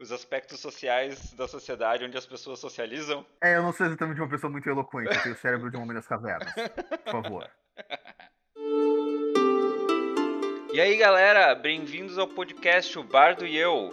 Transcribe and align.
os 0.00 0.12
aspectos 0.12 0.60
sociais 0.60 1.32
da 1.34 1.48
sociedade 1.48 2.04
onde 2.04 2.16
as 2.16 2.24
pessoas 2.24 2.60
socializam. 2.60 3.26
É, 3.42 3.56
eu 3.56 3.62
não 3.62 3.72
sou 3.72 3.86
exatamente 3.86 4.20
uma 4.20 4.28
pessoa 4.28 4.50
muito 4.50 4.68
eloquente, 4.68 5.14
eu 5.14 5.22
tenho 5.22 5.34
o 5.34 5.38
cérebro 5.38 5.70
de 5.70 5.76
um 5.76 5.82
homem 5.82 5.94
das 5.94 6.06
cavernas. 6.06 6.52
Por 7.04 7.22
favor. 7.22 7.50
E 10.70 10.80
aí, 10.80 10.96
galera, 10.96 11.54
bem-vindos 11.56 12.18
ao 12.18 12.28
podcast 12.28 12.96
O 12.98 13.02
Bardo 13.02 13.44
e 13.44 13.56
Eu. 13.56 13.90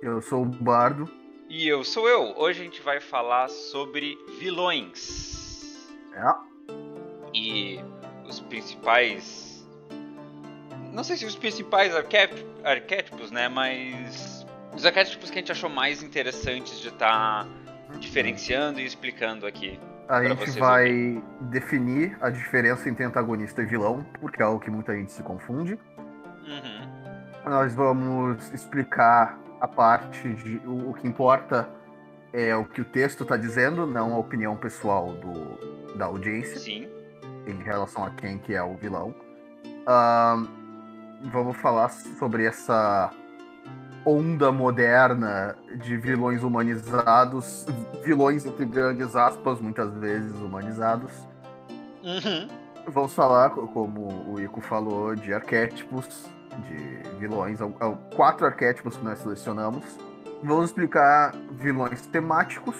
Eu 0.00 0.20
sou 0.22 0.42
o 0.42 0.44
Bardo. 0.44 1.10
E 1.48 1.66
eu 1.66 1.82
sou 1.82 2.06
eu. 2.06 2.32
Hoje 2.36 2.60
a 2.60 2.64
gente 2.64 2.82
vai 2.82 3.00
falar 3.00 3.48
sobre 3.48 4.16
vilões. 4.38 5.88
É. 6.12 6.34
E 7.34 7.80
os 8.24 8.38
principais. 8.40 9.66
Não 10.92 11.02
sei 11.02 11.16
se 11.16 11.24
os 11.24 11.34
principais 11.34 11.92
arquétipos, 12.62 13.30
né? 13.32 13.48
Mas. 13.48 14.35
Os 14.76 14.84
arquétipos 14.84 15.30
que 15.30 15.38
a 15.38 15.40
gente 15.40 15.50
achou 15.50 15.70
mais 15.70 16.02
interessantes 16.02 16.78
de 16.78 16.88
estar 16.88 17.44
tá 17.44 17.96
diferenciando 17.98 18.78
e 18.78 18.84
explicando 18.84 19.46
aqui. 19.46 19.80
A 20.06 20.22
gente 20.22 20.50
vai 20.58 20.90
ouvirem. 20.90 21.24
definir 21.50 22.16
a 22.20 22.28
diferença 22.28 22.86
entre 22.88 23.02
antagonista 23.02 23.62
e 23.62 23.64
vilão, 23.64 24.06
porque 24.20 24.42
é 24.42 24.44
algo 24.44 24.60
que 24.60 24.70
muita 24.70 24.94
gente 24.94 25.12
se 25.12 25.22
confunde. 25.22 25.78
Uhum. 26.46 27.50
Nós 27.50 27.74
vamos 27.74 28.52
explicar 28.52 29.38
a 29.62 29.66
parte 29.66 30.28
de. 30.34 30.58
O, 30.66 30.90
o, 30.90 30.94
que 30.94 31.08
importa 31.08 31.68
é 32.30 32.54
o 32.54 32.66
que 32.66 32.82
o 32.82 32.84
texto 32.84 33.22
está 33.22 33.36
dizendo, 33.38 33.86
não 33.86 34.12
a 34.14 34.18
opinião 34.18 34.56
pessoal 34.56 35.14
do, 35.14 35.96
da 35.96 36.04
audiência. 36.04 36.58
Sim. 36.58 36.86
Em 37.46 37.62
relação 37.62 38.04
a 38.04 38.10
quem 38.10 38.38
que 38.38 38.54
é 38.54 38.62
o 38.62 38.76
vilão. 38.76 39.14
Uh, 39.64 40.46
vamos 41.32 41.56
falar 41.56 41.88
sobre 41.88 42.44
essa 42.44 43.10
onda 44.06 44.52
moderna 44.52 45.56
de 45.82 45.96
vilões 45.96 46.44
humanizados, 46.44 47.66
vilões 48.04 48.46
entre 48.46 48.64
grandes 48.64 49.16
aspas, 49.16 49.60
muitas 49.60 49.92
vezes 49.94 50.32
humanizados. 50.36 51.10
Uhum. 52.04 52.48
Vamos 52.86 53.12
falar, 53.12 53.50
como 53.50 54.32
o 54.32 54.40
Ico 54.40 54.60
falou, 54.60 55.16
de 55.16 55.34
arquétipos, 55.34 56.26
de 56.68 57.18
vilões, 57.18 57.58
quatro 58.14 58.46
arquétipos 58.46 58.96
que 58.96 59.04
nós 59.04 59.18
selecionamos. 59.18 59.84
Vamos 60.40 60.66
explicar 60.66 61.34
vilões 61.50 62.06
temáticos 62.06 62.76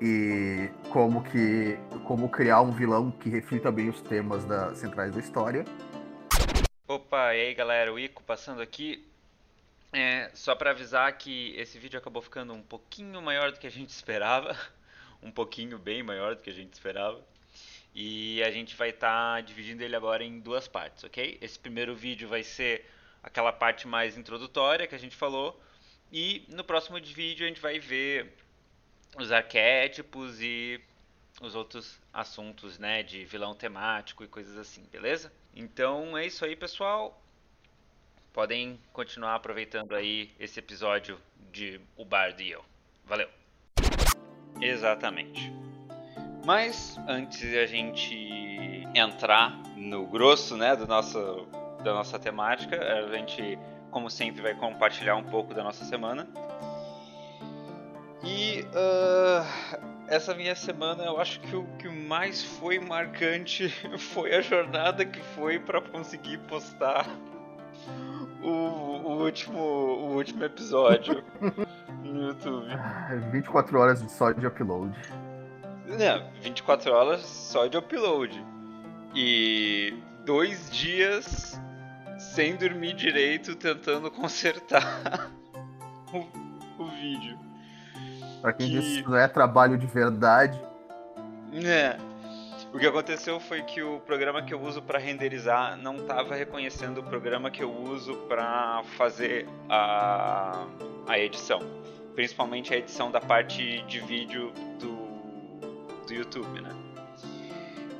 e 0.00 0.70
como 0.90 1.24
que 1.24 1.76
como 2.04 2.28
criar 2.28 2.60
um 2.60 2.70
vilão 2.70 3.10
que 3.10 3.28
reflita 3.28 3.70
bem 3.70 3.88
os 3.88 4.00
temas 4.02 4.44
da, 4.44 4.74
centrais 4.74 5.12
da 5.12 5.20
história. 5.20 5.64
Opa, 6.86 7.34
e 7.34 7.40
aí 7.48 7.54
galera, 7.54 7.92
o 7.92 7.98
Ico 7.98 8.22
passando 8.22 8.60
aqui 8.60 9.11
é, 9.92 10.30
só 10.32 10.54
para 10.54 10.70
avisar 10.70 11.12
que 11.18 11.54
esse 11.56 11.78
vídeo 11.78 11.98
acabou 11.98 12.22
ficando 12.22 12.54
um 12.54 12.62
pouquinho 12.62 13.20
maior 13.20 13.52
do 13.52 13.58
que 13.58 13.66
a 13.66 13.70
gente 13.70 13.90
esperava. 13.90 14.58
Um 15.22 15.30
pouquinho 15.30 15.78
bem 15.78 16.02
maior 16.02 16.34
do 16.34 16.42
que 16.42 16.50
a 16.50 16.54
gente 16.54 16.72
esperava. 16.72 17.22
E 17.94 18.42
a 18.42 18.50
gente 18.50 18.74
vai 18.74 18.88
estar 18.88 19.36
tá 19.36 19.40
dividindo 19.42 19.82
ele 19.82 19.94
agora 19.94 20.24
em 20.24 20.40
duas 20.40 20.66
partes, 20.66 21.04
ok? 21.04 21.38
Esse 21.42 21.58
primeiro 21.58 21.94
vídeo 21.94 22.26
vai 22.26 22.42
ser 22.42 22.86
aquela 23.22 23.52
parte 23.52 23.86
mais 23.86 24.16
introdutória 24.16 24.86
que 24.86 24.94
a 24.94 24.98
gente 24.98 25.14
falou. 25.14 25.60
E 26.10 26.44
no 26.48 26.64
próximo 26.64 26.98
vídeo 27.00 27.44
a 27.44 27.48
gente 27.48 27.60
vai 27.60 27.78
ver 27.78 28.32
os 29.18 29.30
arquétipos 29.30 30.40
e 30.40 30.80
os 31.40 31.54
outros 31.54 32.00
assuntos, 32.12 32.78
né, 32.78 33.02
de 33.02 33.24
vilão 33.26 33.54
temático 33.54 34.24
e 34.24 34.28
coisas 34.28 34.56
assim, 34.56 34.82
beleza? 34.90 35.30
Então 35.54 36.16
é 36.16 36.26
isso 36.26 36.44
aí, 36.44 36.56
pessoal 36.56 37.21
podem 38.32 38.78
continuar 38.92 39.34
aproveitando 39.34 39.94
aí 39.94 40.30
esse 40.40 40.58
episódio 40.58 41.18
de 41.52 41.80
O 41.96 42.04
Bardo 42.04 42.40
e 42.40 42.50
Eu. 42.50 42.64
Valeu! 43.04 43.28
Exatamente. 44.60 45.52
Mas 46.44 46.98
antes 47.06 47.40
de 47.40 47.58
a 47.58 47.66
gente 47.66 48.88
entrar 48.94 49.50
no 49.76 50.06
grosso 50.06 50.56
né, 50.56 50.74
do 50.74 50.86
nosso, 50.86 51.46
da 51.84 51.92
nossa 51.92 52.18
temática, 52.18 52.76
a 52.80 53.16
gente, 53.16 53.58
como 53.90 54.10
sempre, 54.10 54.42
vai 54.42 54.54
compartilhar 54.54 55.16
um 55.16 55.24
pouco 55.24 55.54
da 55.54 55.62
nossa 55.62 55.84
semana. 55.84 56.26
E 58.24 58.62
uh, 58.62 59.82
essa 60.08 60.34
minha 60.34 60.54
semana 60.54 61.04
eu 61.04 61.20
acho 61.20 61.40
que 61.40 61.54
o 61.54 61.66
que 61.78 61.88
mais 61.88 62.42
foi 62.42 62.78
marcante 62.78 63.68
foi 63.98 64.34
a 64.34 64.40
jornada 64.40 65.04
que 65.04 65.20
foi 65.20 65.58
para 65.58 65.80
conseguir 65.80 66.38
postar 66.38 67.06
o, 68.42 68.48
o, 68.48 69.22
último, 69.22 69.58
o 69.58 70.16
último 70.16 70.44
episódio 70.44 71.22
no 72.02 72.28
YouTube. 72.28 72.66
24 73.30 73.78
horas 73.78 73.98
só 74.10 74.32
de 74.32 74.46
upload. 74.46 74.96
Não, 75.86 76.30
24 76.42 76.92
horas 76.92 77.20
só 77.22 77.66
de 77.66 77.76
upload. 77.76 78.44
E 79.14 79.94
dois 80.24 80.70
dias 80.70 81.60
sem 82.18 82.56
dormir 82.56 82.94
direito 82.94 83.54
tentando 83.54 84.10
consertar 84.12 85.30
o, 86.12 86.82
o 86.82 86.88
vídeo. 86.88 87.38
Pra 88.40 88.52
quem 88.52 88.68
que... 88.68 88.80
disse 88.80 89.02
que 89.02 89.08
não 89.08 89.18
é 89.18 89.28
trabalho 89.28 89.76
de 89.78 89.86
verdade. 89.86 90.60
É. 91.64 91.96
O 92.72 92.78
que 92.78 92.86
aconteceu 92.86 93.38
foi 93.38 93.60
que 93.62 93.82
o 93.82 94.00
programa 94.00 94.42
que 94.42 94.54
eu 94.54 94.60
uso 94.60 94.80
para 94.80 94.98
renderizar 94.98 95.76
não 95.76 95.96
estava 95.96 96.34
reconhecendo 96.34 96.98
o 96.98 97.02
programa 97.02 97.50
que 97.50 97.62
eu 97.62 97.70
uso 97.70 98.16
para 98.26 98.82
fazer 98.96 99.46
a, 99.68 100.66
a 101.06 101.18
edição. 101.18 101.60
Principalmente 102.14 102.72
a 102.72 102.78
edição 102.78 103.10
da 103.10 103.20
parte 103.20 103.82
de 103.82 104.00
vídeo 104.00 104.52
do, 104.80 106.06
do 106.06 106.14
YouTube, 106.14 106.62
né? 106.62 106.70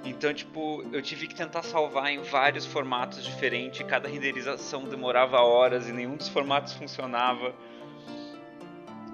Então, 0.07 0.33
tipo, 0.33 0.83
eu 0.91 1.03
tive 1.03 1.27
que 1.27 1.35
tentar 1.35 1.63
salvar 1.63 2.11
em 2.11 2.23
vários 2.23 2.65
formatos 2.65 3.23
diferentes, 3.23 3.87
cada 3.87 4.09
renderização 4.09 4.85
demorava 4.85 5.39
horas 5.43 5.87
e 5.87 5.93
nenhum 5.93 6.17
dos 6.17 6.29
formatos 6.29 6.73
funcionava. 6.73 7.55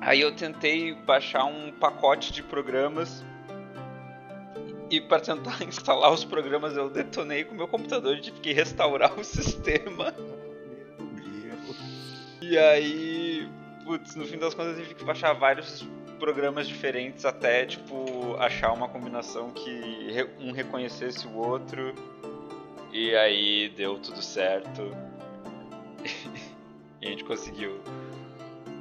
Aí 0.01 0.21
eu 0.21 0.33
tentei 0.37 0.95
baixar 0.95 1.45
um 1.47 1.73
pacote 1.73 2.33
de 2.33 2.45
programas 2.45 3.25
e 4.91 5.01
para 5.01 5.21
tentar 5.21 5.63
instalar 5.65 6.13
os 6.13 6.25
programas 6.25 6.77
eu 6.77 6.89
detonei 6.89 7.45
com 7.45 7.55
o 7.55 7.57
meu 7.57 7.69
computador 7.69 8.17
e 8.17 8.21
tive 8.21 8.41
que 8.41 8.53
restaurar 8.53 9.19
o 9.19 9.23
sistema. 9.25 10.15
E 12.41 12.57
aí, 12.57 13.49
putz, 13.85 14.15
no 14.15 14.25
fim 14.27 14.39
das 14.39 14.55
contas 14.55 14.79
eu 14.79 14.83
tive 14.83 14.95
que 14.95 15.05
baixar 15.05 15.35
vários 15.35 15.87
programas 16.19 16.67
diferentes 16.67 17.25
até, 17.25 17.67
tipo, 17.67 18.37
achar 18.39 18.73
uma 18.73 18.89
combinação 18.89 19.51
que 19.51 20.11
um 20.41 20.53
reconhecesse 20.53 21.27
o 21.27 21.37
outro. 21.37 21.95
E 22.93 23.15
aí 23.15 23.69
deu 23.77 23.99
tudo 23.99 24.23
certo. 24.23 24.91
e 27.03 27.07
a 27.07 27.11
gente 27.11 27.25
conseguiu 27.25 27.81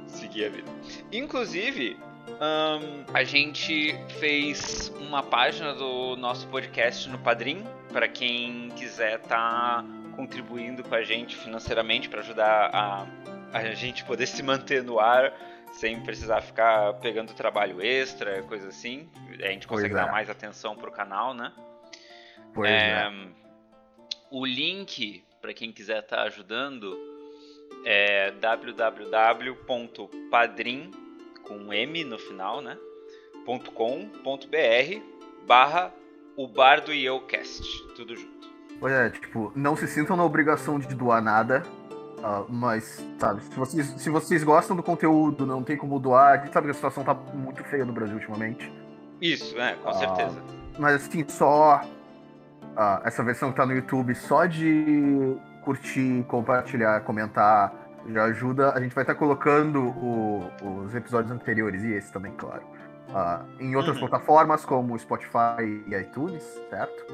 seguir 0.06 0.46
a 0.46 0.48
vida. 0.48 0.70
Inclusive, 1.12 1.96
um, 2.40 3.04
a 3.12 3.24
gente 3.24 3.92
fez 4.18 4.92
uma 5.00 5.22
página 5.22 5.74
do 5.74 6.16
nosso 6.16 6.46
podcast 6.48 7.08
no 7.08 7.18
Padrim, 7.18 7.64
para 7.92 8.06
quem 8.06 8.70
quiser 8.76 9.16
estar 9.16 9.82
tá 9.82 9.84
contribuindo 10.14 10.84
com 10.84 10.94
a 10.94 11.02
gente 11.02 11.34
financeiramente 11.36 12.08
para 12.08 12.20
ajudar 12.20 12.70
a, 12.72 13.06
a 13.52 13.74
gente 13.74 14.04
poder 14.04 14.26
se 14.28 14.42
manter 14.42 14.82
no 14.82 15.00
ar 15.00 15.32
sem 15.72 16.00
precisar 16.02 16.40
ficar 16.40 16.94
pegando 16.94 17.34
trabalho 17.34 17.82
extra, 17.82 18.42
coisa 18.42 18.68
assim. 18.68 19.08
A 19.42 19.48
gente 19.48 19.66
consegue 19.66 19.94
é. 19.94 19.96
dar 19.96 20.10
mais 20.10 20.30
atenção 20.30 20.76
pro 20.76 20.90
canal, 20.90 21.34
né? 21.34 21.52
Pois 22.54 22.70
é. 22.70 22.90
é. 22.90 23.12
O 24.30 24.44
link 24.44 25.24
para 25.40 25.54
quem 25.54 25.72
quiser 25.72 26.00
estar 26.00 26.18
tá 26.18 26.24
ajudando 26.24 26.94
é 27.84 28.32
www.padrim.com 28.32 31.07
com 31.48 31.54
um 31.54 31.72
M 31.72 32.04
no 32.04 32.18
final, 32.18 32.60
né? 32.60 32.76
.com.br 33.74 35.00
barra 35.46 35.92
o 36.36 36.46
Bardo 36.46 36.92
e 36.92 37.04
eu 37.04 37.20
cast, 37.22 37.62
tudo 37.96 38.14
junto. 38.14 38.48
Pois 38.78 38.92
é, 38.92 39.10
tipo, 39.10 39.50
não 39.56 39.74
se 39.74 39.88
sintam 39.88 40.16
na 40.16 40.22
obrigação 40.22 40.78
de 40.78 40.94
doar 40.94 41.20
nada, 41.20 41.64
uh, 42.18 42.46
mas, 42.48 43.04
sabe, 43.18 43.42
se 43.42 43.56
vocês, 43.56 43.86
se 43.86 44.10
vocês 44.10 44.44
gostam 44.44 44.76
do 44.76 44.82
conteúdo, 44.82 45.44
não 45.44 45.64
tem 45.64 45.76
como 45.76 45.98
doar, 45.98 46.38
a 46.38 46.44
gente 46.44 46.52
sabe 46.52 46.66
que 46.66 46.70
a 46.70 46.74
situação 46.74 47.02
tá 47.02 47.12
muito 47.14 47.64
feia 47.64 47.84
no 47.84 47.92
Brasil 47.92 48.14
ultimamente. 48.14 48.70
Isso, 49.20 49.58
é, 49.58 49.74
com 49.74 49.90
uh, 49.90 49.94
certeza. 49.94 50.40
Mas 50.78 50.94
assim, 50.94 51.24
só 51.26 51.80
uh, 51.82 53.00
essa 53.04 53.24
versão 53.24 53.50
que 53.50 53.56
tá 53.56 53.66
no 53.66 53.72
YouTube, 53.72 54.14
só 54.14 54.46
de 54.46 55.36
curtir, 55.64 56.24
compartilhar, 56.28 57.00
comentar, 57.00 57.72
já 58.06 58.24
ajuda. 58.24 58.72
A 58.72 58.80
gente 58.80 58.94
vai 58.94 59.02
estar 59.02 59.14
tá 59.14 59.18
colocando 59.18 59.88
o, 59.88 60.50
os 60.62 60.94
episódios 60.94 61.30
anteriores 61.32 61.82
e 61.82 61.92
esse 61.92 62.12
também, 62.12 62.32
claro. 62.32 62.62
Uh, 63.08 63.62
em 63.62 63.74
outras 63.74 63.96
uhum. 63.96 64.06
plataformas 64.06 64.64
como 64.64 64.98
Spotify 64.98 65.62
e 65.86 65.94
iTunes, 65.94 66.42
certo? 66.68 67.06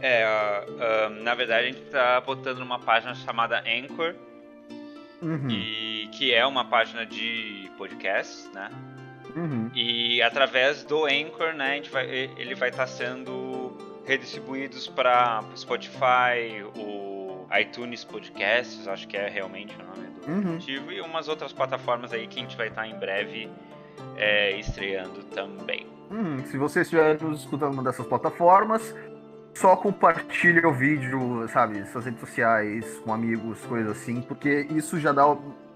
É, 0.00 0.26
uh, 0.68 1.22
na 1.22 1.34
verdade 1.34 1.68
a 1.68 1.72
gente 1.72 1.82
está 1.82 2.20
botando 2.20 2.58
numa 2.58 2.78
página 2.78 3.14
chamada 3.14 3.60
Anchor 3.60 4.14
uhum. 5.22 5.48
e 5.48 6.08
que 6.12 6.34
é 6.34 6.44
uma 6.44 6.64
página 6.64 7.06
de 7.06 7.70
podcasts, 7.78 8.50
né? 8.52 8.70
Uhum. 9.34 9.70
E 9.74 10.20
através 10.22 10.82
do 10.82 11.04
Anchor, 11.04 11.52
né, 11.54 11.72
a 11.72 11.74
gente 11.76 11.90
vai, 11.90 12.06
ele 12.06 12.54
vai 12.54 12.70
estar 12.70 12.84
tá 12.84 12.88
sendo 12.88 13.76
redistribuídos 14.04 14.86
para 14.86 15.44
Spotify, 15.56 16.64
o 16.76 17.15
iTunes 17.60 18.04
Podcasts, 18.04 18.88
acho 18.88 19.06
que 19.06 19.16
é 19.16 19.28
realmente 19.28 19.74
o 19.74 19.84
nome 19.84 20.06
do 20.08 20.30
uhum. 20.30 20.38
aplicativo, 20.38 20.92
e 20.92 21.00
umas 21.00 21.28
outras 21.28 21.52
plataformas 21.52 22.12
aí 22.12 22.26
que 22.26 22.38
a 22.38 22.42
gente 22.42 22.56
vai 22.56 22.68
estar 22.68 22.86
em 22.86 22.98
breve 22.98 23.48
é, 24.16 24.58
estreando 24.58 25.22
também. 25.24 25.86
Hum, 26.10 26.44
se 26.46 26.56
você 26.56 26.82
estiver 26.82 27.20
nos 27.20 27.40
escutando 27.40 27.74
uma 27.74 27.82
dessas 27.82 28.06
plataformas, 28.06 28.94
só 29.54 29.74
compartilhe 29.76 30.64
o 30.64 30.72
vídeo, 30.72 31.48
sabe, 31.48 31.84
suas 31.86 32.04
redes 32.04 32.20
sociais, 32.20 32.98
com 33.00 33.12
amigos, 33.12 33.60
coisas 33.66 33.92
assim, 33.92 34.20
porque 34.20 34.66
isso 34.70 35.00
já 35.00 35.12
dá 35.12 35.26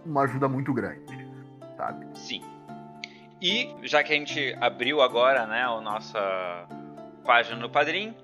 uma 0.04 0.22
ajuda 0.22 0.48
muito 0.48 0.72
grande, 0.72 1.26
sabe? 1.76 2.06
Sim. 2.14 2.42
E 3.40 3.74
já 3.82 4.02
que 4.02 4.12
a 4.12 4.16
gente 4.16 4.54
abriu 4.60 5.00
agora, 5.00 5.46
né, 5.46 5.62
a 5.62 5.80
nossa 5.80 6.66
página 7.24 7.56
no 7.56 7.70
Padrim, 7.70 8.14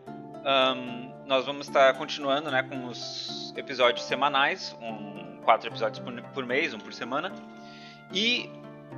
um, 0.44 1.10
nós 1.26 1.44
vamos 1.44 1.67
estar 1.67 1.93
continuando, 1.94 2.50
né, 2.50 2.62
com 2.62 2.87
os 2.87 3.52
episódios 3.56 4.05
semanais, 4.06 4.76
um, 4.81 5.38
quatro 5.44 5.69
episódios 5.69 5.99
por, 5.99 6.23
por 6.32 6.46
mês, 6.46 6.73
um 6.73 6.78
por 6.78 6.93
semana. 6.93 7.32
E 8.12 8.49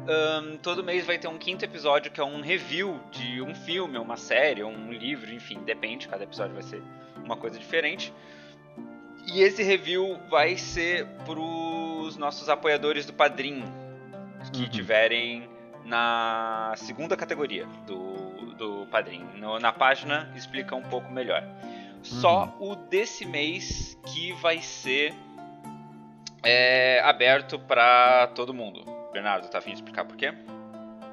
um, 0.07 0.59
todo 0.59 0.85
mês 0.85 1.07
vai 1.07 1.19
ter 1.19 1.29
um 1.29 1.39
quinto 1.39 1.65
episódio 1.65 2.11
que 2.11 2.21
é 2.21 2.25
um 2.25 2.41
review 2.41 3.01
de 3.11 3.41
um 3.41 3.55
filme, 3.55 3.99
uma 3.99 4.17
série, 4.17 4.63
um 4.63 4.93
livro, 4.93 5.33
enfim, 5.33 5.63
depende, 5.65 6.07
cada 6.07 6.25
episódio 6.25 6.55
vai 6.55 6.63
ser 6.63 6.83
uma 7.25 7.37
coisa 7.37 7.59
diferente. 7.59 8.13
E 9.27 9.41
esse 9.41 9.63
review 9.63 10.19
vai 10.31 10.57
ser 10.57 11.07
para 11.27 11.41
os 11.41 12.17
nossos 12.17 12.49
apoiadores 12.49 13.07
do 13.07 13.13
Padrim, 13.13 13.63
que 14.53 14.63
uhum. 14.63 14.69
tiverem 14.69 15.49
na 15.85 16.75
segunda 16.77 17.17
categoria 17.17 17.67
do, 17.87 18.55
do 18.55 18.87
Padrim. 18.91 19.25
No, 19.37 19.59
na 19.59 19.73
página 19.73 20.31
explica 20.35 20.75
um 20.75 20.83
pouco 20.83 21.11
melhor. 21.11 21.43
Só 22.03 22.55
uhum. 22.59 22.73
o 22.73 22.77
desse 22.77 23.25
mês 23.25 23.99
que 24.07 24.33
vai 24.35 24.61
ser 24.61 25.15
é, 26.43 27.01
aberto 27.05 27.59
para 27.59 28.29
todo 28.29 28.55
mundo. 28.55 28.85
Bernardo, 29.13 29.49
tá 29.49 29.59
afim 29.59 29.71
de 29.71 29.77
explicar 29.77 30.05
por 30.05 30.17
quê? 30.17 30.33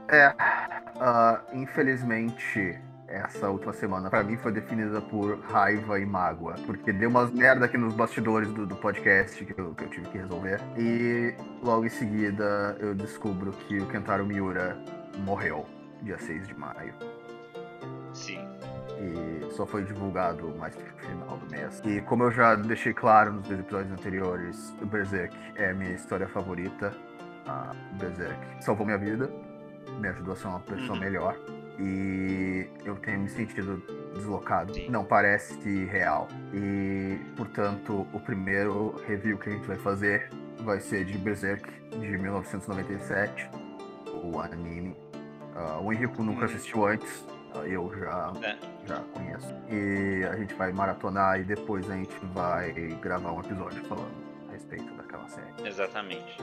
É, 0.09 0.29
uh, 0.29 1.57
infelizmente, 1.57 2.79
essa 3.07 3.49
última 3.49 3.73
semana 3.73 4.09
para 4.09 4.23
mim 4.23 4.37
foi 4.37 4.51
definida 4.51 5.01
por 5.01 5.39
raiva 5.41 5.99
e 5.99 6.05
mágoa, 6.05 6.55
porque 6.65 6.91
deu 6.91 7.09
umas 7.09 7.31
merda 7.31 7.65
aqui 7.65 7.77
nos 7.77 7.93
bastidores 7.93 8.51
do, 8.51 8.65
do 8.65 8.75
podcast 8.75 9.43
que 9.43 9.59
eu, 9.59 9.73
que 9.73 9.83
eu, 9.83 9.89
tive 9.89 10.09
que 10.09 10.17
resolver. 10.17 10.59
E 10.77 11.35
logo 11.63 11.85
em 11.85 11.89
seguida 11.89 12.77
eu 12.79 12.93
descubro 12.93 13.51
que 13.51 13.79
o 13.79 13.87
Kentaro 13.87 14.25
Miura 14.25 14.77
morreu, 15.19 15.65
dia 16.01 16.17
6 16.19 16.47
de 16.47 16.53
maio. 16.55 16.93
E 18.97 19.53
só 19.53 19.65
foi 19.65 19.83
divulgado 19.83 20.53
mais 20.57 20.75
no 20.75 20.83
final 20.99 21.37
do 21.37 21.49
mês. 21.51 21.81
E 21.85 22.01
como 22.01 22.23
eu 22.23 22.31
já 22.31 22.55
deixei 22.55 22.93
claro 22.93 23.33
nos 23.33 23.49
episódios 23.49 23.91
anteriores, 23.91 24.75
o 24.81 24.85
Berserk 24.85 25.35
é 25.55 25.73
minha 25.73 25.91
história 25.91 26.27
favorita 26.27 26.93
a 27.47 27.73
Berserk 27.93 28.63
salvou 28.63 28.85
minha 28.85 28.97
vida, 28.97 29.29
me 29.99 30.07
ajudou 30.09 30.33
a 30.33 30.35
ser 30.35 30.47
uma 30.47 30.59
pessoa 30.61 30.93
uhum. 30.93 30.99
melhor. 30.99 31.37
E 31.77 32.67
eu 32.85 32.95
tenho 32.95 33.19
me 33.19 33.29
sentido 33.29 33.83
deslocado. 34.13 34.73
Sim. 34.73 34.89
Não 34.89 35.03
parece 35.03 35.85
real. 35.85 36.27
E, 36.53 37.19
portanto, 37.35 38.07
o 38.13 38.19
primeiro 38.19 38.95
review 39.05 39.37
que 39.37 39.49
a 39.49 39.51
gente 39.51 39.67
vai 39.67 39.77
fazer 39.77 40.29
vai 40.61 40.79
ser 40.79 41.03
de 41.03 41.17
Berserk, 41.17 41.69
de 41.91 42.17
1997, 42.17 43.49
o 44.23 44.39
anime. 44.39 44.95
Uh, 45.53 45.83
o 45.83 45.93
Henrico 45.93 46.23
nunca 46.23 46.39
uhum. 46.39 46.45
assistiu 46.45 46.85
antes, 46.85 47.25
eu 47.63 47.91
já, 47.97 48.33
é. 48.43 48.57
já 48.85 48.99
conheço. 49.13 49.53
E 49.69 50.23
a 50.25 50.35
gente 50.35 50.53
vai 50.53 50.71
maratonar 50.71 51.39
e 51.39 51.43
depois 51.43 51.89
a 51.89 51.95
gente 51.95 52.15
vai 52.33 52.71
gravar 53.01 53.31
um 53.31 53.39
episódio 53.39 53.83
falando 53.85 54.11
a 54.49 54.51
respeito 54.53 54.93
daquela 54.93 55.27
série. 55.27 55.67
Exatamente. 55.67 56.37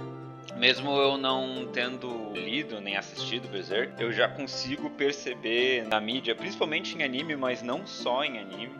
Mesmo 0.56 0.90
eu 0.96 1.16
não 1.16 1.66
tendo 1.72 2.32
lido 2.32 2.80
nem 2.80 2.96
assistido 2.96 3.48
Berserk, 3.48 4.00
eu 4.00 4.12
já 4.12 4.28
consigo 4.28 4.90
perceber 4.90 5.86
na 5.86 6.00
mídia, 6.00 6.34
principalmente 6.34 6.96
em 6.96 7.02
anime, 7.02 7.36
mas 7.36 7.62
não 7.62 7.86
só 7.86 8.24
em 8.24 8.38
anime, 8.38 8.74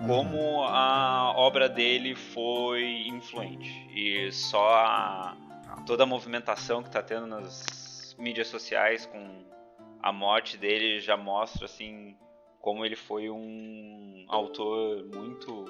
uhum. 0.00 0.06
como 0.06 0.64
a 0.64 1.32
obra 1.36 1.68
dele 1.68 2.14
foi 2.14 3.06
influente. 3.06 3.88
E 3.94 4.32
só 4.32 4.74
a, 4.74 5.36
toda 5.86 6.02
a 6.02 6.06
movimentação 6.06 6.82
que 6.82 6.88
está 6.88 7.02
tendo 7.02 7.26
nas 7.26 8.16
mídias 8.18 8.48
sociais 8.48 9.06
com 9.06 9.45
a 10.06 10.12
morte 10.12 10.56
dele 10.56 11.00
já 11.00 11.16
mostra 11.16 11.64
assim 11.64 12.16
como 12.60 12.84
ele 12.84 12.94
foi 12.94 13.28
um 13.28 14.24
autor 14.28 15.04
muito 15.12 15.64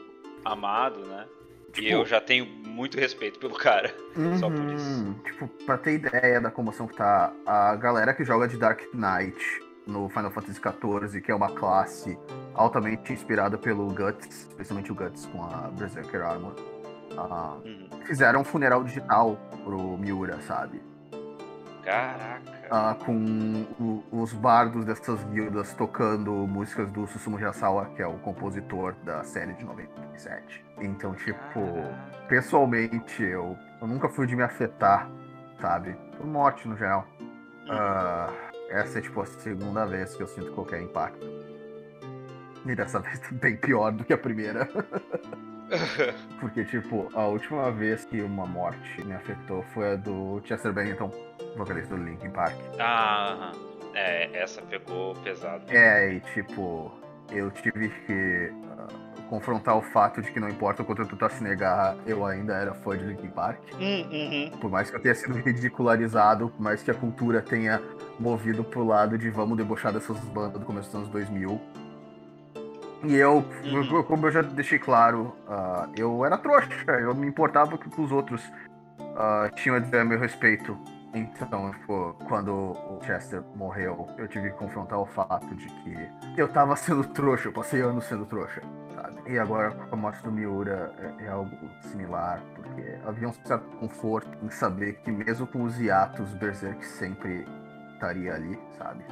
amado, 0.44 1.06
né? 1.06 1.26
Tipo, 1.72 1.88
e 1.88 1.90
eu 1.90 2.04
já 2.04 2.20
tenho 2.20 2.44
muito 2.44 2.98
respeito 2.98 3.38
pelo 3.40 3.54
cara. 3.54 3.94
Uhum, 4.14 4.36
só 4.36 4.50
por 4.50 4.58
uhum. 4.58 4.74
isso. 4.74 5.14
Tipo, 5.24 5.48
pra 5.64 5.78
ter 5.78 5.94
ideia 5.94 6.38
da 6.38 6.50
comoção 6.50 6.86
que 6.86 6.94
tá, 6.94 7.32
a 7.46 7.76
galera 7.76 8.12
que 8.12 8.24
joga 8.24 8.46
de 8.46 8.58
Dark 8.58 8.82
Knight 8.92 9.42
no 9.86 10.06
Final 10.10 10.30
Fantasy 10.30 10.60
XIV, 10.60 11.22
que 11.22 11.30
é 11.30 11.34
uma 11.34 11.54
classe 11.54 12.18
altamente 12.52 13.14
inspirada 13.14 13.56
pelo 13.56 13.86
Guts, 13.86 14.48
especialmente 14.50 14.92
o 14.92 14.94
Guts 14.94 15.24
com 15.26 15.42
a 15.44 15.70
Berserker 15.78 16.20
Armor, 16.20 16.52
uh, 17.12 17.66
uhum. 17.66 17.88
fizeram 18.04 18.42
um 18.42 18.44
funeral 18.44 18.84
digital 18.84 19.38
pro 19.64 19.96
Miura, 19.96 20.38
sabe? 20.42 20.82
Caraca. 21.86 22.42
Uh, 22.66 23.04
com 23.04 23.66
o, 23.78 24.04
os 24.10 24.32
bardos 24.32 24.84
dessas 24.84 25.22
guildas 25.26 25.72
tocando 25.74 26.32
músicas 26.32 26.90
do 26.90 27.06
Susumu 27.06 27.38
Jasawa, 27.38 27.86
que 27.94 28.02
é 28.02 28.06
o 28.08 28.18
compositor 28.18 28.92
da 29.04 29.22
série 29.22 29.52
de 29.52 29.64
97. 29.64 30.64
Então, 30.80 31.14
tipo, 31.14 31.38
Caraca. 31.54 32.26
pessoalmente, 32.28 33.22
eu, 33.22 33.56
eu 33.80 33.86
nunca 33.86 34.08
fui 34.08 34.26
de 34.26 34.34
me 34.34 34.42
afetar, 34.42 35.08
sabe? 35.60 35.96
Por 36.16 36.26
morte 36.26 36.66
no 36.66 36.76
geral. 36.76 37.06
Uh, 37.20 38.34
essa 38.68 38.98
é, 38.98 39.02
tipo, 39.02 39.20
a 39.20 39.26
segunda 39.26 39.86
vez 39.86 40.16
que 40.16 40.24
eu 40.24 40.26
sinto 40.26 40.50
qualquer 40.54 40.82
impacto. 40.82 41.24
E 42.66 42.74
dessa 42.74 42.98
vez 43.00 43.20
bem 43.30 43.56
pior 43.56 43.92
do 43.92 44.04
que 44.04 44.12
a 44.12 44.18
primeira. 44.18 44.68
Porque, 46.40 46.64
tipo, 46.64 47.10
a 47.14 47.26
última 47.26 47.70
vez 47.72 48.04
que 48.04 48.20
uma 48.20 48.46
morte 48.46 49.04
me 49.04 49.14
afetou 49.14 49.62
foi 49.74 49.92
a 49.92 49.96
do 49.96 50.40
Chester 50.44 50.72
Bennington 50.72 51.10
vocalista 51.56 51.96
do 51.96 52.02
Linkin 52.02 52.30
Park. 52.30 52.54
Ah, 52.78 53.52
é, 53.94 54.42
essa 54.42 54.62
pegou 54.62 55.14
pesado. 55.16 55.64
É, 55.68 56.14
e 56.14 56.20
tipo, 56.20 56.92
eu 57.32 57.50
tive 57.50 57.88
que 57.88 58.52
uh, 58.52 59.22
confrontar 59.28 59.76
o 59.76 59.82
fato 59.82 60.22
de 60.22 60.30
que 60.30 60.38
não 60.38 60.48
importa 60.48 60.82
o 60.82 60.84
quanto 60.84 61.06
tu 61.06 61.16
tá 61.16 61.28
se 61.28 61.42
negar, 61.42 61.96
eu 62.06 62.24
ainda 62.24 62.54
era 62.54 62.74
fã 62.74 62.96
de 62.96 63.04
Linkin 63.04 63.28
Park. 63.28 63.58
Hum, 63.74 64.06
uhum. 64.10 64.50
Por 64.60 64.70
mais 64.70 64.90
que 64.90 64.96
eu 64.96 65.00
tenha 65.00 65.14
sido 65.14 65.34
ridicularizado, 65.34 66.50
por 66.50 66.62
mais 66.62 66.82
que 66.82 66.90
a 66.90 66.94
cultura 66.94 67.40
tenha 67.40 67.80
movido 68.20 68.62
pro 68.62 68.84
lado 68.84 69.16
de 69.18 69.30
vamos 69.30 69.56
debochar 69.56 69.92
dessas 69.92 70.18
bandas 70.26 70.60
do 70.60 70.66
começo 70.66 70.88
dos 70.88 70.96
anos 70.96 71.08
2000. 71.08 71.60
E 73.04 73.14
eu, 73.14 73.44
uhum. 73.64 74.02
como 74.04 74.26
eu 74.26 74.30
já 74.32 74.42
deixei 74.42 74.78
claro, 74.78 75.36
uh, 75.46 75.90
eu 75.96 76.24
era 76.24 76.38
trouxa, 76.38 76.70
eu 77.00 77.14
me 77.14 77.26
importava 77.26 77.76
que 77.76 78.00
os 78.00 78.10
outros 78.10 78.42
uh, 79.00 79.54
tinham 79.54 79.76
a 79.76 79.78
dizer 79.78 80.00
a 80.00 80.04
meu 80.04 80.18
respeito 80.18 80.76
então, 81.16 81.70
tipo, 81.70 82.14
quando 82.28 82.52
o 82.52 83.00
Chester 83.02 83.42
morreu, 83.54 84.06
eu 84.18 84.28
tive 84.28 84.50
que 84.50 84.56
confrontar 84.56 84.98
o 84.98 85.06
fato 85.06 85.54
de 85.54 85.66
que 85.66 86.10
eu 86.36 86.46
tava 86.46 86.76
sendo 86.76 87.04
trouxa, 87.08 87.48
eu 87.48 87.52
passei 87.52 87.80
anos 87.80 88.04
sendo 88.04 88.26
trouxa, 88.26 88.60
sabe? 88.94 89.32
E 89.32 89.38
agora, 89.38 89.70
com 89.70 89.94
a 89.94 89.96
morte 89.96 90.22
do 90.22 90.30
Miura, 90.30 90.94
é, 91.18 91.24
é 91.24 91.28
algo 91.28 91.56
similar, 91.80 92.42
porque 92.54 92.98
havia 93.06 93.28
um 93.28 93.32
certo 93.32 93.66
conforto 93.78 94.28
em 94.42 94.50
saber 94.50 94.94
que 94.96 95.10
mesmo 95.10 95.46
com 95.46 95.62
os 95.62 95.80
hiatos, 95.80 96.34
Berserk 96.34 96.84
sempre 96.84 97.46
estaria 97.94 98.34
ali, 98.34 98.58
sabe? 98.76 99.02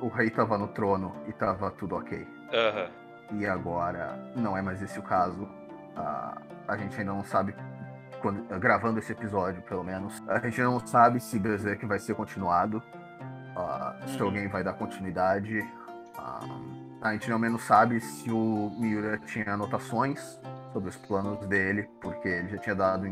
O 0.00 0.08
rei 0.08 0.30
tava 0.30 0.58
no 0.58 0.66
trono 0.66 1.14
e 1.28 1.32
tava 1.32 1.70
tudo 1.70 1.94
ok. 1.94 2.18
Uhum. 2.18 3.01
E 3.32 3.46
agora, 3.46 4.18
não 4.36 4.56
é 4.56 4.62
mais 4.62 4.82
esse 4.82 4.98
o 4.98 5.02
caso. 5.02 5.42
Uh, 5.42 6.40
a 6.68 6.76
gente 6.76 6.98
ainda 6.98 7.12
não 7.12 7.24
sabe 7.24 7.54
quando, 8.20 8.42
gravando 8.58 8.98
esse 8.98 9.12
episódio, 9.12 9.62
pelo 9.62 9.82
menos. 9.82 10.22
A 10.28 10.38
gente 10.38 10.60
não 10.60 10.84
sabe 10.86 11.20
se 11.20 11.38
Berserk 11.38 11.84
vai 11.86 11.98
ser 11.98 12.14
continuado, 12.14 12.78
uh, 12.78 14.08
se 14.08 14.18
uhum. 14.18 14.26
alguém 14.26 14.48
vai 14.48 14.62
dar 14.62 14.74
continuidade. 14.74 15.58
Uh, 15.58 16.82
a 17.02 17.12
gente 17.12 17.28
não 17.28 17.38
menos 17.38 17.62
sabe 17.64 18.00
se 18.00 18.30
o 18.30 18.70
Miura 18.78 19.18
tinha 19.18 19.54
anotações 19.54 20.40
sobre 20.72 20.88
os 20.88 20.96
planos 20.96 21.44
dele, 21.46 21.88
porque 22.00 22.28
ele 22.28 22.48
já 22.48 22.58
tinha 22.58 22.74
dado, 22.76 23.10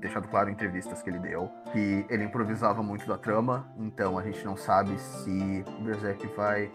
deixado 0.00 0.28
claro 0.28 0.48
em 0.48 0.52
entrevistas 0.52 1.02
que 1.02 1.10
ele 1.10 1.18
deu, 1.18 1.50
que 1.72 2.06
ele 2.08 2.24
improvisava 2.24 2.82
muito 2.82 3.06
da 3.06 3.18
trama, 3.18 3.66
então 3.76 4.16
a 4.16 4.22
gente 4.22 4.44
não 4.44 4.56
sabe 4.56 4.96
se 4.98 5.64
Berserk 5.80 6.26
vai. 6.36 6.70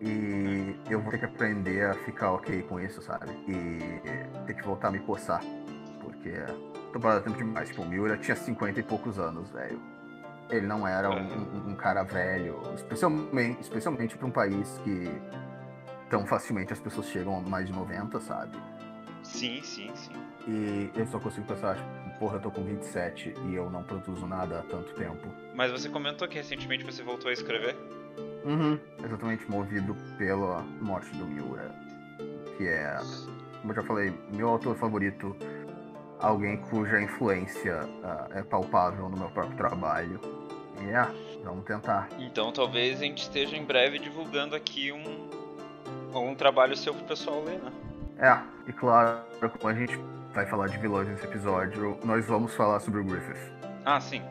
E 0.00 0.74
eu 0.88 1.00
vou 1.00 1.10
ter 1.10 1.18
que 1.18 1.26
aprender 1.26 1.84
a 1.84 1.94
ficar 1.94 2.32
ok 2.32 2.62
com 2.62 2.80
isso, 2.80 3.02
sabe? 3.02 3.30
E 3.46 4.00
ter 4.46 4.54
que 4.54 4.62
voltar 4.62 4.88
a 4.88 4.90
me 4.90 5.00
coçar, 5.00 5.42
porque 6.02 6.32
temporada 6.92 7.20
tempo 7.20 7.36
demais. 7.36 7.68
Tipo, 7.68 7.82
o 7.82 7.88
Miura 7.88 8.16
tinha 8.16 8.34
50 8.34 8.80
e 8.80 8.82
poucos 8.82 9.18
anos, 9.18 9.50
velho. 9.50 9.80
Ele 10.48 10.66
não 10.66 10.86
era 10.86 11.10
um, 11.10 11.20
um, 11.20 11.70
um, 11.70 11.76
cara 11.76 12.02
velho, 12.02 12.60
especialmente, 12.74 13.60
especialmente 13.60 14.16
para 14.16 14.26
um 14.26 14.30
país 14.30 14.80
que 14.82 15.08
tão 16.08 16.26
facilmente 16.26 16.72
as 16.72 16.80
pessoas 16.80 17.06
chegam 17.06 17.38
a 17.38 17.40
mais 17.40 17.66
de 17.66 17.72
90, 17.72 18.18
sabe? 18.20 18.58
Sim, 19.22 19.60
sim, 19.62 19.90
sim. 19.94 20.12
E 20.48 20.90
eu 20.96 21.06
só 21.06 21.20
consigo 21.20 21.46
pensar, 21.46 21.76
tipo, 21.76 22.18
porra, 22.18 22.36
eu 22.36 22.40
tô 22.40 22.50
com 22.50 22.64
27 22.64 23.34
e 23.46 23.54
eu 23.54 23.70
não 23.70 23.84
produzo 23.84 24.26
nada 24.26 24.60
há 24.60 24.62
tanto 24.62 24.92
tempo. 24.94 25.28
Mas 25.54 25.70
você 25.70 25.88
comentou 25.88 26.26
que 26.26 26.36
recentemente 26.36 26.84
você 26.84 27.02
voltou 27.02 27.28
a 27.28 27.32
escrever? 27.32 27.76
Uhum, 28.44 28.80
exatamente, 29.10 29.50
movido 29.50 29.94
pela 30.16 30.62
morte 30.80 31.10
do 31.16 31.26
Miura. 31.26 31.74
Que 32.56 32.68
é, 32.68 32.98
como 33.60 33.72
eu 33.72 33.76
já 33.76 33.82
falei, 33.82 34.12
meu 34.32 34.48
autor 34.48 34.76
favorito, 34.76 35.36
alguém 36.20 36.56
cuja 36.56 37.00
influência 37.00 37.84
uh, 37.84 38.38
é 38.38 38.42
palpável 38.42 39.08
no 39.08 39.16
meu 39.16 39.28
próprio 39.30 39.56
trabalho. 39.56 40.20
E 40.80 40.90
é, 40.90 41.06
vamos 41.44 41.64
tentar. 41.64 42.08
Então 42.18 42.52
talvez 42.52 43.00
a 43.00 43.04
gente 43.04 43.22
esteja 43.22 43.56
em 43.56 43.64
breve 43.64 43.98
divulgando 43.98 44.54
aqui 44.54 44.92
um, 44.92 45.28
um 46.14 46.34
trabalho 46.34 46.76
seu 46.76 46.94
pro 46.94 47.04
pessoal 47.04 47.42
ler, 47.44 47.58
né? 47.58 47.72
É, 48.18 48.38
e 48.68 48.72
claro, 48.72 49.22
como 49.58 49.68
a 49.68 49.74
gente 49.74 49.98
vai 50.34 50.46
falar 50.46 50.68
de 50.68 50.78
vilões 50.78 51.08
nesse 51.08 51.24
episódio, 51.24 51.98
nós 52.04 52.26
vamos 52.26 52.54
falar 52.54 52.80
sobre 52.80 53.00
o 53.00 53.04
Griffith. 53.04 53.52
Ah, 53.84 54.00
sim. 54.00 54.22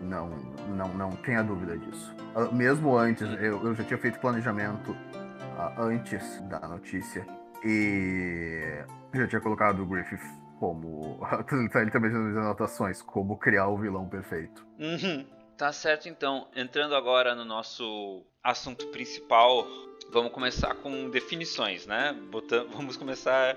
Não, 0.00 0.28
não, 0.68 0.88
não 0.94 1.10
tenha 1.16 1.42
dúvida 1.42 1.76
disso. 1.76 2.14
Ah, 2.34 2.52
mesmo 2.52 2.96
antes, 2.96 3.26
eu, 3.40 3.64
eu 3.64 3.74
já 3.74 3.84
tinha 3.84 3.98
feito 3.98 4.18
planejamento 4.20 4.92
uh, 4.92 5.82
antes 5.82 6.40
da 6.42 6.60
notícia 6.60 7.26
e 7.64 8.84
já 9.12 9.26
tinha 9.26 9.40
colocado 9.40 9.82
o 9.82 9.86
Griffith 9.86 10.20
como. 10.58 11.20
Ele 11.74 11.90
também 11.90 12.10
já 12.10 12.18
anotações, 12.18 13.00
como 13.02 13.36
criar 13.36 13.68
o 13.68 13.78
vilão 13.78 14.08
perfeito. 14.08 14.66
Uhum. 14.78 15.26
Tá 15.56 15.72
certo 15.72 16.08
então. 16.08 16.48
Entrando 16.54 16.94
agora 16.94 17.34
no 17.34 17.44
nosso 17.44 18.22
assunto 18.42 18.86
principal, 18.88 19.66
vamos 20.12 20.32
começar 20.32 20.74
com 20.76 21.10
definições, 21.10 21.86
né? 21.86 22.16
Botando, 22.30 22.70
vamos 22.70 22.96
começar 22.96 23.56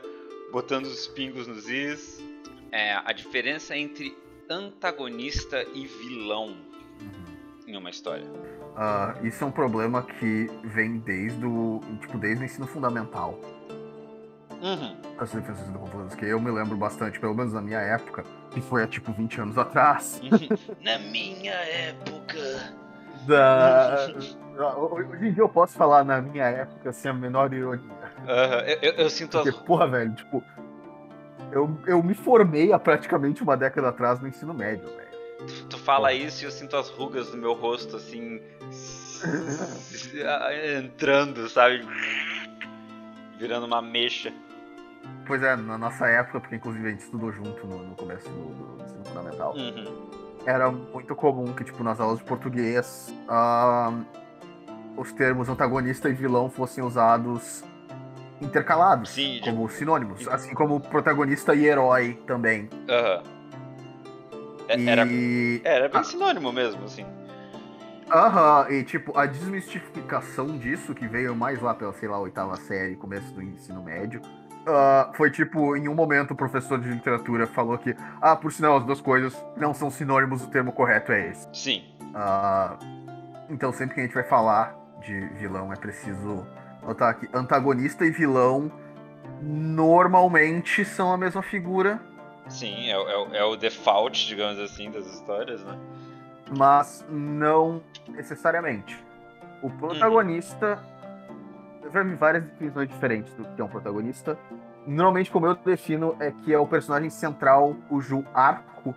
botando 0.52 0.86
os 0.86 1.08
pingos 1.08 1.46
nos 1.48 1.70
is. 1.70 2.24
É, 2.72 2.94
a 2.94 3.12
diferença 3.12 3.76
entre 3.76 4.18
antagonista 4.52 5.64
e 5.74 5.88
vilão 5.88 6.56
uhum. 7.00 7.68
em 7.68 7.78
uma 7.78 7.90
história. 7.90 8.26
Uh, 8.26 9.26
isso 9.26 9.44
é 9.44 9.48
um 9.48 9.52
problema 9.52 10.04
que 10.04 10.50
vem 10.64 11.00
desde 11.00 11.46
o, 11.46 11.82
tipo, 12.00 12.18
desde 12.18 12.44
o 12.44 12.46
ensino 12.46 12.68
fundamental. 12.68 13.40
Uhum. 14.62 14.96
As 15.18 15.32
defesas 15.32 15.68
do 15.70 15.80
computador, 15.80 16.16
que 16.16 16.26
eu 16.26 16.40
me 16.40 16.52
lembro 16.52 16.78
bastante, 16.78 17.20
pelo 17.20 17.34
menos 17.34 17.54
na 17.54 17.62
minha 17.62 17.80
época, 17.80 18.24
que 18.52 18.62
foi 18.62 18.84
há 18.84 18.88
tipo 18.88 19.12
20 19.12 19.42
anos 19.42 19.58
atrás. 19.58 20.22
na 20.82 21.00
minha 21.00 21.54
época. 21.54 22.74
Da... 23.26 24.08
Hoje 24.92 25.28
em 25.28 25.34
dia 25.34 25.44
eu 25.44 25.50
posso 25.50 25.76
falar 25.76 26.04
na 26.04 26.22
minha 26.22 26.46
época 26.46 26.92
sem 26.94 27.10
a 27.10 27.14
menor 27.14 27.52
ironia. 27.54 27.90
Uhum. 27.90 28.60
Eu, 28.68 28.78
eu, 28.82 28.92
eu, 28.94 29.10
sinto 29.10 29.32
Porque, 29.32 29.50
as... 29.50 29.56
porra, 29.56 29.88
velho, 29.88 30.14
tipo, 30.14 30.44
eu, 31.52 31.78
eu 31.86 32.04
me 32.04 32.14
formei 32.14 32.72
há 32.72 32.80
praticamente 32.80 33.44
uma 33.44 33.58
década 33.58 33.90
atrás 33.90 34.20
no 34.20 34.28
ensino 34.28 34.54
médio, 34.54 34.88
velho. 34.88 35.12
Tu, 35.70 35.78
fala 35.78 36.14
isso 36.14 36.44
e 36.44 36.46
eu 36.46 36.52
sinto 36.52 36.76
as 36.78 36.90
rugas 36.90 37.32
no 37.32 37.38
meu 37.38 37.54
rosto, 37.54 37.96
assim. 37.96 38.40
entrando, 40.78 41.50
sabe? 41.50 41.86
Virando 43.40 43.66
uma 43.66 43.82
mecha. 43.82 44.32
Pois 45.26 45.42
é, 45.42 45.56
na 45.56 45.78
nossa 45.78 46.06
época, 46.08 46.40
porque 46.40 46.56
inclusive 46.56 46.88
a 46.88 46.92
gente 46.92 47.04
estudou 47.04 47.32
junto 47.32 47.66
no, 47.66 47.84
no 47.84 47.96
começo 47.96 48.30
do, 48.30 48.76
do 48.78 48.84
ensino 48.84 49.06
fundamental. 49.06 49.56
Uhum. 49.56 50.12
Era 50.46 50.72
muito 50.72 51.16
comum 51.16 51.54
que, 51.54 51.64
tipo, 51.64 51.84
nas 51.84 52.00
aulas 52.00 52.20
de 52.20 52.24
português, 52.24 53.14
uh, 53.28 54.06
os 54.98 55.12
termos 55.12 55.50
antagonista 55.50 56.10
e 56.10 56.14
vilão 56.14 56.50
fossem 56.50 56.84
usados 56.84 57.64
intercalados, 58.42 59.12
Sim, 59.12 59.40
como 59.44 59.70
sinônimos, 59.70 60.28
assim 60.28 60.54
como 60.54 60.80
protagonista 60.80 61.54
e 61.54 61.66
herói 61.66 62.20
também. 62.26 62.70
Aham. 62.90 63.24
Uhum. 63.24 63.32
Era, 64.88 65.06
era 65.64 65.90
bem 65.90 66.04
sinônimo 66.04 66.52
mesmo, 66.52 66.86
assim. 66.86 67.06
Aham, 68.10 68.66
uhum, 68.66 68.74
e 68.74 68.84
tipo, 68.84 69.18
a 69.18 69.26
desmistificação 69.26 70.58
disso, 70.58 70.94
que 70.94 71.08
veio 71.08 71.36
mais 71.36 71.62
lá 71.62 71.74
pela, 71.74 71.94
sei 71.94 72.10
lá, 72.10 72.20
oitava 72.20 72.56
série, 72.58 72.96
começo 72.96 73.34
do 73.34 73.42
ensino 73.42 73.82
médio, 73.82 74.22
uh, 74.22 75.16
foi 75.16 75.32
tipo, 75.32 75.76
em 75.76 75.88
um 75.88 75.96
momento 75.96 76.32
o 76.32 76.36
professor 76.36 76.80
de 76.80 76.90
literatura 76.90 77.48
falou 77.48 77.78
que, 77.78 77.96
ah, 78.22 78.36
por 78.36 78.52
sinal, 78.52 78.78
as 78.78 78.84
duas 78.86 79.02
coisas 79.02 79.36
não 79.56 79.74
são 79.74 79.90
sinônimos, 79.90 80.44
o 80.44 80.48
termo 80.48 80.72
correto 80.72 81.12
é 81.12 81.30
esse. 81.30 81.48
Sim. 81.54 81.84
Uh, 82.02 83.02
então 83.50 83.72
sempre 83.72 83.96
que 83.96 84.02
a 84.02 84.04
gente 84.04 84.14
vai 84.14 84.24
falar 84.24 84.76
de 85.02 85.20
vilão 85.38 85.72
é 85.72 85.76
preciso 85.76 86.46
notar 86.84 87.20
que 87.20 87.30
antagonista 87.34 88.06
e 88.06 88.12
vilão 88.12 88.72
normalmente 89.42 90.86
são 90.86 91.12
a 91.12 91.18
mesma 91.18 91.42
figura. 91.42 92.00
Sim, 92.50 92.90
é, 92.90 92.96
é, 92.96 93.38
é 93.38 93.44
o 93.44 93.56
default, 93.56 94.28
digamos 94.28 94.60
assim, 94.60 94.92
das 94.92 95.06
histórias, 95.06 95.64
né? 95.64 95.78
mas 96.58 97.06
não 97.10 97.82
necessariamente. 98.10 99.02
O 99.62 99.70
protagonista. 99.70 100.84
Eu 101.82 101.92
já 101.92 102.04
vi 102.04 102.16
várias 102.16 102.44
definições 102.44 102.90
diferentes 102.90 103.34
do 103.34 103.44
que 103.44 103.62
é 103.62 103.64
um 103.64 103.68
protagonista. 103.68 104.38
Normalmente, 104.86 105.30
como 105.30 105.46
eu 105.46 105.56
defino, 105.56 106.16
é 106.20 106.32
que 106.32 106.54
é 106.54 106.58
o 106.58 106.66
personagem 106.66 107.10
central 107.10 107.76
cujo 107.88 108.26
arco 108.34 108.96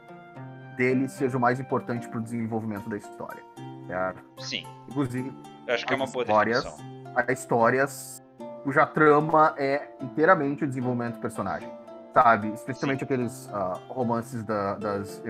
dele 0.77 1.09
seja 1.09 1.37
o 1.37 1.41
mais 1.41 1.61
importante 1.61 2.09
para 2.09 2.19
o 2.19 2.23
desenvolvimento 2.23 2.89
da 2.89 2.97
história. 2.97 3.43
É, 3.89 4.15
Sim. 4.39 4.67
Inclusive, 4.89 5.33
eu 5.67 5.75
acho 5.75 5.87
que 5.87 5.93
é 5.93 5.97
uma 5.97 6.07
boa 6.07 6.25
definição. 6.25 6.94
Há 7.15 7.33
histórias 7.33 8.23
cuja 8.63 8.87
trama 8.87 9.55
é 9.59 9.89
inteiramente 10.01 10.65
o 10.65 10.67
desenvolvimento 10.67 11.15
do 11.15 11.21
personagem. 11.21 11.71
Sabe? 12.13 12.49
Especialmente 12.53 13.01
Sim. 13.01 13.05
aqueles 13.05 13.47
uh, 13.47 13.79
romances 13.89 14.43
da, 14.45 14.75
das, 14.75 15.23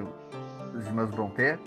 das 0.74 0.86
irmãs 0.86 1.10
Brontë, 1.10 1.58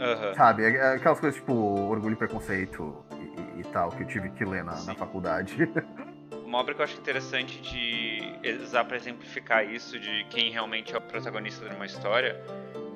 Uhum. 0.00 0.34
Sabe? 0.34 0.64
É, 0.64 0.76
é 0.76 0.94
aquelas 0.94 1.20
coisas 1.20 1.38
tipo 1.38 1.52
Orgulho 1.52 2.14
e 2.14 2.16
Preconceito 2.16 3.04
e, 3.12 3.60
e 3.60 3.64
tal, 3.64 3.90
que 3.90 4.02
eu 4.02 4.06
tive 4.06 4.30
que 4.30 4.44
ler 4.44 4.64
na, 4.64 4.82
na 4.84 4.94
faculdade. 4.94 5.56
Uma 6.44 6.58
obra 6.58 6.74
que 6.74 6.80
eu 6.80 6.84
acho 6.84 6.98
interessante 6.98 7.60
de 7.60 8.58
usar 8.62 8.84
para 8.84 8.96
exemplificar 8.96 9.64
isso, 9.64 10.00
de 10.00 10.24
quem 10.30 10.50
realmente 10.50 10.92
é 10.92 10.98
o 10.98 11.00
protagonista 11.00 11.68
de 11.68 11.76
uma 11.76 11.86
história, 11.86 12.40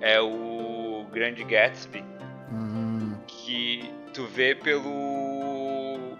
é 0.01 0.21
o 0.21 1.07
Grande 1.13 1.45
Gatsby. 1.45 2.05
Hum. 2.51 3.15
Que 3.29 3.93
tu 4.13 4.27
vê 4.27 4.57
pelo 4.57 5.34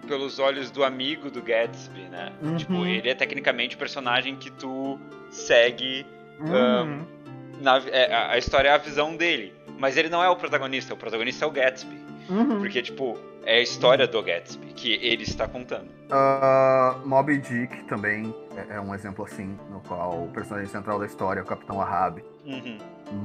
pelos 0.05 0.39
olhos 0.39 0.71
do 0.71 0.83
amigo 0.83 1.29
do 1.29 1.41
Gatsby, 1.41 2.01
né? 2.01 2.31
Uhum. 2.41 2.55
Tipo, 2.55 2.85
ele 2.85 3.09
é 3.09 3.15
tecnicamente 3.15 3.75
o 3.75 3.79
personagem 3.79 4.35
que 4.35 4.51
tu 4.51 4.99
segue. 5.29 6.05
Uhum. 6.39 6.83
Um, 6.83 7.05
na, 7.61 7.77
é, 7.89 8.13
a 8.13 8.37
história 8.37 8.69
é 8.69 8.71
a 8.71 8.77
visão 8.77 9.15
dele. 9.15 9.53
Mas 9.77 9.97
ele 9.97 10.09
não 10.09 10.23
é 10.23 10.29
o 10.29 10.35
protagonista, 10.35 10.93
o 10.93 10.97
protagonista 10.97 11.45
é 11.45 11.47
o 11.47 11.51
Gatsby. 11.51 11.95
Uhum. 12.29 12.59
Porque, 12.59 12.81
tipo, 12.81 13.17
é 13.45 13.57
a 13.57 13.61
história 13.61 14.07
do 14.07 14.21
Gatsby 14.21 14.73
que 14.73 14.93
ele 14.93 15.23
está 15.23 15.47
contando. 15.47 15.89
Uh, 16.09 17.07
Moby 17.07 17.37
Dick 17.37 17.83
também 17.85 18.33
é, 18.55 18.75
é, 18.75 18.81
um 18.81 18.93
exemplo 18.93 19.25
assim, 19.25 19.57
no 19.69 19.79
qual 19.81 20.23
o 20.23 20.27
personagem 20.29 20.69
central 20.69 20.99
da 20.99 21.05
história 21.05 21.39
é 21.39 21.43
o 21.43 21.45
Capitão 21.45 21.79
Ahab. 21.79 22.23
Uhum. 22.45 22.77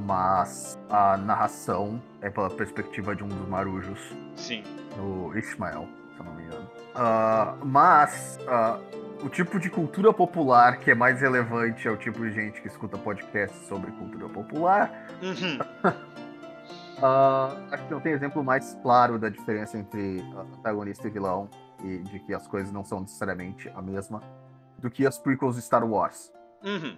Mas 0.05 0.77
a 0.89 1.17
narração 1.17 2.01
é 2.21 2.29
pela 2.29 2.49
perspectiva 2.49 3.15
de 3.15 3.23
um 3.23 3.27
dos 3.27 3.47
marujos. 3.47 3.99
Sim. 4.35 4.63
O 4.99 5.35
Ishmael, 5.35 5.87
se 6.13 6.19
eu 6.19 6.25
não 6.25 6.33
me 6.35 6.43
engano. 6.43 6.60
Uh, 6.91 7.65
mas 7.65 8.37
uh, 8.41 9.25
o 9.25 9.29
tipo 9.29 9.59
de 9.59 9.69
cultura 9.69 10.11
popular 10.11 10.79
que 10.79 10.91
é 10.91 10.95
mais 10.95 11.21
relevante 11.21 11.87
é 11.87 11.91
o 11.91 11.97
tipo 11.97 12.19
de 12.19 12.31
gente 12.31 12.61
que 12.61 12.67
escuta 12.67 12.97
podcasts 12.97 13.67
sobre 13.67 13.91
cultura 13.91 14.27
popular. 14.27 15.07
Uhum. 15.21 15.59
Uh, 16.97 17.73
acho 17.73 17.85
que 17.85 17.91
não 17.91 17.99
tem 17.99 18.11
exemplo 18.11 18.43
mais 18.43 18.77
claro 18.83 19.17
da 19.17 19.29
diferença 19.29 19.77
entre 19.77 20.21
antagonista 20.57 21.07
e 21.07 21.11
vilão 21.11 21.49
e 21.83 21.97
de 21.99 22.19
que 22.19 22.33
as 22.33 22.45
coisas 22.47 22.71
não 22.71 22.83
são 22.83 22.99
necessariamente 22.99 23.69
a 23.69 23.81
mesma 23.81 24.21
do 24.77 24.89
que 24.89 25.07
as 25.07 25.17
prequels 25.17 25.55
de 25.55 25.61
Star 25.61 25.83
Wars. 25.83 26.31
Uhum. 26.63 26.97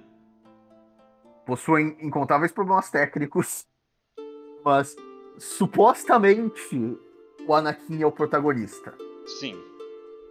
Possuem 1.45 1.97
incontáveis 2.01 2.51
problemas 2.51 2.89
técnicos, 2.89 3.65
mas 4.63 4.95
supostamente 5.37 6.97
o 7.45 7.53
Anakin 7.53 8.01
é 8.01 8.05
o 8.05 8.11
protagonista. 8.11 8.93
Sim. 9.39 9.72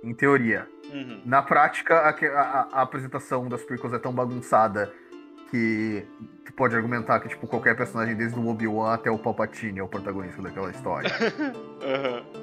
Em 0.02 0.12
teoria. 0.12 0.68
Uhum. 0.92 1.22
Na 1.24 1.42
prática, 1.42 1.94
a, 1.94 2.10
a, 2.10 2.68
a 2.72 2.82
apresentação 2.82 3.48
das 3.48 3.62
prequels 3.62 3.94
é 3.94 3.98
tão 3.98 4.12
bagunçada 4.12 4.92
que 5.50 6.06
tu 6.44 6.52
pode 6.54 6.74
argumentar 6.74 7.20
que, 7.20 7.28
tipo, 7.28 7.46
qualquer 7.46 7.76
personagem, 7.76 8.16
desde 8.16 8.38
o 8.38 8.48
Obi-Wan 8.48 8.94
até 8.94 9.10
o 9.10 9.18
Palpatine 9.18 9.78
é 9.78 9.82
o 9.82 9.88
protagonista 9.88 10.42
daquela 10.42 10.70
história. 10.70 11.10
uhum. 11.82 12.42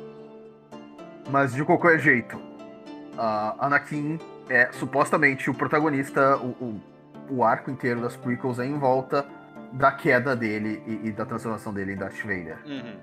Mas, 1.30 1.54
de 1.54 1.64
qualquer 1.64 2.00
jeito, 2.00 2.38
uh, 2.38 3.56
Anakin 3.60 4.18
é 4.48 4.72
supostamente 4.72 5.50
o 5.50 5.54
protagonista, 5.54 6.38
o, 6.38 6.50
o 6.64 6.82
o 7.30 7.44
arco 7.44 7.70
inteiro 7.70 8.02
das 8.02 8.16
prequels 8.16 8.60
é 8.60 8.66
em 8.66 8.78
volta 8.78 9.26
da 9.72 9.92
queda 9.92 10.36
dele 10.36 10.82
e, 10.86 11.10
e 11.10 11.12
da 11.12 11.26
transformação 11.26 11.74
dele 11.74 11.94
em 11.94 11.96
Darth 11.96 12.22
Vader. 12.22 12.58
Uhum. 12.66 12.98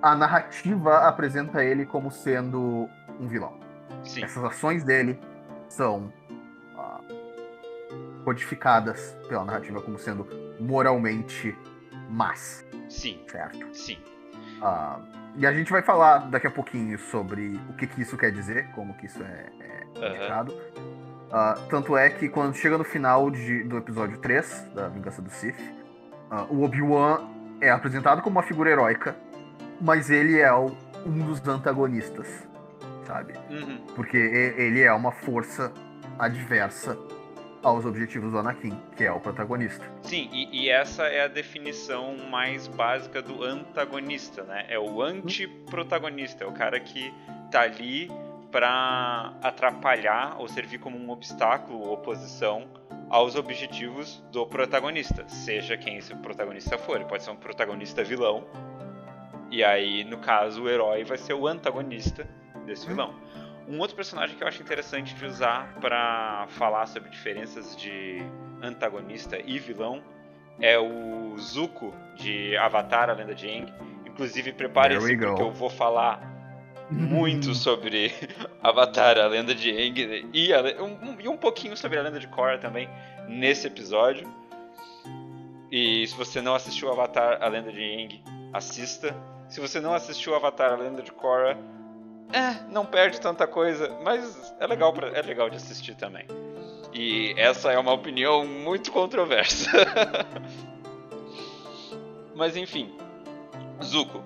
A 0.00 0.14
narrativa 0.14 1.08
apresenta 1.08 1.64
ele 1.64 1.84
como 1.84 2.10
sendo 2.10 2.88
um 3.20 3.26
vilão. 3.26 3.58
Sim. 4.04 4.24
Essas 4.24 4.42
ações 4.44 4.84
dele 4.84 5.18
são 5.68 6.12
ah, 6.76 7.00
codificadas 8.24 9.16
pela 9.28 9.44
narrativa 9.44 9.80
como 9.80 9.98
sendo 9.98 10.26
moralmente 10.60 11.56
más, 12.08 12.64
Sim. 12.88 13.20
certo? 13.28 13.66
Sim. 13.74 13.98
Ah, 14.62 15.00
e 15.36 15.46
a 15.46 15.52
gente 15.52 15.70
vai 15.70 15.82
falar 15.82 16.28
daqui 16.30 16.46
a 16.46 16.50
pouquinho 16.50 16.98
sobre 16.98 17.60
o 17.68 17.74
que, 17.74 17.86
que 17.86 18.02
isso 18.02 18.16
quer 18.16 18.32
dizer, 18.32 18.68
como 18.72 18.94
que 18.94 19.06
isso 19.06 19.22
é, 19.22 19.46
é 19.60 20.08
indicado. 20.08 20.54
Ah, 21.30 21.54
tanto 21.68 21.96
é 21.96 22.08
que 22.10 22.28
quando 22.28 22.54
chega 22.54 22.78
no 22.78 22.84
final 22.84 23.30
de- 23.30 23.62
do 23.64 23.76
episódio 23.76 24.18
3, 24.18 24.66
da 24.74 24.88
Vingança 24.88 25.20
do 25.22 25.30
Sith, 25.30 25.58
o 26.50 26.62
Obi-Wan 26.62 27.28
é 27.60 27.70
apresentado 27.70 28.22
como 28.22 28.36
uma 28.36 28.42
figura 28.42 28.70
heróica, 28.70 29.14
mas 29.80 30.10
ele 30.10 30.38
é 30.38 30.52
o- 30.52 30.74
um 31.06 31.26
dos 31.26 31.46
antagonistas, 31.46 32.47
sabe? 33.08 33.32
Uhum. 33.50 33.78
Porque 33.96 34.16
ele 34.16 34.82
é 34.82 34.92
uma 34.92 35.10
força 35.10 35.72
adversa 36.18 36.96
aos 37.62 37.84
objetivos 37.84 38.30
do 38.30 38.38
Anakin, 38.38 38.78
que 38.96 39.04
é 39.04 39.10
o 39.10 39.18
protagonista. 39.18 39.84
Sim, 40.02 40.28
e, 40.30 40.64
e 40.64 40.70
essa 40.70 41.04
é 41.04 41.22
a 41.24 41.28
definição 41.28 42.16
mais 42.30 42.68
básica 42.68 43.20
do 43.20 43.42
antagonista, 43.42 44.44
né? 44.44 44.66
É 44.68 44.78
o 44.78 45.02
antiprotagonista, 45.02 46.44
é 46.44 46.46
o 46.46 46.52
cara 46.52 46.78
que 46.78 47.12
tá 47.50 47.62
ali 47.62 48.10
pra 48.52 49.34
atrapalhar 49.42 50.36
ou 50.38 50.46
servir 50.46 50.78
como 50.78 50.96
um 50.96 51.10
obstáculo 51.10 51.90
oposição 51.90 52.68
aos 53.10 53.34
objetivos 53.36 54.22
do 54.30 54.46
protagonista, 54.46 55.26
seja 55.28 55.76
quem 55.76 55.96
esse 55.96 56.14
protagonista 56.16 56.78
for. 56.78 56.96
Ele 56.96 57.06
pode 57.06 57.24
ser 57.24 57.30
um 57.30 57.36
protagonista 57.36 58.04
vilão, 58.04 58.46
e 59.50 59.64
aí, 59.64 60.04
no 60.04 60.18
caso, 60.18 60.62
o 60.62 60.68
herói 60.68 61.04
vai 61.04 61.16
ser 61.16 61.32
o 61.32 61.46
antagonista 61.46 62.28
desse 62.68 62.86
vilão. 62.86 63.14
Um 63.68 63.78
outro 63.80 63.94
personagem 63.96 64.36
que 64.36 64.42
eu 64.42 64.48
acho 64.48 64.62
interessante 64.62 65.14
de 65.14 65.24
usar 65.26 65.74
pra 65.80 66.46
falar 66.50 66.86
sobre 66.86 67.10
diferenças 67.10 67.76
de 67.76 68.22
antagonista 68.62 69.38
e 69.44 69.58
vilão 69.58 70.02
é 70.60 70.78
o 70.78 71.36
Zuko 71.38 71.92
de 72.16 72.56
Avatar, 72.56 73.10
a 73.10 73.12
Lenda 73.12 73.34
de 73.34 73.46
Aang. 73.48 73.72
Inclusive, 74.06 74.52
prepare-se 74.52 75.16
porque 75.28 75.42
eu 75.42 75.50
vou 75.52 75.68
falar 75.70 76.20
muito 76.90 77.52
sobre 77.54 78.12
Avatar, 78.62 79.18
a 79.18 79.26
Lenda 79.26 79.54
de 79.54 79.70
Aang 79.70 80.28
e, 80.32 80.52
a 80.52 80.60
um, 80.82 81.10
um- 81.10 81.20
e 81.20 81.28
um 81.28 81.36
pouquinho 81.36 81.76
sobre 81.76 81.98
a 81.98 82.02
Lenda 82.02 82.18
de 82.18 82.26
Korra 82.28 82.56
também 82.58 82.88
nesse 83.28 83.66
episódio. 83.66 84.26
E 85.70 86.06
se 86.06 86.14
você 86.16 86.40
não 86.40 86.54
assistiu 86.54 86.90
Avatar, 86.90 87.38
a 87.42 87.48
Lenda 87.48 87.70
de 87.70 87.80
Aang, 87.80 88.22
assista. 88.52 89.14
Se 89.48 89.60
você 89.60 89.80
não 89.80 89.92
assistiu 89.94 90.34
Avatar, 90.34 90.72
a 90.72 90.76
Lenda 90.76 91.02
de 91.02 91.12
Korra, 91.12 91.56
é, 92.32 92.70
não 92.70 92.84
perde 92.84 93.20
tanta 93.20 93.46
coisa, 93.46 93.96
mas 94.04 94.54
é 94.60 94.66
legal, 94.66 94.92
pra, 94.92 95.08
é 95.08 95.22
legal 95.22 95.48
de 95.48 95.56
assistir 95.56 95.94
também. 95.94 96.26
E 96.92 97.34
essa 97.36 97.70
é 97.72 97.78
uma 97.78 97.92
opinião 97.92 98.46
muito 98.46 98.90
controversa. 98.92 99.70
mas 102.34 102.56
enfim, 102.56 102.92
Zuko. 103.82 104.22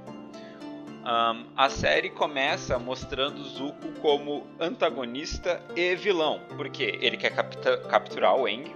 Ahn, 1.05 1.47
a 1.57 1.69
série 1.69 2.11
começa 2.11 2.79
mostrando 2.79 3.43
Zuko 3.43 3.91
como 4.01 4.47
antagonista 4.61 5.61
e 5.75 5.97
vilão, 5.97 6.41
porque 6.57 6.97
ele 7.01 7.17
quer 7.17 7.35
capta- 7.35 7.79
capturar 7.79 8.37
o 8.37 8.47
Aang, 8.47 8.73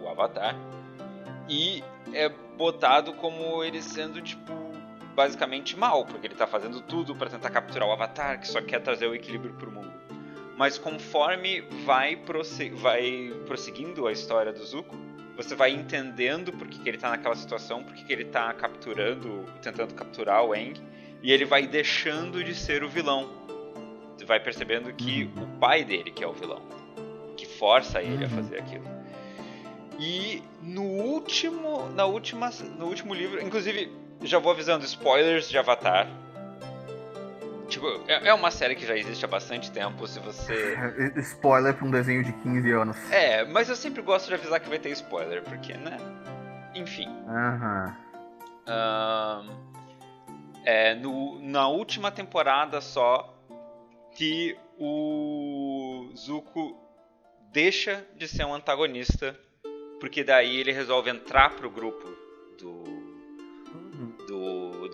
o, 0.00 0.04
o 0.04 0.08
Avatar, 0.08 0.56
e 1.48 1.84
é 2.14 2.30
botado 2.56 3.12
como 3.14 3.62
ele 3.62 3.82
sendo 3.82 4.22
tipo 4.22 4.52
basicamente 5.16 5.76
mal, 5.76 6.04
porque 6.04 6.26
ele 6.26 6.34
tá 6.34 6.46
fazendo 6.46 6.80
tudo 6.82 7.16
pra 7.16 7.28
tentar 7.30 7.48
capturar 7.50 7.88
o 7.88 7.92
Avatar, 7.92 8.38
que 8.38 8.46
só 8.46 8.60
quer 8.60 8.80
trazer 8.80 9.06
o 9.08 9.14
equilíbrio 9.14 9.54
pro 9.54 9.72
mundo. 9.72 9.92
Mas 10.56 10.78
conforme 10.78 11.62
vai, 11.84 12.16
prosse- 12.16 12.68
vai 12.70 13.32
prosseguindo 13.46 14.06
a 14.06 14.12
história 14.12 14.52
do 14.52 14.64
Zuko, 14.64 14.94
você 15.36 15.54
vai 15.54 15.70
entendendo 15.70 16.52
por 16.52 16.66
que, 16.68 16.78
que 16.78 16.88
ele 16.88 16.98
tá 16.98 17.10
naquela 17.10 17.34
situação, 17.34 17.82
por 17.82 17.94
que, 17.94 18.04
que 18.04 18.12
ele 18.12 18.26
tá 18.26 18.52
capturando, 18.54 19.44
tentando 19.62 19.94
capturar 19.94 20.44
o 20.44 20.52
Aang, 20.52 20.80
e 21.22 21.32
ele 21.32 21.44
vai 21.44 21.66
deixando 21.66 22.44
de 22.44 22.54
ser 22.54 22.84
o 22.84 22.88
vilão. 22.88 23.28
Você 24.16 24.24
vai 24.24 24.38
percebendo 24.40 24.92
que 24.94 25.30
o 25.36 25.46
pai 25.58 25.84
dele 25.84 26.10
que 26.10 26.22
é 26.24 26.26
o 26.26 26.32
vilão, 26.32 26.62
que 27.36 27.46
força 27.46 28.02
ele 28.02 28.24
a 28.24 28.28
Uhum. 28.28 28.34
fazer 28.34 28.58
aquilo. 28.60 28.84
E 29.98 30.42
no 30.62 30.82
último, 30.84 31.88
na 31.94 32.04
última, 32.04 32.50
no 32.78 32.86
último 32.86 33.14
livro, 33.14 33.42
inclusive, 33.42 33.90
já 34.26 34.38
vou 34.38 34.52
avisando 34.52 34.84
spoilers 34.84 35.48
de 35.48 35.58
Avatar. 35.58 36.06
Tipo, 37.68 37.86
é 38.06 38.28
é 38.28 38.34
uma 38.34 38.50
série 38.50 38.76
que 38.76 38.86
já 38.86 38.96
existe 38.96 39.24
há 39.24 39.28
bastante 39.28 39.70
tempo, 39.72 40.06
se 40.06 40.20
você 40.20 40.76
Spoiler 41.18 41.74
pra 41.74 41.84
um 41.86 41.90
desenho 41.90 42.22
de 42.22 42.32
15 42.32 42.70
anos. 42.72 42.96
É, 43.10 43.44
mas 43.44 43.68
eu 43.68 43.74
sempre 43.76 44.02
gosto 44.02 44.28
de 44.28 44.34
avisar 44.34 44.60
que 44.60 44.68
vai 44.68 44.78
ter 44.78 44.90
spoiler, 44.90 45.42
porque, 45.42 45.74
né? 45.74 45.96
Enfim. 46.74 47.08
Aham. 47.28 47.96
ahn, 48.68 49.48
é, 50.64 50.94
no- 50.94 51.40
na 51.40 51.66
última 51.68 52.10
temporada 52.10 52.80
só 52.80 53.32
que 54.14 54.56
o 54.78 56.10
Zuko 56.16 56.76
deixa 57.52 58.04
de 58.16 58.28
ser 58.28 58.44
um 58.44 58.54
antagonista, 58.54 59.36
porque 60.00 60.22
daí 60.22 60.58
ele 60.60 60.72
resolve 60.72 61.10
entrar 61.10 61.50
pro 61.56 61.70
grupo 61.70 62.06
do, 62.58 62.84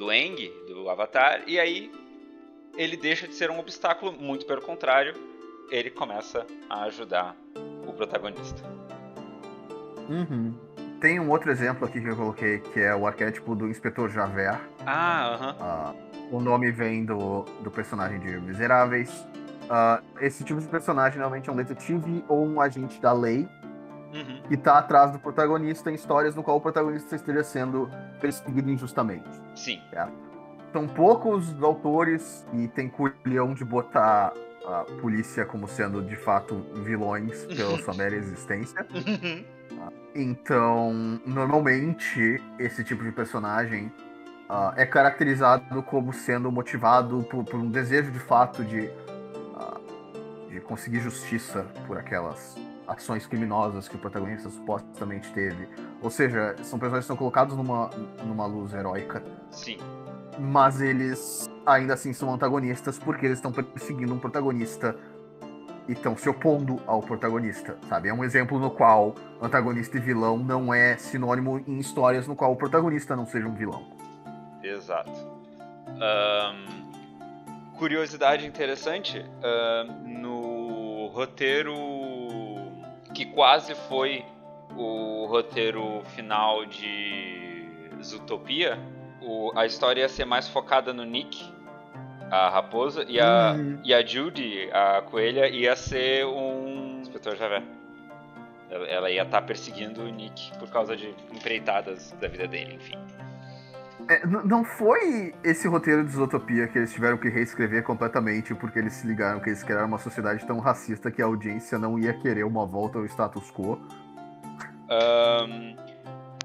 do, 0.03 0.11
Aang, 0.11 0.53
do 0.67 0.91
Avatar, 0.91 1.43
e 1.47 1.61
aí 1.61 1.93
ele 2.77 2.97
deixa 2.97 3.29
de 3.29 3.35
ser 3.35 3.51
um 3.53 3.61
obstáculo, 3.61 4.13
muito 4.13 4.45
pelo 4.45 4.61
contrário, 4.61 5.15
ele 5.71 5.91
começa 5.91 6.45
a 6.69 6.85
ajudar 6.85 7.37
o 7.87 7.93
protagonista. 7.93 8.63
Uhum. 10.09 10.53
Tem 11.01 11.21
um 11.21 11.31
outro 11.31 11.51
exemplo 11.53 11.87
aqui 11.87 12.01
que 12.01 12.09
eu 12.09 12.17
coloquei, 12.17 12.59
que 12.59 12.81
é 12.81 12.95
o 12.95 13.07
arquétipo 13.07 13.55
do 13.55 13.69
Inspetor 13.69 14.09
Javert. 14.11 14.61
Ah, 14.85 15.35
aham. 15.35 15.57
Ah, 15.61 15.95
o 16.33 16.41
nome 16.41 16.73
vem 16.73 17.05
do, 17.05 17.43
do 17.63 17.71
personagem 17.71 18.19
de 18.19 18.41
Miseráveis. 18.41 19.27
Ah, 19.71 20.03
esse 20.21 20.43
tipo 20.43 20.61
de 20.61 20.67
personagem 20.67 21.19
normalmente 21.19 21.49
é 21.49 21.53
um 21.53 21.57
detetive 21.57 22.25
ou 22.29 22.45
um 22.45 22.61
agente 22.61 23.01
da 23.01 23.13
lei 23.13 23.49
Uhum. 24.13 24.43
que 24.47 24.57
tá 24.59 24.79
atrás 24.79 25.11
do 25.11 25.19
protagonista 25.19 25.91
em 25.91 25.95
histórias 25.95 26.35
no 26.35 26.43
qual 26.43 26.59
o 26.59 26.61
protagonista 26.61 27.17
esteja 27.17 27.43
sendo 27.43 27.91
perseguido 28.21 28.71
injustamente. 28.71 29.29
Sim. 29.57 29.81
São 30.71 30.87
poucos 30.87 31.51
os 31.51 31.63
autores 31.63 32.47
e 32.53 32.69
tem 32.69 32.91
culhão 32.91 33.55
de 33.55 33.65
botar 33.65 34.33
a 34.65 34.85
polícia 35.01 35.45
como 35.45 35.67
sendo 35.67 36.03
de 36.03 36.17
fato 36.17 36.61
vilões 36.85 37.45
pela 37.57 37.79
sua 37.79 37.95
mera 37.95 38.15
existência. 38.15 38.87
Uhum. 38.95 39.45
Então, 40.15 40.93
normalmente, 41.27 42.41
esse 42.59 42.85
tipo 42.85 43.03
de 43.03 43.11
personagem 43.11 43.91
ah, 44.49 44.75
é 44.77 44.85
caracterizado 44.85 45.83
como 45.83 46.13
sendo 46.13 46.53
motivado 46.53 47.23
por, 47.25 47.45
por 47.45 47.59
um 47.59 47.71
desejo 47.71 48.11
de 48.11 48.19
fato 48.19 48.63
de, 48.63 48.91
ah, 49.57 49.81
de 50.49 50.61
conseguir 50.61 51.01
justiça 51.01 51.65
por 51.87 51.97
aquelas 51.97 52.57
ações 52.87 53.27
criminosas 53.27 53.89
que 53.89 53.97
o 53.97 53.99
protagonista 53.99 54.49
supostamente 54.51 55.31
teve. 55.33 55.69
Ou 56.03 56.11
seja, 56.11 56.55
são 56.63 56.79
personagens 56.79 57.05
que 57.05 57.09
são 57.09 57.17
colocados 57.17 57.57
numa, 57.57 57.91
numa 58.25 58.47
luz 58.47 58.73
heróica, 58.75 59.23
Sim. 59.51 59.79
mas 60.39 60.81
eles 60.81 61.49
ainda 61.65 61.95
assim 61.95 62.13
são 62.13 62.33
antagonistas 62.33 62.99
porque 62.99 63.27
eles 63.27 63.39
estão 63.39 63.53
perseguindo 63.53 64.13
um 64.13 64.19
protagonista 64.19 64.97
e 65.89 65.93
estão 65.93 66.17
se 66.17 66.29
opondo 66.29 66.81
ao 66.87 67.01
protagonista, 67.01 67.77
sabe? 67.89 68.09
É 68.09 68.15
um 68.15 68.23
exemplo 68.23 68.59
no 68.59 68.71
qual 68.71 69.15
antagonista 69.41 69.97
e 69.97 70.01
vilão 70.01 70.39
não 70.39 70.73
é 70.73 70.97
sinônimo 70.97 71.59
em 71.67 71.79
histórias 71.79 72.27
no 72.27 72.37
qual 72.37 72.53
o 72.53 72.57
protagonista 72.57 73.17
não 73.17 73.27
seja 73.27 73.47
um 73.47 73.55
vilão. 73.55 73.85
Exato. 74.63 75.11
Ahn, 76.01 77.75
curiosidade 77.77 78.47
interessante, 78.47 79.25
ahn, 79.43 80.21
no 80.21 81.09
roteiro 81.09 81.75
que 83.15 83.27
quase 83.27 83.75
foi 83.75 84.25
o 84.77 85.27
roteiro 85.27 86.03
final 86.15 86.65
de 86.67 87.69
Zootopia, 88.03 88.79
o- 89.21 89.53
a 89.57 89.67
história 89.67 90.01
ia 90.03 90.09
ser 90.09 90.25
mais 90.25 90.49
focada 90.49 90.93
no 90.93 91.05
Nick, 91.05 91.45
a 92.31 92.49
raposa, 92.49 93.05
e 93.09 93.21
a, 93.21 93.53
Uhum. 93.53 93.81
e 93.85 93.93
a 93.93 94.05
Judy, 94.05 94.69
a 94.73 95.03
coelha, 95.03 95.49
ia 95.49 95.77
ser 95.77 96.25
um 96.27 97.01
inspetor 97.01 97.37
Javert. 97.37 97.65
Ela- 98.71 98.87
Ela 98.89 99.11
ia 99.11 99.23
estar 99.23 99.43
perseguindo 99.43 100.01
o 100.03 100.09
Nick 100.09 100.57
por 100.59 100.69
causa 100.71 100.97
de 100.97 101.15
empreitadas 101.31 102.13
da 102.21 102.27
vida 102.29 102.49
dele, 102.49 102.75
enfim. 102.77 102.97
É, 104.09 104.27
não 104.27 104.65
foi 104.65 105.35
esse 105.45 105.69
roteiro 105.69 106.05
de 106.05 106.13
Zootopia 106.13 106.67
que 106.67 106.79
eles 106.79 106.93
tiveram 106.93 107.17
que 107.17 107.29
reescrever 107.29 107.83
completamente 107.83 108.55
porque 108.55 108.79
eles 108.79 108.95
se 108.95 109.07
ligaram 109.07 109.41
que 109.41 109.49
eles 109.49 109.63
criaram 109.63 109.87
uma 109.87 109.99
sociedade 109.99 110.45
tão 110.47 110.59
racista 110.59 111.11
que 111.11 111.23
a 111.23 111.25
audiência 111.25 111.79
não 111.79 111.99
ia 111.99 112.13
querer 112.13 112.45
uma 112.45 112.67
volta 112.67 112.99
ao 112.99 113.05
status 113.07 113.51
quo. 113.51 113.81
Um, 114.91 115.77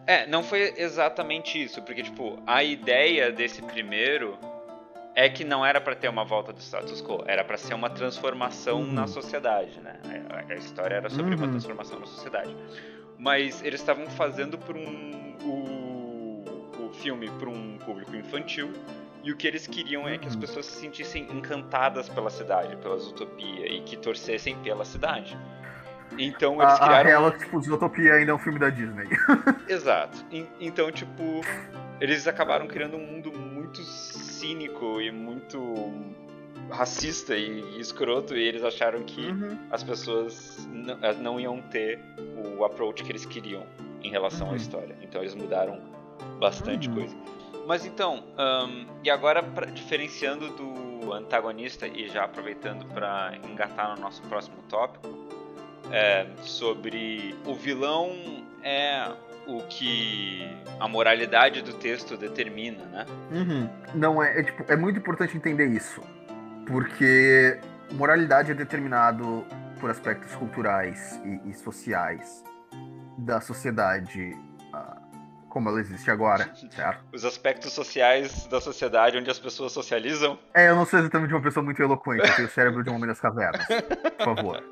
é, 0.06 0.26
não 0.28 0.41
foi 0.41 0.74
exatamente 0.78 1.62
isso, 1.62 1.82
porque, 1.82 2.02
tipo, 2.04 2.39
a 2.48 2.63
ideia 2.63 3.32
desse 3.32 3.62
primeiro 3.62 4.38
é 5.13 5.28
que 5.28 5.43
não 5.43 5.65
era 5.65 5.82
para 5.82 5.96
ter 5.96 6.08
uma 6.08 6.24
volta 6.24 6.54
do 6.54 6.60
status 6.60 7.02
quo, 7.02 7.24
era 7.26 7.43
para 7.43 7.58
ser 7.58 7.74
uma 7.74 7.89
transformação 7.89 8.82
uhum. 8.82 8.93
na 8.93 9.08
sociedade, 9.08 9.82
né? 9.82 10.00
A, 10.48 10.54
história 10.56 10.96
era 10.96 11.10
sobre 11.10 11.36
uhum. 11.36 11.41
uma 11.41 11.48
transformação 11.50 12.00
na 12.00 12.06
sociedade. 12.06 12.56
Mas 13.17 13.63
eles 13.63 13.82
estavam 13.82 14.06
fazendo 14.12 14.58
por 14.58 14.78
um 14.78 15.36
o 15.43 15.87
filme 17.02 17.30
para 17.40 17.50
um 17.50 17.78
público 17.78 18.16
infantil 18.16 18.72
e 19.24 19.32
o 19.32 19.36
que 19.36 19.48
eles 19.48 19.68
queriam 19.68 20.08
é 20.08 20.18
que 20.18 20.28
as 20.28 20.36
uhum. 20.36 20.40
pessoas 20.40 20.66
se 20.66 20.80
sentissem 20.80 21.24
encantadas 21.24 22.08
pela 22.08 22.30
cidade, 22.30 22.76
pela 22.78 22.96
utopia 22.96 23.68
e 23.68 23.82
que 23.82 23.98
torcessem 23.98 24.56
pela 24.60 24.86
cidade. 24.86 25.38
Então 26.18 26.62
eles 26.62 26.74
a, 26.76 26.78
criaram. 26.78 26.96
A 26.96 27.04
real, 27.04 27.32
tipo, 27.32 27.62
Zootopia 27.62 28.14
ainda 28.14 28.32
é 28.32 28.34
um 28.34 28.40
filme 28.40 28.60
da 28.60 28.70
Disney. 28.70 29.08
Exato. 29.68 30.18
Então, 30.60 30.92
tipo, 30.92 31.42
eles 32.00 32.28
acabaram 32.28 32.68
criando 32.68 32.96
um 32.96 33.06
mundo 33.06 33.32
muito 33.32 33.84
cínico 33.84 35.02
e 35.02 35.12
muito 35.12 35.92
racista 36.70 37.36
e, 37.36 37.80
escroto 37.80 38.36
e 38.36 38.42
eles 38.42 38.64
acharam 38.64 39.04
que 39.04 39.28
uhum. 39.28 39.58
as 39.72 39.84
pessoas 39.84 40.68
não, 41.20 41.40
iam 41.40 41.62
ter 41.64 42.00
o 42.58 42.64
approach 42.64 43.04
que 43.04 43.12
eles 43.12 43.26
queriam 43.26 43.66
em 44.02 44.10
relação 44.10 44.48
uhum. 44.48 44.54
à 44.54 44.58
história. 44.58 44.96
Então 45.02 45.22
eles 45.22 45.36
mudaram 45.36 45.97
bastante 46.39 46.88
uhum. 46.89 46.95
coisa. 46.95 47.15
Mas 47.67 47.86
então, 47.86 48.23
um, 48.38 48.86
e 49.03 49.10
agora 49.10 49.43
pra, 49.43 49.65
diferenciando 49.65 50.49
do 50.51 51.13
antagonista 51.13 51.88
e 51.88 52.08
já 52.08 52.23
aproveitando 52.23 52.86
para 52.93 53.34
engatar 53.43 53.95
no 53.95 54.01
nosso 54.01 54.21
próximo 54.23 54.58
tópico, 54.69 55.10
é, 55.91 56.27
sobre 56.41 57.36
o 57.45 57.53
vilão 57.53 58.12
é 58.63 59.12
o 59.47 59.62
que 59.63 60.45
a 60.80 60.88
moralidade 60.88 61.62
do 61.62 61.73
texto 61.73 62.17
determina, 62.17 62.84
né? 62.86 63.06
Uhum. 63.32 63.69
Não 63.95 64.21
é, 64.21 64.39
é, 64.39 64.43
tipo, 64.43 64.71
é 64.71 64.75
muito 64.75 64.99
importante 64.99 65.36
entender 65.36 65.67
isso, 65.67 66.01
porque 66.65 67.60
moralidade 67.93 68.51
é 68.51 68.53
determinado 68.53 69.45
por 69.80 69.89
aspectos 69.89 70.36
culturais 70.36 71.19
e, 71.23 71.49
e 71.49 71.53
sociais 71.53 72.43
da 73.17 73.39
sociedade 73.39 74.36
como 75.50 75.70
ela 75.70 75.80
existe 75.80 76.10
agora, 76.12 76.52
certo? 76.72 77.04
Os 77.14 77.26
aspectos 77.26 77.74
sociais 77.74 78.48
da 78.48 78.62
sociedade 78.62 79.18
onde 79.18 79.30
as 79.30 79.40
pessoas 79.40 79.72
socializam? 79.72 80.38
É, 80.54 80.70
eu 80.70 80.76
não 80.76 80.86
sou 80.86 81.00
exatamente 81.00 81.34
uma 81.34 81.42
pessoa 81.42 81.64
muito 81.64 81.82
eloquente, 81.82 82.28
eu 82.28 82.36
tenho 82.36 82.48
o 82.48 82.52
cérebro 82.52 82.84
de 82.84 82.90
um 82.90 82.96
homem 82.96 83.08
das 83.08 83.20
cavernas, 83.20 83.66
por 83.66 84.36
favor. 84.36 84.64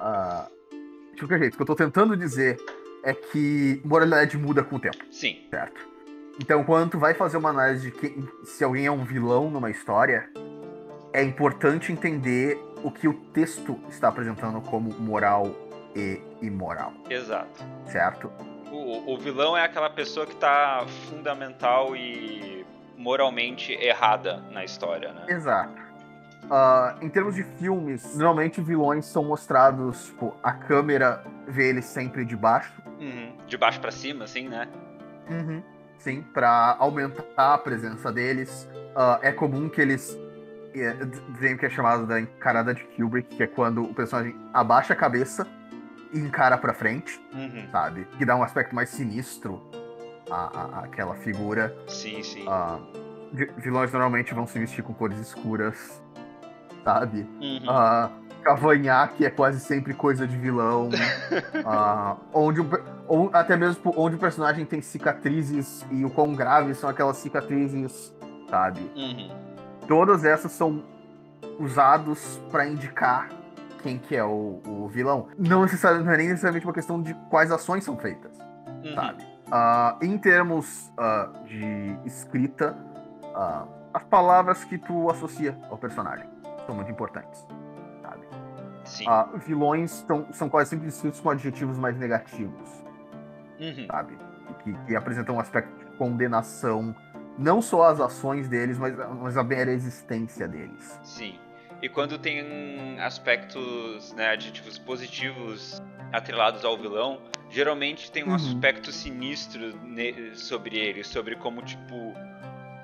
Uh, 0.00 0.58
de 1.14 1.20
qualquer 1.20 1.38
jeito, 1.38 1.54
o 1.54 1.56
que 1.56 1.62
eu 1.62 1.66
tô 1.66 1.76
tentando 1.76 2.16
dizer 2.16 2.58
é 3.04 3.14
que 3.14 3.80
moralidade 3.84 4.36
muda 4.36 4.62
com 4.62 4.76
o 4.76 4.80
tempo. 4.80 4.98
Sim. 5.10 5.46
Certo. 5.50 5.80
Então, 6.40 6.62
quando 6.62 6.92
tu 6.92 6.98
vai 6.98 7.14
fazer 7.14 7.36
uma 7.36 7.50
análise 7.50 7.90
de 7.90 7.96
que, 7.96 8.28
se 8.44 8.62
alguém 8.62 8.86
é 8.86 8.90
um 8.90 9.04
vilão 9.04 9.50
numa 9.50 9.70
história, 9.70 10.30
é 11.12 11.22
importante 11.22 11.92
entender 11.92 12.58
o 12.82 12.90
que 12.90 13.08
o 13.08 13.14
texto 13.32 13.78
está 13.88 14.08
apresentando 14.08 14.60
como 14.60 14.90
moral 15.00 15.52
e 15.96 16.20
imoral. 16.40 16.92
Exato. 17.10 17.64
Certo? 17.86 18.30
O, 18.70 19.14
o 19.14 19.18
vilão 19.18 19.56
é 19.56 19.64
aquela 19.64 19.90
pessoa 19.90 20.26
que 20.26 20.34
está 20.34 20.84
fundamental 21.08 21.96
e 21.96 22.66
moralmente 22.96 23.72
errada 23.72 24.42
na 24.50 24.64
história, 24.64 25.12
né? 25.12 25.24
Exato. 25.28 25.88
Uh, 26.44 27.04
em 27.04 27.08
termos 27.08 27.34
de 27.34 27.42
filmes, 27.42 28.16
normalmente 28.16 28.60
vilões 28.60 29.04
são 29.06 29.24
mostrados, 29.24 30.06
tipo, 30.06 30.34
a 30.42 30.52
câmera 30.52 31.22
vê 31.46 31.68
eles 31.68 31.84
sempre 31.84 32.24
de 32.24 32.36
baixo. 32.36 32.72
Uhum. 33.00 33.32
De 33.46 33.56
baixo 33.56 33.80
para 33.80 33.90
cima, 33.90 34.24
assim, 34.24 34.48
né? 34.48 34.68
Uhum. 35.28 35.62
Sim, 35.98 36.22
para 36.22 36.76
aumentar 36.78 37.54
a 37.54 37.58
presença 37.58 38.10
deles. 38.12 38.68
Uh, 38.94 39.18
é 39.22 39.32
comum 39.32 39.68
que 39.68 39.80
eles 39.80 40.18
veem 41.38 41.54
o 41.54 41.58
que 41.58 41.66
é 41.66 41.70
chamado 41.70 42.06
da 42.06 42.20
encarada 42.20 42.74
de 42.74 42.84
Kubrick, 42.84 43.36
que 43.36 43.42
é 43.42 43.46
quando 43.46 43.82
o 43.82 43.94
personagem 43.94 44.34
abaixa 44.52 44.92
a 44.92 44.96
cabeça 44.96 45.46
e 46.12 46.18
encara 46.18 46.56
para 46.58 46.74
frente, 46.74 47.20
uhum. 47.32 47.68
sabe? 47.70 48.06
Que 48.16 48.24
dá 48.24 48.36
um 48.36 48.42
aspecto 48.42 48.74
mais 48.74 48.88
sinistro 48.88 49.62
à, 50.30 50.80
à, 50.80 50.84
àquela 50.84 51.14
figura. 51.16 51.76
Sim, 51.86 52.22
sim. 52.22 52.46
Uh, 52.46 52.82
vilões 53.58 53.92
normalmente 53.92 54.32
vão 54.34 54.46
se 54.46 54.58
vestir 54.58 54.82
com 54.82 54.94
cores 54.94 55.18
escuras 55.18 56.00
sabe? 56.88 57.28
Uhum. 57.40 57.64
Uh, 57.64 58.10
cavanhaque 58.42 59.26
é 59.26 59.30
quase 59.30 59.60
sempre 59.60 59.92
coisa 59.92 60.26
de 60.26 60.36
vilão. 60.36 60.88
uh, 60.88 62.16
onde, 62.32 62.60
ou 63.06 63.30
até 63.32 63.56
mesmo 63.56 63.92
onde 63.96 64.16
o 64.16 64.18
personagem 64.18 64.64
tem 64.64 64.80
cicatrizes 64.80 65.84
e 65.90 66.04
o 66.04 66.10
quão 66.10 66.34
graves 66.34 66.78
são 66.78 66.88
aquelas 66.88 67.18
cicatrizes, 67.18 68.14
sabe? 68.48 68.80
Uhum. 68.96 69.30
Todas 69.86 70.24
essas 70.24 70.52
são 70.52 70.82
usados 71.58 72.40
para 72.50 72.66
indicar 72.66 73.28
quem 73.82 73.98
que 73.98 74.16
é 74.16 74.24
o, 74.24 74.60
o 74.66 74.88
vilão. 74.88 75.28
Não, 75.38 75.62
necessariamente, 75.62 76.06
não 76.06 76.12
é 76.12 76.16
nem 76.16 76.28
necessariamente 76.28 76.66
uma 76.66 76.72
questão 76.72 77.00
de 77.00 77.14
quais 77.30 77.50
ações 77.50 77.84
são 77.84 77.96
feitas, 77.96 78.38
uhum. 78.84 78.94
sabe? 78.94 79.22
Uh, 79.48 80.04
em 80.04 80.18
termos 80.18 80.92
uh, 80.98 81.44
de 81.44 81.98
escrita, 82.04 82.76
uh, 83.24 83.68
as 83.94 84.04
palavras 84.04 84.64
que 84.64 84.76
tu 84.76 85.10
associa 85.10 85.58
ao 85.70 85.78
personagem 85.78 86.28
são 86.66 86.74
muito 86.74 86.90
importantes, 86.90 87.46
sabe? 88.02 88.26
Sim. 88.84 89.04
Vilões 89.46 90.02
tão, 90.02 90.30
são 90.32 90.48
quase 90.48 90.70
sempre 90.70 90.86
descritos 90.86 91.20
com 91.20 91.30
adjetivos 91.30 91.78
mais 91.78 91.96
negativos, 91.96 92.84
uhum. 93.58 93.86
sabe? 93.86 94.18
Que, 94.62 94.72
que, 94.86 94.96
apresentam 94.96 95.36
um 95.36 95.40
aspecto 95.40 95.72
de 95.78 95.96
condenação, 95.96 96.94
não 97.38 97.62
só 97.62 97.88
as 97.88 98.00
ações 98.00 98.48
deles, 98.48 98.78
mas, 98.78 98.94
mas 99.20 99.36
a 99.36 99.44
mera 99.44 99.70
existência 99.70 100.46
deles. 100.46 101.00
Sim. 101.02 101.38
E 101.82 101.88
quando 101.88 102.18
tem 102.18 102.98
aspectos, 103.00 104.12
né, 104.14 104.30
adjetivos 104.30 104.78
positivos 104.78 105.80
atrelados 106.12 106.64
ao 106.64 106.76
vilão, 106.76 107.20
geralmente 107.50 108.10
tem 108.10 108.24
um 108.24 108.28
uhum. 108.28 108.34
aspecto 108.34 108.90
sinistro 108.90 109.78
sobre 110.34 110.78
ele, 110.78 111.04
sobre 111.04 111.36
como, 111.36 111.62
tipo. 111.62 111.94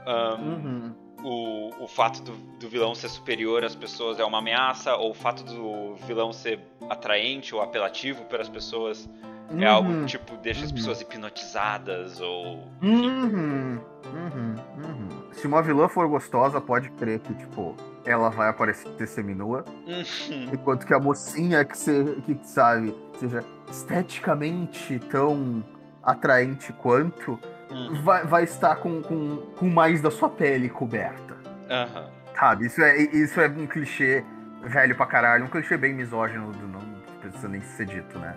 Um, 0.06 0.44
uhum 0.44 1.04
o, 1.24 1.70
o 1.84 1.88
fato 1.88 2.22
do, 2.22 2.36
do, 2.60 2.68
vilão 2.68 2.94
ser 2.94 3.08
superior 3.08 3.64
às 3.64 3.74
pessoas 3.74 4.20
é 4.20 4.24
uma 4.24 4.38
ameaça, 4.38 4.94
ou 4.94 5.10
o 5.10 5.14
fato 5.14 5.42
do 5.42 5.96
vilão 6.06 6.32
ser 6.34 6.60
atraente 6.90 7.54
ou 7.54 7.62
apelativo 7.62 8.24
para 8.26 8.42
as 8.42 8.48
pessoas 8.48 9.08
uhum. 9.50 9.62
é 9.62 9.66
algo 9.66 10.00
que 10.00 10.06
tipo 10.06 10.36
deixa 10.38 10.60
uhum. 10.60 10.66
as 10.66 10.72
pessoas 10.72 11.00
hipnotizadas 11.00 12.20
ou. 12.20 12.68
Uhum. 12.82 13.80
uhum. 14.06 14.54
Uhum. 14.76 15.32
Se 15.32 15.46
uma 15.46 15.62
vilã 15.62 15.88
for 15.88 16.06
gostosa, 16.08 16.60
pode 16.60 16.90
crer 16.90 17.18
que, 17.18 17.34
tipo, 17.34 17.74
ela 18.04 18.30
vai 18.30 18.48
aparecer 18.48 19.06
seminua. 19.06 19.64
Uhum. 19.86 20.50
Enquanto 20.52 20.86
que 20.86 20.94
a 20.94 20.98
mocinha 20.98 21.64
que, 21.64 21.76
se, 21.76 22.22
que 22.26 22.38
sabe, 22.42 22.94
seja 23.18 23.44
esteticamente 23.70 24.98
tão 25.10 25.64
atraente 26.02 26.72
quanto, 26.74 27.38
uhum. 27.70 28.02
vai, 28.02 28.24
vai 28.24 28.44
estar 28.44 28.76
com, 28.76 29.02
com, 29.02 29.36
com 29.56 29.68
mais 29.68 30.00
da 30.00 30.10
sua 30.10 30.28
pele 30.28 30.68
coberta. 30.68 31.34
Uhum. 31.34 32.08
Sabe? 32.38 32.66
Isso 32.66 32.82
é, 32.82 32.98
isso 32.98 33.40
é 33.40 33.48
um 33.48 33.66
clichê 33.66 34.24
velho 34.62 34.94
pra 34.96 35.06
caralho, 35.06 35.44
um 35.44 35.48
clichê 35.48 35.76
bem 35.76 35.94
misógino, 35.94 36.52
não 36.52 36.80
precisa 37.20 37.48
nem 37.48 37.60
ser 37.60 37.86
dito, 37.86 38.18
né? 38.18 38.34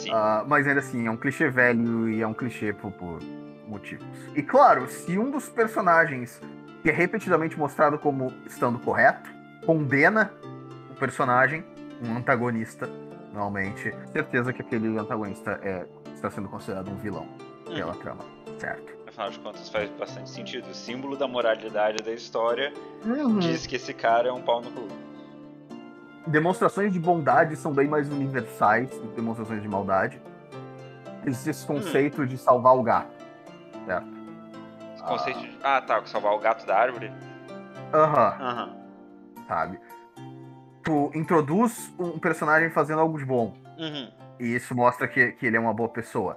Uh, 0.00 0.46
mas 0.46 0.66
ainda 0.66 0.80
assim, 0.80 1.06
é 1.06 1.10
um 1.10 1.16
clichê 1.16 1.48
velho 1.48 2.08
e 2.08 2.22
é 2.22 2.26
um 2.26 2.34
clichê 2.34 2.72
por, 2.72 2.92
por 2.92 3.20
motivos. 3.66 4.06
E 4.34 4.42
claro, 4.42 4.88
se 4.88 5.18
um 5.18 5.30
dos 5.30 5.48
personagens 5.48 6.40
que 6.82 6.90
é 6.90 6.92
repetidamente 6.92 7.58
mostrado 7.58 7.98
como 7.98 8.32
estando 8.46 8.78
correto, 8.78 9.28
condena 9.66 10.32
o 10.90 10.94
personagem, 10.94 11.64
um 12.02 12.16
antagonista, 12.16 12.88
normalmente, 13.32 13.92
certeza 14.12 14.52
que 14.52 14.62
aquele 14.62 14.96
antagonista 14.96 15.58
é, 15.62 15.86
está 16.14 16.30
sendo 16.30 16.48
considerado 16.48 16.90
um 16.90 16.96
vilão 16.96 17.26
pela 17.66 17.92
uhum. 17.92 17.98
trama 17.98 18.38
certo. 18.58 18.92
Afinal 19.06 19.30
de 19.30 19.38
contas, 19.38 19.68
faz 19.68 19.90
bastante 19.90 20.30
sentido. 20.30 20.68
O 20.70 20.74
símbolo 20.74 21.16
da 21.16 21.26
moralidade 21.26 22.02
da 22.02 22.12
história 22.12 22.72
uhum. 23.04 23.38
diz 23.38 23.66
que 23.66 23.76
esse 23.76 23.94
cara 23.94 24.28
é 24.28 24.32
um 24.32 24.42
pau 24.42 24.60
no 24.60 24.70
cu. 24.70 24.88
Demonstrações 26.28 26.92
de 26.92 27.00
bondade 27.00 27.56
são 27.56 27.72
bem 27.72 27.88
mais 27.88 28.10
universais 28.10 28.90
do 28.90 29.08
que 29.08 29.16
demonstrações 29.16 29.62
de 29.62 29.68
maldade. 29.68 30.20
Existe 31.24 31.50
esse 31.50 31.70
uhum. 31.70 31.76
conceito 31.76 32.26
de 32.26 32.36
salvar 32.36 32.76
o 32.76 32.82
gato, 32.82 33.24
certo? 33.86 34.08
Esse 34.94 35.02
conceito 35.02 35.38
ah. 35.38 35.42
de... 35.42 35.58
Ah, 35.62 35.80
tá, 35.80 36.06
salvar 36.06 36.34
o 36.34 36.38
gato 36.38 36.66
da 36.66 36.76
árvore? 36.76 37.10
Aham. 37.94 38.36
Aham. 38.40 38.76
Sabe? 39.46 39.80
Tu 40.82 41.10
introduz 41.14 41.94
um 41.98 42.18
personagem 42.18 42.70
fazendo 42.70 43.00
algo 43.00 43.18
de 43.18 43.24
bom. 43.24 43.54
Uhum. 43.78 44.12
E 44.38 44.54
isso 44.54 44.74
mostra 44.74 45.08
que, 45.08 45.32
que 45.32 45.46
ele 45.46 45.56
é 45.56 45.60
uma 45.60 45.72
boa 45.72 45.88
pessoa. 45.88 46.36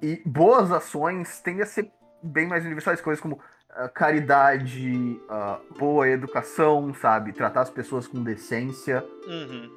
E 0.00 0.22
boas 0.24 0.72
ações 0.72 1.40
tendem 1.40 1.62
a 1.62 1.66
ser 1.66 1.92
bem 2.22 2.46
mais 2.46 2.64
universais, 2.64 3.00
coisas 3.00 3.20
como 3.20 3.38
caridade, 3.86 5.20
uh, 5.28 5.78
boa 5.78 6.08
educação, 6.08 6.92
sabe? 6.94 7.32
Tratar 7.32 7.60
as 7.60 7.70
pessoas 7.70 8.06
com 8.06 8.22
decência. 8.22 9.04
Uhum. 9.26 9.70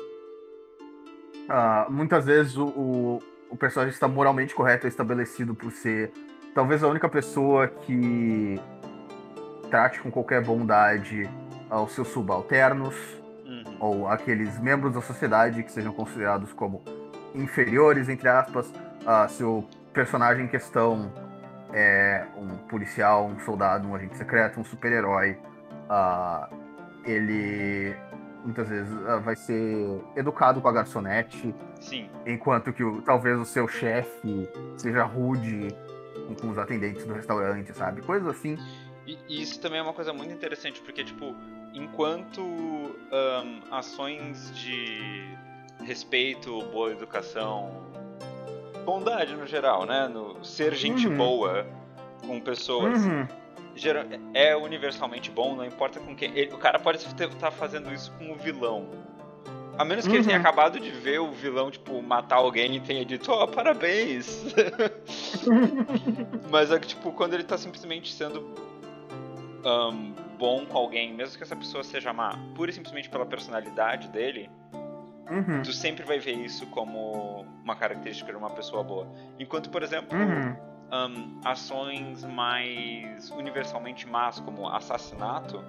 Uh, 1.49 1.91
muitas 1.91 2.25
vezes 2.25 2.55
o, 2.57 2.65
o, 2.65 3.19
o 3.49 3.57
personagem 3.57 3.93
está 3.93 4.07
moralmente 4.07 4.55
correto, 4.55 4.87
é 4.87 4.89
estabelecido 4.89 5.53
por 5.53 5.71
ser 5.71 6.11
talvez 6.55 6.83
a 6.83 6.87
única 6.87 7.09
pessoa 7.09 7.67
que 7.67 8.59
trate 9.69 9.99
com 9.99 10.09
qualquer 10.09 10.43
bondade 10.43 11.29
aos 11.69 11.91
seus 11.91 12.07
subalternos 12.07 13.21
Uhum. 13.51 13.75
ou 13.81 14.07
aqueles 14.07 14.57
membros 14.59 14.93
da 14.93 15.01
sociedade 15.01 15.61
que 15.61 15.71
sejam 15.71 15.91
considerados 15.91 16.53
como 16.53 16.81
inferiores, 17.35 18.07
entre 18.07 18.29
aspas. 18.29 18.71
Ah, 19.05 19.27
se 19.27 19.43
o 19.43 19.65
personagem 19.91 20.45
em 20.45 20.47
questão 20.47 21.11
é 21.73 22.25
um 22.37 22.47
policial, 22.67 23.25
um 23.27 23.39
soldado, 23.39 23.87
um 23.87 23.95
agente 23.95 24.17
secreto, 24.17 24.59
um 24.59 24.63
super-herói, 24.63 25.37
ah, 25.89 26.49
ele 27.05 27.95
muitas 28.43 28.67
vezes 28.69 28.91
ah, 29.07 29.17
vai 29.17 29.35
ser 29.35 30.01
educado 30.15 30.61
com 30.61 30.67
a 30.67 30.71
garçonete, 30.71 31.53
Sim. 31.79 32.09
enquanto 32.25 32.73
que 32.73 32.83
o- 32.83 33.01
talvez 33.01 33.37
o 33.39 33.45
seu 33.45 33.67
chefe 33.67 34.49
seja 34.77 35.03
rude 35.03 35.67
com, 36.27 36.35
com 36.35 36.49
os 36.49 36.57
atendentes 36.57 37.05
do 37.05 37.13
restaurante, 37.13 37.71
sabe? 37.75 38.01
Coisas 38.01 38.27
assim. 38.27 38.57
E 39.05 39.17
e 39.27 39.41
isso 39.41 39.59
também 39.59 39.79
é 39.79 39.81
uma 39.81 39.93
coisa 39.93 40.13
muito 40.13 40.31
interessante, 40.33 40.81
porque, 40.81 41.03
tipo, 41.03 41.35
enquanto 41.73 42.41
ahn, 43.11 43.61
ações 43.71 44.51
de 44.55 45.35
respeito, 45.83 46.61
boa 46.71 46.91
educação, 46.91 47.71
bondade 48.85 49.35
no 49.35 49.45
geral, 49.45 49.85
né? 49.85 50.07
No 50.07 50.43
ser 50.43 50.73
gente 50.73 51.07
Uhum. 51.07 51.17
boa 51.17 51.65
com 52.25 52.39
pessoas, 52.39 53.03
Uhum. 53.05 53.27
gera- 53.75 54.07
é 54.33 54.55
universalmente 54.55 55.29
bom, 55.31 55.55
não 55.55 55.65
importa 55.65 55.99
com 55.99 56.15
quem. 56.15 56.31
ele- 56.37 56.53
o 56.53 56.57
cara 56.57 56.79
pode 56.79 56.97
estar 56.99 57.51
fazendo 57.51 57.91
isso 57.93 58.11
com 58.17 58.31
o 58.31 58.35
vilão. 58.35 58.87
A 59.77 59.85
menos 59.85 60.05
que 60.05 60.13
ele 60.13 60.23
tenha 60.23 60.35
Uhum. 60.37 60.41
acabado 60.41 60.79
de 60.79 60.91
ver 60.91 61.19
o 61.19 61.31
vilão, 61.31 61.71
tipo, 61.71 62.01
matar 62.03 62.35
alguém 62.35 62.75
e 62.75 62.79
tenha 62.81 63.03
dito, 63.05 63.31
ó, 63.31 63.47
parabéns. 63.47 64.53
Mas 66.51 66.71
é 66.71 66.79
que, 66.79 66.87
tipo, 66.87 67.11
quando 67.13 67.33
ele 67.33 67.43
tá 67.43 67.57
simplesmente 67.57 68.11
sendo 68.11 68.53
ahn, 69.65 70.13
bom 70.37 70.65
com 70.65 70.77
alguém, 70.77 71.13
mesmo 71.13 71.37
que 71.37 71.43
essa 71.43 71.55
pessoa 71.55 71.83
seja 71.83 72.11
má, 72.11 72.37
pura 72.55 72.69
e 72.71 72.73
simplesmente 72.73 73.09
pela 73.09 73.25
personalidade 73.25 74.07
dele, 74.09 74.49
Uhum. 75.29 75.61
tu 75.63 75.71
sempre 75.71 76.03
vai 76.03 76.19
ver 76.19 76.33
isso 76.33 76.65
como 76.67 77.45
uma 77.63 77.75
característica 77.75 78.31
de 78.31 78.37
uma 78.37 78.49
pessoa 78.49 78.83
boa. 78.83 79.07
Enquanto, 79.39 79.69
por 79.69 79.81
exemplo, 79.83 80.17
Uhum. 80.17 80.55
ahn, 80.91 81.39
ações 81.45 82.25
mais 82.25 83.29
universalmente 83.31 84.07
más, 84.07 84.39
como 84.39 84.67
assassinato, 84.67 85.63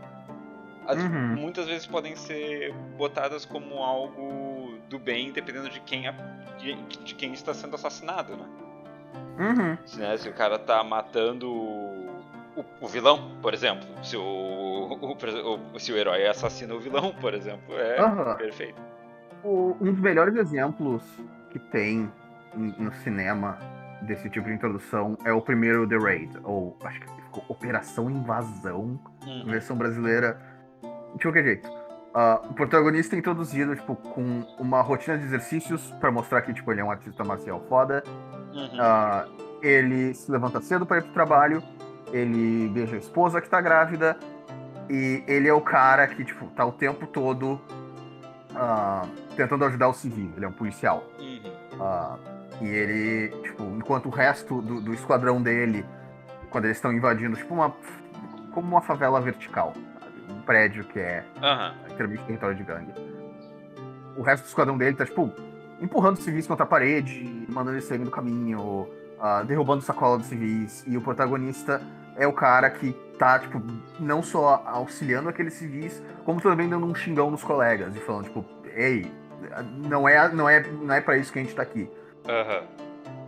as- 0.87 0.99
Uhum. 1.03 1.37
muitas 1.37 1.67
vezes 1.67 1.87
podem 1.87 2.17
ser 2.17 2.73
botadas 2.97 3.45
como 3.45 3.83
algo 3.83 4.79
do 4.89 4.99
bem, 4.99 5.31
dependendo 5.33 5.69
de 5.71 5.81
quem, 5.81 6.09
a- 6.09 6.15
de, 6.59 6.75
de 7.05 7.15
quem 7.15 7.33
está 7.33 7.55
sendo 7.55 7.75
assassinado, 7.77 8.37
né? 8.37 8.47
Uhum. 9.39 9.79
Se, 9.87 9.99
né, 10.01 10.17
se 10.17 10.29
o 10.29 10.33
cara 10.35 10.59
tá 10.59 10.83
matando 10.83 11.51
o, 11.51 12.65
o 12.81 12.87
vilão, 12.89 13.39
por 13.41 13.55
exemplo, 13.55 13.87
se 14.03 14.17
o, 14.17 14.23
o- 14.23 15.17
o- 15.75 15.79
se 15.81 15.93
o 15.93 15.97
herói 15.97 16.27
assassina 16.27 16.75
o 16.75 16.81
vilão, 16.81 17.13
por 17.21 17.33
exemplo, 17.33 17.75
é 17.79 18.35
perfeito. 18.37 18.81
O- 19.45 19.77
um 19.81 19.93
dos 19.93 20.01
melhores 20.01 20.37
exemplos 20.37 21.03
que 21.51 21.59
tem 21.59 22.11
no 22.55 22.93
cinema 23.03 23.59
desse 24.03 24.29
tipo 24.29 24.47
de 24.49 24.55
introdução 24.55 25.17
é 25.25 25.33
o 25.33 25.41
primeiro 25.41 25.87
The 25.89 25.97
Raid, 25.97 26.39
ou 26.45 26.77
acho 26.85 27.01
que 27.01 27.07
ficou 27.23 27.45
Operação 27.49 28.11
Invasão, 28.11 28.99
Uhum. 29.27 29.45
versão 29.47 29.77
brasileira. 29.77 30.39
De 31.17 31.23
qualquer 31.23 31.45
jeito. 31.45 31.83
ah, 32.15 32.43
o 32.51 32.53
protagonista 32.53 33.17
é 33.17 33.19
introduzido 33.19 33.75
tipo, 33.75 33.95
com 33.97 34.45
uma 34.59 34.83
rotina 34.83 35.17
de 35.17 35.25
exercícios 35.25 35.91
para 35.99 36.11
mostrar 36.11 36.43
que 36.43 36.53
tipo, 36.53 36.71
ele 36.71 36.81
é 36.83 36.85
um 36.85 36.91
artista 36.91 37.25
marcial 37.25 37.59
foda. 37.71 38.03
Uhum. 38.55 38.69
Ah, 38.79 39.27
ele 39.63 40.13
se 40.13 40.31
levanta 40.31 40.61
cedo 40.61 40.85
para 40.85 40.99
ir 40.99 41.03
pro 41.05 41.13
trabalho, 41.13 41.63
ele 42.13 42.69
beija 42.69 42.97
a 42.97 42.99
esposa 42.99 43.41
que 43.41 43.49
tá 43.49 43.61
grávida, 43.63 44.19
e 44.91 45.23
ele 45.27 45.49
é 45.49 45.55
o 45.55 45.61
cara 45.63 46.07
que, 46.07 46.23
tipo, 46.23 46.47
tá 46.49 46.67
o 46.67 46.73
tempo 46.73 47.07
todo 47.07 47.59
ah, 48.55 49.07
tentando 49.37 49.65
ajudar 49.65 49.89
o 49.89 49.95
civil. 49.95 50.33
Ele 50.37 50.45
é 50.45 50.49
um 50.49 50.53
policial. 50.53 51.05
Uhum. 51.19 51.53
Ah, 51.81 52.17
e 52.61 52.67
ele, 52.67 53.29
tipo, 53.43 53.65
enquanto 53.65 54.07
o 54.07 54.11
resto 54.11 54.61
do, 54.63 54.81
do 54.81 54.95
esquadrão 54.95 55.43
dele, 55.43 55.85
quando 56.51 56.67
eles 56.67 56.77
estão 56.77 56.93
invadindo, 56.93 57.37
tipo, 57.37 57.55
uma. 57.55 57.75
como 58.53 58.69
uma 58.69 58.81
favela 58.81 59.21
vertical, 59.21 59.73
sabe? 59.99 60.33
Um 60.33 60.43
prédio 60.43 60.85
que 60.85 60.99
é 60.99 61.25
literalmente 61.89 62.25
território 62.25 62.57
de 62.57 62.63
gangue. 62.63 62.93
O 64.17 64.23
resto 64.23 64.45
do 64.45 64.49
esquadrão 64.49 64.77
dele 64.77 64.95
tá, 64.95 65.05
tipo, 65.05 65.33
empurrando 65.81 66.17
os 66.17 66.25
civis 66.25 66.47
contra 66.47 66.65
a 66.65 66.69
parede, 66.69 67.47
mandando 67.49 67.77
eles 67.77 67.85
saírem 67.85 68.05
do 68.05 68.11
caminho, 68.11 68.89
ah, 69.19 69.43
derrubando 69.43 69.83
sacola 69.83 70.19
dos 70.19 70.27
civis. 70.27 70.85
E 70.87 70.97
o 70.97 71.01
protagonista 71.01 71.81
é 72.17 72.27
o 72.27 72.33
cara 72.33 72.71
que 72.71 72.95
tá, 73.23 73.39
tipo, 73.39 73.63
não 74.01 74.21
só 74.21 74.65
auxiliando 74.67 75.29
aqueles 75.29 75.55
civis, 75.55 76.03
como 76.25 76.41
também 76.41 76.69
dando 76.69 76.85
um 76.87 76.93
xingão 76.93 77.31
nos 77.31 77.45
colegas 77.45 77.95
e 77.95 78.01
falando, 78.01 78.25
tipo, 78.25 78.45
ei, 78.75 79.09
não 79.89 80.09
é, 80.09 80.29
não 80.33 80.49
é, 80.49 80.61
não 80.69 80.93
é 80.93 81.01
para 81.01 81.17
isso 81.17 81.33
que 81.33 81.39
a 81.39 81.43
gente 81.43 81.55
tá 81.55 81.63
aqui. 81.63 81.89
Aham. 82.29 82.65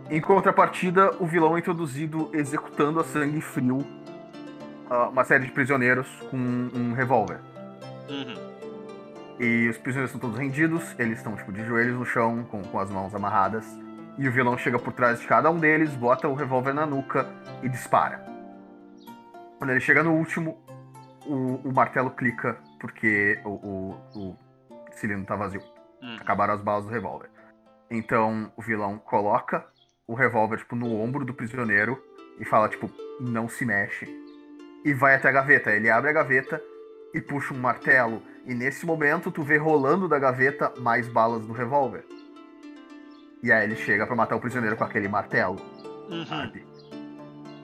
Em 0.09 0.19
contrapartida, 0.19 1.15
o 1.17 1.25
vilão 1.25 1.55
é 1.55 1.59
introduzido 1.59 2.29
executando 2.33 2.99
a 2.99 3.05
sangue 3.05 3.39
frio 3.39 3.85
ah, 4.89 5.07
uma 5.07 5.23
série 5.23 5.45
de 5.45 5.51
prisioneiros 5.53 6.09
com 6.29 6.35
um 6.37 6.93
revólver. 6.93 7.39
Uhum. 8.09 8.35
E 9.39 9.69
os 9.69 9.77
prisioneiros 9.77 10.13
estão 10.13 10.19
todos 10.19 10.37
rendidos, 10.37 10.93
eles 10.99 11.19
estão 11.19 11.37
tipo 11.37 11.53
de 11.53 11.63
joelhos 11.63 11.97
no 11.97 12.05
chão, 12.05 12.43
com, 12.51 12.61
com 12.61 12.79
as 12.81 12.89
mãos 12.89 13.15
amarradas. 13.15 13.65
E 14.17 14.27
o 14.27 14.31
vilão 14.31 14.57
chega 14.57 14.77
por 14.77 14.91
trás 14.91 15.21
de 15.21 15.25
cada 15.25 15.49
um 15.49 15.57
deles, 15.57 15.91
bota 15.91 16.27
o 16.27 16.33
revólver 16.33 16.73
na 16.73 16.85
nuca 16.85 17.25
e 17.63 17.69
dispara. 17.69 18.34
Quando 19.65 19.71
ele 19.71 19.79
chega 19.79 20.03
no 20.03 20.13
último, 20.13 20.63
o, 21.25 21.55
o 21.67 21.73
martelo 21.73 22.11
clica 22.11 22.55
porque 22.79 23.39
o, 23.43 23.49
o, 23.49 23.89
o 24.15 24.37
cilindro 24.91 25.25
tá 25.25 25.35
vazio. 25.35 25.59
Uhum. 26.03 26.17
Acabaram 26.17 26.53
as 26.53 26.61
balas 26.61 26.85
do 26.85 26.91
revólver. 26.91 27.31
Então 27.89 28.53
o 28.55 28.61
vilão 28.61 28.99
coloca 28.99 29.65
o 30.05 30.13
revólver 30.13 30.59
tipo, 30.59 30.75
no 30.75 30.93
ombro 31.01 31.25
do 31.25 31.33
prisioneiro 31.33 31.99
e 32.39 32.45
fala, 32.45 32.69
tipo, 32.69 32.91
não 33.19 33.49
se 33.49 33.65
mexe. 33.65 34.07
E 34.85 34.93
vai 34.93 35.15
até 35.15 35.29
a 35.29 35.31
gaveta. 35.31 35.71
Ele 35.71 35.89
abre 35.89 36.11
a 36.11 36.13
gaveta 36.13 36.61
e 37.11 37.19
puxa 37.19 37.51
um 37.51 37.57
martelo. 37.57 38.21
E 38.45 38.53
nesse 38.53 38.85
momento 38.85 39.31
tu 39.31 39.41
vê 39.41 39.57
rolando 39.57 40.07
da 40.07 40.19
gaveta 40.19 40.71
mais 40.79 41.07
balas 41.07 41.43
do 41.43 41.53
revólver. 41.53 42.05
E 43.41 43.51
aí 43.51 43.63
ele 43.63 43.75
chega 43.75 44.05
pra 44.05 44.15
matar 44.15 44.35
o 44.35 44.39
prisioneiro 44.39 44.77
com 44.77 44.83
aquele 44.83 45.07
martelo, 45.07 45.55
Uhum. 46.07 46.23
sabe? 46.27 46.74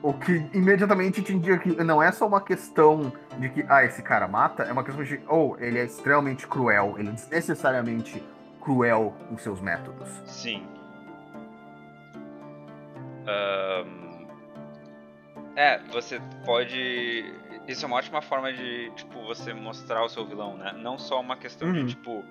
O 0.02 0.12
que 0.12 0.32
imediatamente 0.52 1.22
te 1.22 1.32
indica 1.32 1.58
que 1.58 1.68
não 1.84 2.02
é 2.02 2.10
só 2.10 2.26
uma 2.26 2.40
questão 2.40 3.12
de 3.38 3.48
que, 3.48 3.64
ah, 3.68 3.84
esse 3.84 4.02
cara 4.02 4.26
mata, 4.26 4.64
é 4.64 4.72
uma 4.72 4.82
questão 4.82 5.04
de, 5.04 5.20
ou 5.28 5.56
ele 5.60 5.78
é 5.78 5.84
extremamente 5.84 6.46
cruel, 6.46 6.96
ele 6.98 7.08
é 7.10 7.12
desnecessariamente 7.12 8.20
cruel 8.60 9.14
com 9.28 9.38
seus 9.38 9.60
métodos. 9.60 10.08
Sim. 10.26 10.66
Ahn, 13.26 14.26
É, 15.54 15.78
você 15.92 16.20
pode. 16.44 17.32
Isso 17.68 17.84
é 17.84 17.86
uma 17.86 17.96
ótima 17.96 18.20
forma 18.22 18.52
de, 18.52 18.90
tipo, 18.96 19.22
você 19.24 19.52
mostrar 19.54 20.02
o 20.02 20.08
seu 20.08 20.26
vilão, 20.26 20.56
né? 20.56 20.72
Não 20.76 20.98
só 20.98 21.20
uma 21.20 21.36
questão 21.36 21.68
Uhum. 21.68 21.84
de, 21.84 21.94
tipo, 21.94 22.24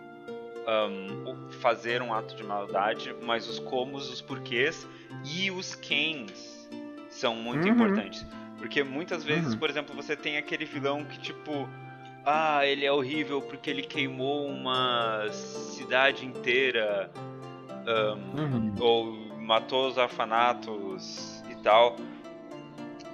o- 1.25 1.51
fazer 1.61 2.01
um 2.01 2.13
ato 2.13 2.35
de 2.35 2.43
maldade, 2.43 3.15
mas 3.23 3.47
os 3.47 3.59
comos, 3.59 4.11
os 4.11 4.21
porquês 4.21 4.85
e 5.23 5.49
os 5.51 5.73
quens 5.75 6.60
são 7.11 7.35
muito 7.35 7.67
Uhum. 7.67 7.73
importantes. 7.73 8.25
Porque 8.57 8.83
muitas 8.83 9.23
vezes, 9.23 9.53
Uhum. 9.53 9.59
por 9.59 9.69
exemplo, 9.69 9.95
você 9.95 10.15
tem 10.15 10.37
aquele 10.37 10.65
vilão 10.65 11.03
que, 11.03 11.19
tipo, 11.19 11.67
ah, 12.25 12.65
ele 12.65 12.85
é 12.85 12.91
horrível 12.91 13.41
porque 13.41 13.69
ele 13.69 13.81
queimou 13.83 14.47
uma 14.47 15.27
cidade 15.31 16.25
inteira. 16.25 17.11
ahn, 17.87 18.75
ou 18.79 19.11
matou 19.39 19.87
os 19.87 19.97
orfanatos 19.97 21.43
e 21.49 21.55
tal. 21.63 21.95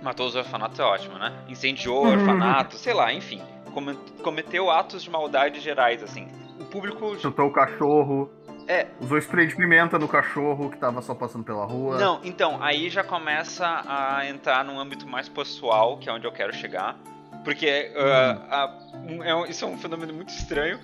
Matou 0.04 0.28
os 0.28 0.36
orfanatos 0.36 0.78
é 0.80 0.84
ótimo, 0.84 1.18
né? 1.18 1.34
Incendiou 1.48 2.00
o 2.00 2.08
Uhum. 2.08 2.12
orfanato, 2.12 2.76
sei 2.78 2.94
lá, 2.94 3.14
enfim. 3.14 3.42
come- 3.74 3.96
Cometeu 4.24 4.70
atos 4.72 5.04
de 5.04 5.10
maldade 5.10 5.60
gerais, 5.62 6.04
assim. 6.04 6.28
O 6.60 6.66
público. 6.66 7.16
Chutou 7.20 7.46
o 7.48 7.54
cachorro. 7.54 8.30
É. 8.68 8.88
Usou 9.00 9.18
spray 9.20 9.48
de 9.48 9.56
pimenta 9.56 9.98
no 9.98 10.08
cachorro 10.08 10.70
que 10.70 10.78
tava 10.78 11.02
só 11.02 11.16
passando 11.16 11.44
pela 11.44 11.64
rua. 11.66 11.98
Não, 11.98 12.20
então, 12.24 12.62
aí 12.62 12.90
já 12.90 13.04
começa 13.04 13.66
a 13.88 14.28
entrar 14.28 14.66
num 14.66 14.78
âmbito 14.80 15.08
mais 15.08 15.30
pessoal, 15.30 15.98
que 15.98 16.10
é 16.10 16.12
onde 16.14 16.26
eu 16.28 16.32
quero 16.32 16.54
chegar. 16.54 16.98
Porque 17.46 17.94
ah, 17.96 18.42
a- 18.52 18.78
um- 19.10 19.24
é 19.24 19.34
um- 19.34 19.46
isso 19.46 19.64
é 19.64 19.68
um 19.68 19.78
fenômeno 19.78 20.14
muito 20.14 20.30
estranho. 20.30 20.80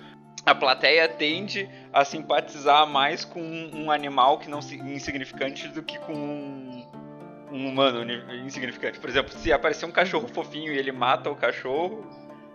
A 0.46 0.54
plateia 0.54 1.06
tende 1.08 1.68
a 1.92 2.04
simpatizar 2.04 2.86
mais 2.86 3.24
com 3.24 3.40
um 3.42 3.90
animal 3.90 4.38
que 4.38 4.48
não 4.48 4.60
insignificante 4.60 5.68
do 5.68 5.82
que 5.82 5.98
com 5.98 6.14
um, 6.14 6.86
um 7.52 7.68
humano 7.68 8.02
insignificante. 8.46 8.98
Por 8.98 9.08
exemplo, 9.10 9.32
se 9.32 9.52
aparecer 9.52 9.84
um 9.86 9.90
cachorro 9.90 10.26
fofinho 10.28 10.72
e 10.72 10.78
ele 10.78 10.92
mata 10.92 11.30
o 11.30 11.36
cachorro, 11.36 12.06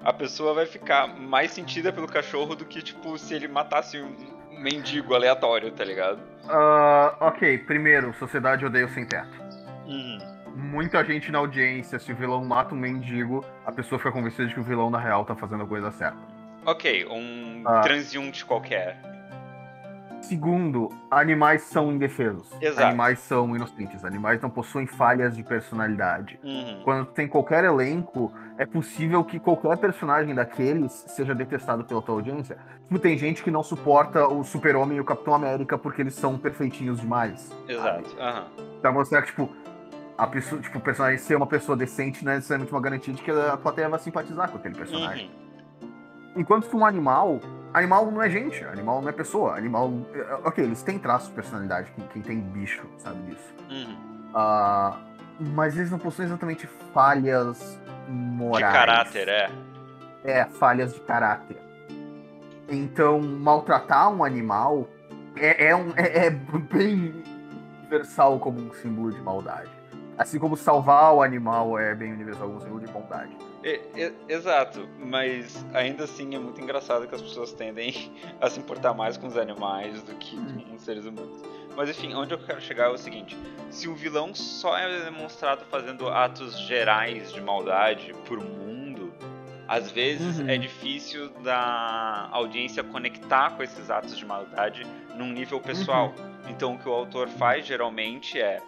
a 0.04 0.12
pessoa 0.14 0.54
vai 0.54 0.66
ficar 0.66 1.08
mais 1.08 1.52
sentida 1.52 1.92
pelo 1.92 2.08
cachorro 2.08 2.56
do 2.56 2.66
que, 2.66 2.82
tipo, 2.82 3.18
se 3.18 3.34
ele 3.36 3.48
matasse 3.48 4.00
um 4.00 4.08
um 4.08 4.39
mendigo 4.60 5.14
aleatório, 5.16 5.72
tá 5.72 5.84
ligado? 5.84 6.20
Uh, 6.46 7.16
ok, 7.20 7.58
primeiro, 7.60 8.14
sociedade 8.16 8.66
odeia 8.66 8.86
o 8.86 8.90
sem 8.90 9.06
teto. 9.06 9.42
Uhum. 9.86 10.18
Muita 10.56 11.04
gente 11.06 11.32
na 11.32 11.40
audiência, 11.40 12.00
se 12.00 12.12
o 12.12 12.16
vilão 12.16 12.44
mata 12.44 12.74
um 12.76 12.78
mendigo, 12.78 13.46
a 13.66 13.72
pessoa 13.72 13.98
fica 14.00 14.12
convencida 14.12 14.48
de 14.48 14.54
que 14.54 14.60
o 14.60 14.64
vilão 14.64 14.90
na 14.90 15.00
real 15.00 15.24
tá 15.24 15.36
fazendo 15.36 15.64
a 15.64 15.68
coisa 15.68 15.92
certa. 15.92 16.18
Ok, 16.66 17.06
um 17.10 17.64
Ah. 17.66 17.82
transeunte 17.82 18.46
qualquer. 18.46 18.98
Segundo, 20.30 20.90
animais 21.10 21.64
são 21.64 21.92
indefesos. 21.92 22.48
Exato. 22.62 22.86
Animais 22.86 23.18
são 23.18 23.56
inocentes. 23.56 24.06
Animais 24.06 24.40
não 24.40 24.50
possuem 24.50 24.86
falhas 24.86 25.36
de 25.36 25.42
personalidade. 25.42 26.40
Uhum. 26.44 26.82
Quando 26.84 27.06
tem 27.08 27.28
qualquer 27.28 27.64
elenco, 27.64 28.32
é 28.56 28.64
possível 28.64 29.24
que 29.24 29.40
qualquer 29.40 29.76
personagem 29.78 30.36
daqueles 30.36 30.92
seja 31.08 31.34
detestado 31.34 31.84
pela 31.84 32.00
tua 32.00 32.14
audiência. 32.14 32.60
Tipo, 32.84 33.00
tem 33.00 33.18
gente 33.18 33.44
que 33.44 33.50
não 33.50 33.64
suporta 33.64 34.28
o 34.28 34.44
Super-Homem 34.44 35.00
e 35.00 35.02
o 35.02 35.04
Capitão 35.04 35.34
América 35.34 35.80
porque 35.80 36.04
eles 36.04 36.14
são 36.14 36.38
perfeitinhos 36.38 37.02
demais. 37.02 37.52
Exato. 37.68 38.16
Aham. 38.20 38.46
Pra 38.82 38.92
mostrar 38.92 39.24
que, 39.24 39.30
tipo, 39.30 39.50
a 40.16 40.28
pessoa, 40.28 40.62
tipo, 40.62 40.78
o 40.78 40.82
personagem 40.82 41.18
ser 41.18 41.38
uma 41.38 41.48
pessoa 41.48 41.76
decente 41.76 42.24
não 42.24 42.34
é 42.34 42.36
necessariamente 42.36 42.72
uma 42.72 42.82
garantia 42.82 43.16
de 43.16 43.24
que 43.24 43.32
a 43.32 43.58
plateia 43.58 43.90
vai 43.90 44.00
simpatizar 44.00 44.52
com 44.52 44.58
aquele 44.58 44.76
personagem. 44.76 45.26
Uhum. 45.26 45.49
Enquanto 46.36 46.70
que 46.70 46.76
um 46.76 46.86
animal, 46.86 47.40
animal 47.74 48.10
não 48.12 48.22
é 48.22 48.30
gente, 48.30 48.64
animal 48.64 49.02
não 49.02 49.10
é 49.10 49.12
pessoa, 49.12 49.56
animal. 49.56 49.92
Ok, 50.44 50.64
eles 50.64 50.82
têm 50.84 51.00
traços 51.00 51.30
de 51.30 51.36
personalidade, 51.36 51.92
quem, 51.96 52.08
quem 52.08 52.22
tem 52.22 52.40
bicho 52.40 52.86
sabe 52.98 53.20
disso. 53.24 53.54
Uhum. 53.70 53.98
Ah, 54.34 55.00
mas 55.40 55.76
eles 55.78 55.90
não 55.90 55.98
possuem 56.00 56.28
exatamente 56.28 56.68
falhas 56.94 57.80
De 58.08 58.12
morais. 58.14 58.74
caráter, 58.74 59.28
é. 59.28 59.50
É, 60.24 60.46
falhas 60.46 60.94
de 60.94 61.00
caráter. 61.02 61.58
Então, 62.68 63.20
maltratar 63.20 64.10
um 64.14 64.24
animal 64.24 64.88
é, 65.36 65.70
é, 65.70 65.76
um, 65.76 65.92
é, 65.96 66.28
é 66.28 66.30
bem 66.30 67.24
universal 67.80 68.40
como 68.40 68.60
um 68.60 68.74
símbolo 68.74 69.12
de 69.12 69.22
maldade. 69.22 69.70
Assim 70.18 70.38
como 70.38 70.56
salvar 70.58 71.14
o 71.14 71.24
animal 71.24 71.80
é 71.80 71.96
bem 71.96 72.12
universal 72.14 72.48
como 72.48 72.58
um 72.58 72.62
símbolo 72.62 72.80
de 72.82 72.92
bondade. 72.92 73.36
E- 73.64 73.82
e- 73.96 74.14
exato, 74.34 74.88
mas 74.98 75.66
ainda 75.74 76.06
assim 76.06 76.34
é 76.36 76.40
muito 76.40 76.62
engraçado 76.62 77.08
que 77.08 77.14
as 77.16 77.22
pessoas 77.22 77.52
tendem 77.52 77.94
a 78.40 78.50
se 78.50 78.60
importar 78.60 78.94
mais 78.94 79.18
com 79.18 79.28
os 79.28 79.36
animais 79.38 80.02
do 80.04 80.16
que 80.16 80.38
com 80.38 80.76
os 80.76 80.82
seres 80.82 81.06
humanos. 81.06 81.42
Mas 81.76 81.90
enfim, 81.90 82.14
onde 82.14 82.34
eu 82.34 82.40
quero 82.40 82.62
chegar 82.62 82.86
é 82.86 82.90
o 82.94 82.98
seguinte: 82.98 83.38
se 83.70 83.88
o 83.90 83.96
vilão 83.96 84.34
só 84.34 84.78
é 84.78 85.04
demonstrado 85.04 85.66
fazendo 85.66 86.08
atos 86.10 86.58
gerais 86.62 87.32
de 87.34 87.42
maldade 87.42 88.14
por 88.26 88.40
mundo, 88.40 89.14
às 89.68 89.92
vezes 89.92 90.40
Uhum. 90.40 90.50
é 90.50 90.58
difícil 90.58 91.30
da 91.44 92.30
audiência 92.32 92.84
conectar 92.84 93.52
com 93.52 93.64
esses 93.64 93.90
atos 93.90 94.18
de 94.18 94.26
maldade 94.26 94.86
num 95.16 95.32
nível 95.32 95.60
pessoal. 95.60 96.14
Então 96.48 96.76
o 96.76 96.80
que 96.80 96.88
o 96.88 96.94
autor 96.94 97.28
faz 97.28 97.66
geralmente 97.66 98.40
é 98.40 98.62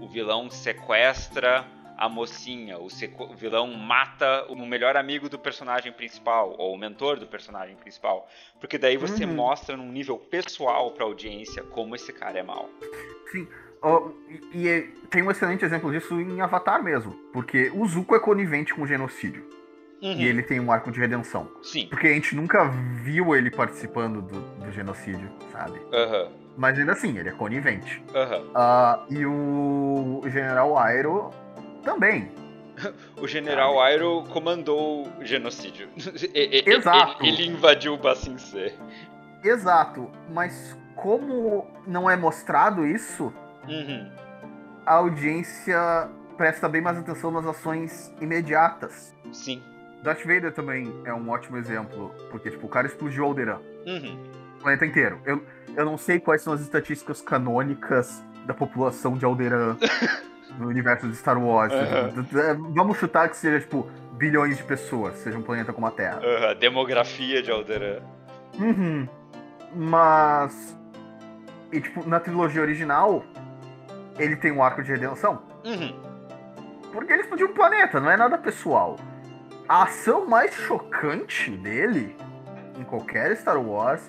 o 0.00 0.06
vilão 0.06 0.48
sequestra 0.50 1.64
a 2.04 2.08
mocinha, 2.08 2.78
o, 2.78 2.86
o 2.86 3.34
vilão 3.34 3.66
mata 3.72 4.44
o 4.50 4.56
melhor 4.66 4.96
amigo 4.96 5.28
do 5.28 5.38
personagem 5.38 5.90
principal, 5.92 6.54
ou 6.58 6.74
o 6.74 6.78
mentor 6.78 7.18
do 7.18 7.26
personagem 7.26 7.76
principal. 7.76 8.28
Porque 8.60 8.76
daí 8.76 8.96
você 8.96 9.24
Uhum. 9.24 9.34
mostra 9.34 9.76
num 9.76 9.90
nível 9.90 10.18
pessoal 10.18 10.90
pra 10.92 11.04
audiência 11.04 11.62
como 11.62 11.94
esse 11.94 12.12
cara 12.12 12.38
é 12.38 12.42
mau. 12.42 12.68
Ó, 13.82 14.10
e, 14.28 14.58
e 14.62 14.68
é- 14.68 14.86
tem 15.10 15.22
um 15.22 15.30
excelente 15.30 15.64
exemplo 15.64 15.90
disso 15.90 16.18
em 16.20 16.40
Avatar 16.40 16.82
mesmo. 16.82 17.12
Porque 17.32 17.70
o 17.74 17.86
Zuko 17.86 18.14
é 18.14 18.20
conivente 18.20 18.74
com 18.74 18.82
o 18.82 18.86
genocídio. 18.86 19.48
Uhum. 20.02 20.12
E 20.12 20.26
ele 20.26 20.42
tem 20.42 20.60
um 20.60 20.70
arco 20.70 20.90
de 20.90 21.00
redenção. 21.00 21.50
Sim. 21.62 21.86
Porque 21.88 22.06
a 22.06 22.12
gente 22.12 22.34
nunca 22.34 22.64
viu 23.02 23.34
ele 23.34 23.50
participando 23.50 24.20
do, 24.20 24.40
do 24.40 24.72
genocídio, 24.72 25.30
sabe? 25.52 25.80
Aham. 25.92 26.32
Mas 26.56 26.78
ainda 26.78 26.92
assim, 26.92 27.18
ele 27.18 27.30
é 27.30 27.32
conivente. 27.32 28.02
Aham. 28.14 28.44
Ah, 28.54 29.04
e 29.10 29.24
o 29.26 30.20
General 30.26 30.78
Airo 30.78 31.30
também. 31.84 32.30
O 33.22 33.28
general 33.28 33.80
Airo 33.80 34.24
comandou 34.32 35.06
o 35.06 35.24
genocídio. 35.24 35.88
Exato. 36.34 37.24
Ele 37.24 37.46
invadiu 37.46 37.94
o 37.94 37.96
Bassin 37.96 38.36
C. 38.36 38.74
Exato. 39.44 40.10
Mas 40.30 40.76
como 40.96 41.68
não 41.86 42.10
é 42.10 42.16
mostrado 42.16 42.84
isso, 42.84 43.32
Uhum. 43.68 44.10
a 44.84 44.94
audiência 44.94 46.10
presta 46.36 46.68
bem 46.68 46.82
mais 46.82 46.98
atenção 46.98 47.30
nas 47.30 47.46
ações 47.46 48.12
imediatas. 48.20 49.14
Sim. 49.32 49.62
Darth 50.02 50.22
Vader 50.26 50.52
também 50.52 50.92
é 51.04 51.14
um 51.14 51.30
ótimo 51.30 51.56
exemplo, 51.56 52.12
porque 52.30 52.50
tipo, 52.50 52.66
o 52.66 52.68
cara 52.68 52.88
explodiu 52.88 53.24
Alderaan, 53.24 53.60
Uhum. 53.86 54.18
o 54.58 54.62
planeta 54.62 54.84
inteiro. 54.84 55.20
Eu, 55.24 55.42
eu 55.76 55.84
não 55.84 55.96
sei 55.96 56.18
quais 56.18 56.42
são 56.42 56.52
as 56.52 56.60
estatísticas 56.60 57.22
canônicas 57.22 58.20
da 58.46 58.52
população 58.52 59.14
de 59.16 59.24
Alderaan 59.24 59.76
no 60.58 60.68
universo 60.68 61.08
de 61.08 61.16
Star 61.16 61.42
Wars. 61.42 61.72
Aham. 61.72 62.72
Vamos 62.74 62.98
chutar 62.98 63.28
que 63.28 63.36
seja, 63.36 63.60
tipo, 63.60 63.88
bilhões 64.12 64.56
de 64.56 64.64
pessoas, 64.64 65.16
seja 65.16 65.38
um 65.38 65.42
planeta 65.42 65.72
como 65.72 65.86
a 65.86 65.90
Terra. 65.90 66.20
Demografia 66.58 67.42
de 67.42 67.50
Alderan. 67.50 68.00
Uhum. 68.58 69.08
Mas. 69.74 70.78
E, 71.72 71.80
tipo, 71.80 72.08
na 72.08 72.20
trilogia 72.20 72.62
original, 72.62 73.24
ele 74.18 74.36
tem 74.36 74.52
um 74.52 74.62
arco 74.62 74.82
de 74.82 74.92
redenção. 74.92 75.42
Uhum. 75.64 76.00
Porque 76.92 77.12
ele 77.12 77.22
explodiu 77.22 77.48
um 77.48 77.54
planeta, 77.54 77.98
não 77.98 78.10
é 78.10 78.16
nada 78.16 78.38
pessoal. 78.38 78.96
A 79.68 79.82
ação 79.82 80.26
mais 80.26 80.54
chocante 80.54 81.50
dele, 81.50 82.14
em 82.78 82.84
qualquer 82.84 83.36
Star 83.36 83.60
Wars, 83.60 84.08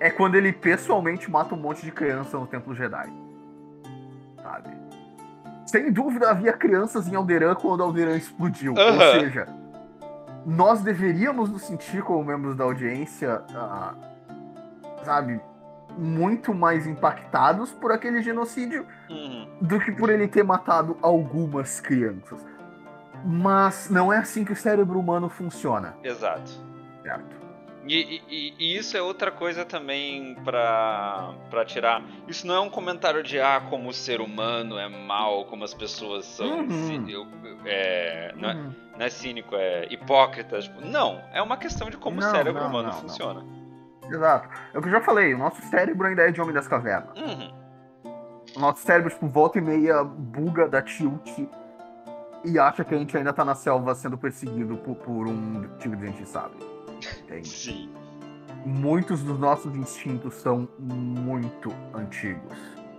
é 0.00 0.10
quando 0.10 0.36
ele 0.36 0.52
pessoalmente 0.52 1.30
mata 1.30 1.54
um 1.54 1.58
monte 1.58 1.84
de 1.84 1.92
criança 1.92 2.38
no 2.38 2.46
Templo 2.46 2.74
Jedi. 2.74 3.25
Sem 5.66 5.90
dúvida 5.92 6.30
havia 6.30 6.52
crianças 6.52 7.08
em 7.08 7.14
Alderaan 7.16 7.54
quando 7.56 7.82
Alderaan 7.82 8.16
explodiu. 8.16 8.72
Ou 8.74 8.78
Aham. 8.80 9.20
seja, 9.20 9.48
nós 10.46 10.80
deveríamos 10.80 11.50
nos 11.50 11.62
sentir 11.62 12.02
como 12.02 12.22
membros 12.24 12.54
da 12.56 12.64
audiência, 12.64 13.42
ah, 13.54 13.94
sabe, 15.04 15.40
muito 15.98 16.54
mais 16.54 16.86
impactados 16.86 17.72
por 17.72 17.90
aquele 17.90 18.22
genocídio 18.22 18.86
Uhum. 19.10 19.48
do 19.60 19.80
que 19.80 19.90
por 19.90 20.08
ele 20.10 20.28
ter 20.28 20.44
matado 20.44 20.96
algumas 21.02 21.80
crianças. 21.80 22.38
Mas 23.24 23.88
não 23.90 24.12
é 24.12 24.18
assim 24.18 24.44
que 24.44 24.52
o 24.52 24.56
cérebro 24.56 25.00
humano 25.00 25.28
funciona, 25.28 25.94
Exato. 26.04 26.52
certo? 27.02 27.45
E, 27.88 28.20
e- 28.28 28.54
e 28.58 28.76
isso 28.76 28.96
é 28.96 29.02
outra 29.02 29.30
coisa 29.30 29.64
também 29.64 30.34
pra, 30.44 31.32
pra 31.50 31.64
tirar. 31.64 32.02
Isso 32.26 32.46
não 32.46 32.54
é 32.54 32.60
um 32.60 32.68
comentário 32.70 33.22
de 33.22 33.38
ah, 33.40 33.60
como 33.70 33.88
o 33.90 33.92
ser 33.92 34.20
humano 34.20 34.76
é 34.78 34.88
mal, 34.88 35.44
como 35.44 35.62
as 35.64 35.72
pessoas 35.72 36.24
são. 36.24 36.60
Uhum. 36.60 36.68
cí- 37.06 37.14
é, 37.64 38.34
não, 38.36 38.50
é, 38.50 38.54
Uhum. 38.54 38.72
não 38.98 39.06
é 39.06 39.08
cínico, 39.08 39.54
é 39.54 39.86
hipócrita. 39.92 40.58
Tipo, 40.60 40.80
não, 40.80 41.22
é 41.32 41.40
uma 41.40 41.56
questão 41.56 41.88
de 41.88 41.96
como 41.96 42.20
Não, 42.20 42.26
o 42.28 42.30
cérebro 42.30 42.60
não, 42.62 42.70
humano 42.70 42.92
funciona. 42.92 43.44
Exato. 44.08 44.48
É 44.74 44.78
o 44.78 44.82
que 44.82 44.88
eu 44.88 44.92
já 44.92 45.00
falei, 45.00 45.34
o 45.34 45.38
nosso 45.38 45.60
cérebro 45.62 46.06
ainda 46.08 46.22
é 46.28 46.30
de 46.32 46.40
Homem 46.40 46.54
das 46.54 46.66
Cavernas. 46.68 47.10
Uhum. 47.18 47.52
O 48.56 48.60
nosso 48.60 48.80
cérebro, 48.82 49.10
tipo, 49.10 49.26
volta 49.28 49.58
e 49.58 49.60
meia, 49.60 50.02
buga 50.02 50.68
da 50.68 50.80
tilt 50.82 51.28
e 52.44 52.58
acha 52.58 52.84
que 52.84 52.94
a 52.94 52.98
gente 52.98 53.16
ainda 53.16 53.32
tá 53.32 53.44
na 53.44 53.54
selva 53.54 53.94
sendo 53.94 54.16
perseguido 54.16 54.76
por, 54.76 54.94
por 54.96 55.26
um 55.26 55.68
tigre 55.78 55.96
de 55.98 56.06
dente 56.06 56.26
sabe. 56.26 56.54
Entende? 57.24 57.48
Sim. 57.48 57.90
Muitos 58.64 59.22
dos 59.22 59.38
nossos 59.38 59.74
instintos 59.76 60.34
são 60.34 60.68
muito 60.78 61.70
antigos. 61.94 62.56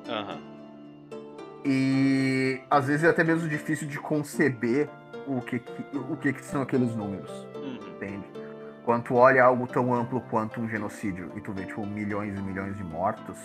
Aham. 0.08 0.40
E 1.66 2.62
às 2.70 2.88
vezes 2.88 3.04
é 3.04 3.10
até 3.10 3.24
mesmo 3.24 3.50
difícil 3.50 3.88
de 3.88 4.00
conceber 4.00 4.90
o 5.28 5.42
que, 5.42 5.60
que- 5.60 5.98
o 5.98 6.16
que, 6.16 6.32
que 6.32 6.46
são 6.46 6.62
aqueles 6.62 6.96
números, 6.96 7.30
Uhum. 7.56 7.76
entende? 7.96 8.26
Quando 8.86 9.04
tu 9.04 9.16
olha 9.16 9.44
algo 9.44 9.68
tão 9.68 9.94
amplo 9.94 10.22
quanto 10.30 10.62
um 10.62 10.70
genocídio 10.70 11.30
e 11.36 11.42
tu 11.42 11.52
vê, 11.52 11.66
tipo, 11.66 11.86
milhões 11.86 12.40
e 12.40 12.42
milhões 12.42 12.78
de 12.78 12.84
mortos, 12.86 13.38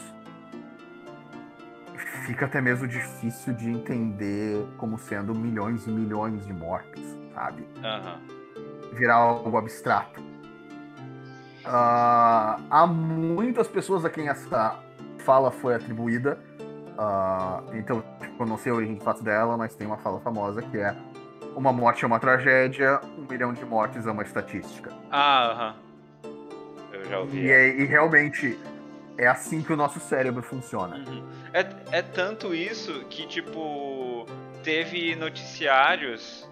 fica 2.27 2.47
até 2.47 2.61
mesmo 2.61 2.87
difícil 2.87 3.53
de 3.55 3.69
entender 3.69 4.65
como 4.77 4.97
sendo 4.99 5.35
milhões 5.35 5.85
e 5.87 5.91
milhões 5.91 6.47
de 6.47 6.53
mortos, 6.53 7.03
sabe? 7.35 7.67
Aham. 7.83 8.21
virar 8.93 9.15
algo 9.17 9.57
abstrato. 9.57 10.23
Ah, 11.65 12.59
há 12.71 12.87
muitas 12.87 13.69
pessoas 13.69 14.05
a 14.05 14.11
quem 14.11 14.29
essa 14.29 14.79
fala 15.19 15.51
foi 15.51 15.75
atribuída. 15.75 16.39
ah, 16.99 17.63
então, 17.75 18.03
tipo, 18.21 18.43
eu 18.43 18.47
não 18.47 18.59
sei 18.59 18.73
a 18.73 18.75
origem 18.75 18.97
de 18.97 19.05
fato 19.05 19.23
dela, 19.23 19.57
mas 19.57 19.75
tem 19.75 19.87
uma 19.87 19.97
fala 19.99 20.21
famosa 20.21 20.61
que 20.63 20.77
é 20.79 20.95
uma 21.57 21.73
morte 21.73 22.05
é 22.05 22.07
uma 22.07 22.19
tragédia, 22.19 23.01
um 23.19 23.27
milhão 23.31 23.53
de 23.53 23.65
mortes 23.65 24.07
é 24.07 24.11
uma 24.11 24.23
estatística. 24.23 24.91
Ah, 25.11 25.47
aham. 25.53 25.75
Eu 26.93 27.05
já 27.05 27.19
ouvi. 27.21 27.39
E, 27.47 27.51
é- 27.51 27.69
e 27.81 27.85
realmente 27.85 28.59
é 29.19 29.27
assim 29.27 29.63
que 29.63 29.73
o 29.73 29.77
nosso 29.77 30.01
cérebro 30.01 30.43
funciona. 30.43 30.97
Uhum. 30.97 31.23
É, 31.53 31.67
é 31.99 32.03
tanto 32.03 32.55
isso 32.55 33.05
que, 33.11 33.27
tipo, 33.27 34.27
teve 34.63 35.15
noticiários 35.17 36.49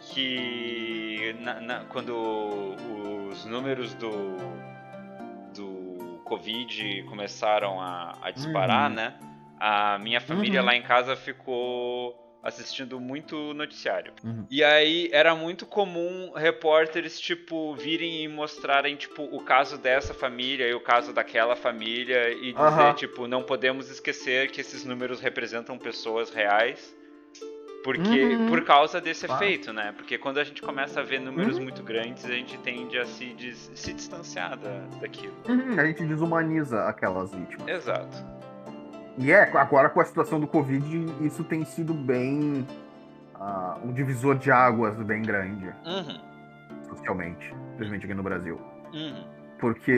que 0.00 1.36
na- 1.40 1.60
na- 1.60 1.84
quando 1.90 2.74
os 3.30 3.44
números 3.44 3.94
do, 3.94 4.36
do 5.54 6.20
Covid 6.24 7.04
começaram 7.08 7.80
a, 7.80 8.16
a 8.22 8.30
disparar, 8.30 8.88
Uhum. 8.88 8.96
né? 8.96 9.14
A 9.58 9.98
minha 9.98 10.20
família 10.20 10.60
Uhum. 10.60 10.66
lá 10.66 10.74
em 10.74 10.82
casa 10.82 11.14
ficou 11.16 12.18
assistindo 12.42 12.98
muito 12.98 13.52
noticiário. 13.52 14.14
Uhum. 14.24 14.46
E 14.50 14.64
aí 14.64 15.10
era 15.12 15.34
muito 15.34 15.66
comum 15.66 16.32
repórteres, 16.34 17.20
tipo, 17.20 17.74
virem 17.74 18.22
e 18.24 18.28
mostrarem, 18.28 18.96
tipo, 18.96 19.24
o 19.24 19.44
caso 19.44 19.76
dessa 19.76 20.14
família 20.14 20.66
e 20.66 20.72
o 20.72 20.80
caso 20.80 21.12
daquela 21.12 21.54
família 21.54 22.30
e 22.32 22.52
dizer, 22.52 22.62
Aham. 22.64 22.94
tipo, 22.94 23.28
não 23.28 23.42
podemos 23.42 23.90
esquecer 23.90 24.50
que 24.50 24.62
esses 24.62 24.86
números 24.86 25.20
representam 25.20 25.76
pessoas 25.76 26.30
reais. 26.30 26.96
Porque, 27.82 28.24
Uhum. 28.36 28.46
por 28.48 28.62
causa 28.64 29.00
desse 29.00 29.26
Claro. 29.26 29.42
efeito, 29.42 29.72
né? 29.72 29.92
Porque 29.96 30.18
quando 30.18 30.38
a 30.38 30.44
gente 30.44 30.60
começa 30.60 31.00
a 31.00 31.02
ver 31.02 31.18
números 31.20 31.56
Uhum. 31.56 31.62
muito 31.64 31.82
grandes, 31.82 32.24
a 32.26 32.28
gente 32.32 32.58
tende 32.58 32.98
a 32.98 33.06
se, 33.06 33.32
dis- 33.32 33.70
se 33.74 33.94
distanciar 33.94 34.58
da, 34.58 34.80
daquilo. 35.00 35.32
Uhum, 35.48 35.80
A 35.80 35.86
gente 35.86 36.04
desumaniza 36.04 36.84
aquelas 36.84 37.32
vítimas. 37.34 37.66
Exato. 37.68 38.22
E 39.16 39.32
é, 39.32 39.42
agora 39.56 39.88
com 39.88 40.00
a 40.00 40.04
situação 40.04 40.38
do 40.38 40.46
Covid, 40.46 41.06
isso 41.22 41.42
tem 41.44 41.64
sido 41.64 41.94
bem. 41.94 42.66
ah, 43.42 43.78
um 43.82 43.90
divisor 43.90 44.36
de 44.36 44.50
águas 44.52 44.94
bem 45.02 45.22
grande, 45.22 45.64
Uhum. 45.86 46.20
socialmente, 46.90 47.48
principalmente 47.76 48.04
aqui 48.04 48.12
no 48.12 48.22
Brasil. 48.22 48.60
Uhum. 48.92 49.24
Porque 49.58 49.94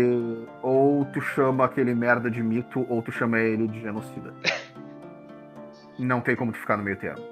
ou 0.63 1.05
tu 1.07 1.21
chama 1.21 1.65
aquele 1.65 1.93
merda 1.93 2.31
de 2.31 2.41
mito, 2.41 2.87
ou 2.89 3.03
tu 3.03 3.11
chama 3.11 3.41
ele 3.41 3.67
de 3.67 3.81
genocida. 3.81 4.33
Não 5.99 6.21
tem 6.21 6.37
como 6.37 6.53
tu 6.53 6.59
ficar 6.59 6.77
no 6.77 6.85
meio 6.85 6.97
termo. 6.97 7.32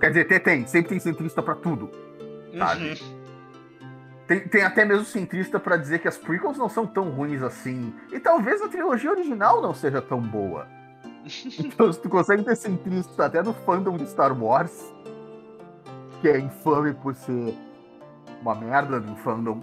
Quer 0.00 0.08
dizer, 0.08 0.24
tem, 0.26 0.40
tem, 0.40 0.66
sempre 0.66 0.90
tem 0.90 0.98
centrista 0.98 1.42
pra 1.42 1.54
tudo. 1.54 1.90
Sabe? 2.56 2.90
Uhum. 2.90 3.24
Tem, 4.26 4.40
tem 4.48 4.62
até 4.62 4.84
mesmo 4.84 5.04
centrista 5.04 5.60
pra 5.60 5.76
dizer 5.76 5.98
que 5.98 6.08
as 6.08 6.16
prequels 6.16 6.56
não 6.56 6.68
são 6.68 6.86
tão 6.86 7.10
ruins 7.10 7.42
assim. 7.42 7.94
E 8.12 8.18
talvez 8.18 8.62
a 8.62 8.68
trilogia 8.68 9.10
original 9.10 9.60
não 9.60 9.74
seja 9.74 10.00
tão 10.00 10.20
boa. 10.20 10.66
Então, 11.58 11.90
se 11.90 12.00
tu 12.00 12.08
consegue 12.10 12.44
ter 12.44 12.54
centrista 12.54 13.24
até 13.24 13.42
no 13.42 13.54
fandom 13.54 13.96
de 13.96 14.06
Star 14.06 14.38
Wars, 14.38 14.92
que 16.20 16.28
é 16.28 16.38
infame 16.38 16.92
por 16.92 17.14
ser 17.14 17.54
uma 18.42 18.54
merda 18.54 19.00
no 19.00 19.16
fandom, 19.16 19.62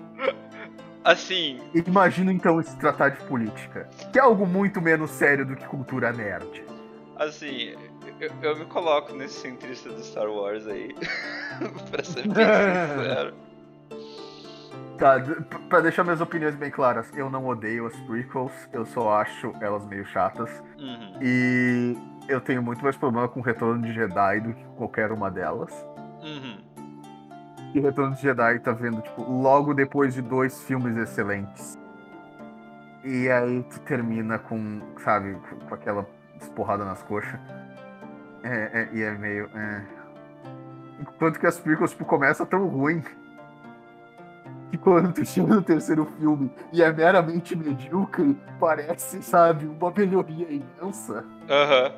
Assim, 1.03 1.59
imagina 1.73 2.31
então 2.31 2.61
se 2.61 2.77
tratar 2.77 3.09
de 3.09 3.23
política, 3.25 3.89
que 4.11 4.19
é 4.19 4.21
algo 4.21 4.45
muito 4.45 4.79
menos 4.79 5.09
sério 5.09 5.45
do 5.45 5.55
que 5.55 5.65
cultura 5.65 6.11
nerd. 6.13 6.63
assim, 7.15 7.73
eu, 8.21 8.31
eu 8.41 8.57
me 8.57 8.65
coloco 8.65 9.13
nesse 9.13 9.39
centrista 9.39 9.89
do 9.89 10.03
Star 10.03 10.29
Wars 10.29 10.67
aí. 10.67 10.95
pra 11.89 12.03
ser 12.03 12.27
bem 12.27 12.33
sincero. 12.33 13.33
Tá, 15.01 15.15
pra 15.67 15.81
deixar 15.81 16.03
minhas 16.03 16.21
opiniões 16.21 16.53
bem 16.53 16.69
claras, 16.69 17.11
eu 17.17 17.27
não 17.27 17.47
odeio 17.47 17.87
as 17.87 17.99
prequels, 18.01 18.51
eu 18.71 18.85
só 18.85 19.19
acho 19.19 19.51
elas 19.59 19.83
meio 19.87 20.05
chatas. 20.05 20.61
Uhum. 20.77 21.17
E 21.19 21.97
eu 22.27 22.39
tenho 22.39 22.61
muito 22.61 22.83
mais 22.83 22.95
problema 22.95 23.27
com 23.27 23.41
Retorno 23.41 23.81
de 23.81 23.91
Jedi 23.91 24.41
do 24.41 24.53
que 24.53 24.63
qualquer 24.77 25.11
uma 25.11 25.31
delas. 25.31 25.73
Uhum. 26.21 26.61
E 27.73 27.79
Retorno 27.79 28.15
de 28.15 28.21
Jedi 28.21 28.59
tá 28.59 28.73
vendo, 28.73 29.01
tipo, 29.01 29.23
logo 29.23 29.73
depois 29.73 30.13
de 30.13 30.21
dois 30.21 30.61
filmes 30.65 30.95
excelentes. 30.95 31.79
E 33.03 33.27
aí 33.27 33.63
tu 33.71 33.79
termina 33.79 34.37
com, 34.37 34.81
sabe, 35.03 35.33
com, 35.33 35.65
com 35.65 35.73
aquela 35.73 36.07
esporrada 36.39 36.85
nas 36.85 37.01
coxas. 37.01 37.39
É, 38.43 38.81
é, 38.81 38.89
e 38.93 39.01
é 39.01 39.11
meio. 39.11 39.49
É. 39.55 39.81
Enquanto 40.99 41.39
que 41.39 41.47
as 41.47 41.59
prequels, 41.59 41.91
tipo, 41.91 42.05
começa 42.05 42.45
tão 42.45 42.67
ruim. 42.67 43.03
Que 44.69 44.77
quando 44.77 45.13
tu 45.13 45.23
chega 45.25 45.55
no 45.55 45.61
terceiro 45.61 46.05
filme 46.17 46.51
e 46.71 46.81
é 46.81 46.91
meramente 46.91 47.55
medíocre, 47.55 48.37
parece, 48.59 49.21
sabe, 49.21 49.65
uma 49.65 49.91
melhoria 49.91 50.47
imensa. 50.49 51.25
Aham. 51.49 51.93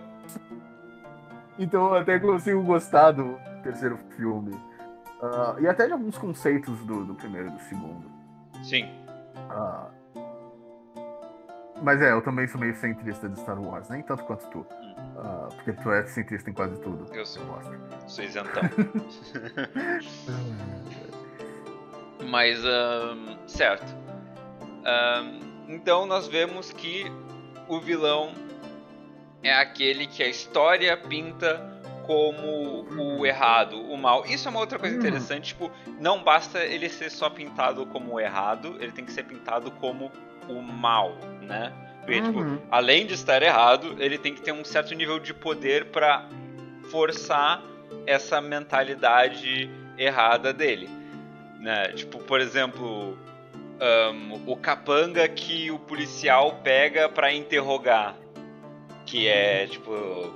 Então 1.60 1.89
eu 1.89 1.96
até 1.96 2.20
consigo 2.20 2.64
gostar 2.64 3.12
do 3.12 3.38
terceiro 3.62 3.98
filme. 4.18 4.60
Ah, 5.22 5.56
e 5.60 5.68
até 5.68 5.86
de 5.86 5.94
alguns 5.94 6.18
conceitos 6.18 6.84
do, 6.84 7.06
do 7.06 7.14
primeiro 7.14 7.50
e 7.50 7.52
do 7.52 7.60
segundo. 7.60 8.12
Sim. 8.64 8.89
Ah, 9.50 9.89
mas 11.82 12.02
é, 12.02 12.12
eu 12.12 12.22
também 12.22 12.48
sou 12.48 12.60
meio 12.60 12.74
centrista 12.76 13.28
de 13.28 13.38
Star 13.39 13.62
Wars, 13.62 13.89
nem 13.89 14.02
tanto 14.02 14.24
quanto 14.24 14.48
tu. 14.48 14.66
Ah, 15.18 15.47
porque 15.55 15.74
tu 15.74 15.91
é 15.91 16.05
centrista 16.07 16.49
em 16.49 16.53
quase 16.53 16.80
tudo. 16.82 17.14
Eu 17.14 17.26
sou. 17.26 17.43
gosto. 17.45 17.72
Sou 18.07 18.24
isentão. 18.24 18.64
Mas, 22.26 22.64
ahn, 22.66 23.38
certo. 23.47 23.93
Ahn, 24.86 25.39
então 25.68 26.05
nós 26.05 26.28
vemos 26.28 26.72
que 26.72 27.05
o 27.68 27.80
vilão 27.80 28.34
é 29.41 29.53
aquele 29.53 30.07
que 30.07 30.24
a 30.24 30.28
história 30.28 30.95
pinta 30.97 31.72
como 32.05 32.86
o 33.20 33.26
errado, 33.26 33.80
o 33.82 33.97
mal. 33.97 34.26
Isso 34.26 34.47
é 34.47 34.51
uma 34.51 34.59
outra 34.59 34.78
coisa 34.78 34.95
Hum. 34.95 34.99
interessante, 34.99 35.49
tipo, 35.49 35.72
não 35.99 36.24
basta 36.24 36.59
ele 36.59 36.89
ser 36.89 37.09
só 37.09 37.30
pintado 37.30 37.86
como 37.86 38.14
o 38.14 38.20
errado, 38.20 38.76
ele 38.80 38.91
tem 38.91 39.05
que 39.05 39.11
ser 39.11 39.24
pintado 39.24 39.72
como 39.72 40.11
o 40.49 40.61
mal, 40.61 41.14
né? 41.41 41.72
Porque, 42.06 42.22
tipo, 42.22 42.39
Uhum. 42.39 42.60
além 42.70 43.06
de 43.06 43.14
estar 43.14 43.41
errado, 43.41 43.95
ele 43.99 44.18
tem 44.18 44.34
que 44.34 44.41
ter 44.41 44.51
um 44.51 44.64
certo 44.66 44.93
nível 44.93 45.20
de 45.20 45.34
poder 45.34 45.86
pra 45.86 46.28
forçar 46.91 47.62
essa 48.06 48.41
mentalidade 48.41 49.70
errada 49.97 50.51
dele, 50.51 50.89
né? 51.60 51.89
Tipo, 51.89 52.20
por 52.20 52.41
exemplo, 52.41 53.18
ahn, 53.80 54.34
o 54.45 54.56
capanga 54.58 55.28
que 55.30 55.72
o 55.72 55.80
policial 55.80 56.60
pega 56.64 57.08
pra 57.08 57.32
interrogar, 57.34 58.16
que 59.06 59.28
é 59.28 59.68
tipo 59.68 59.91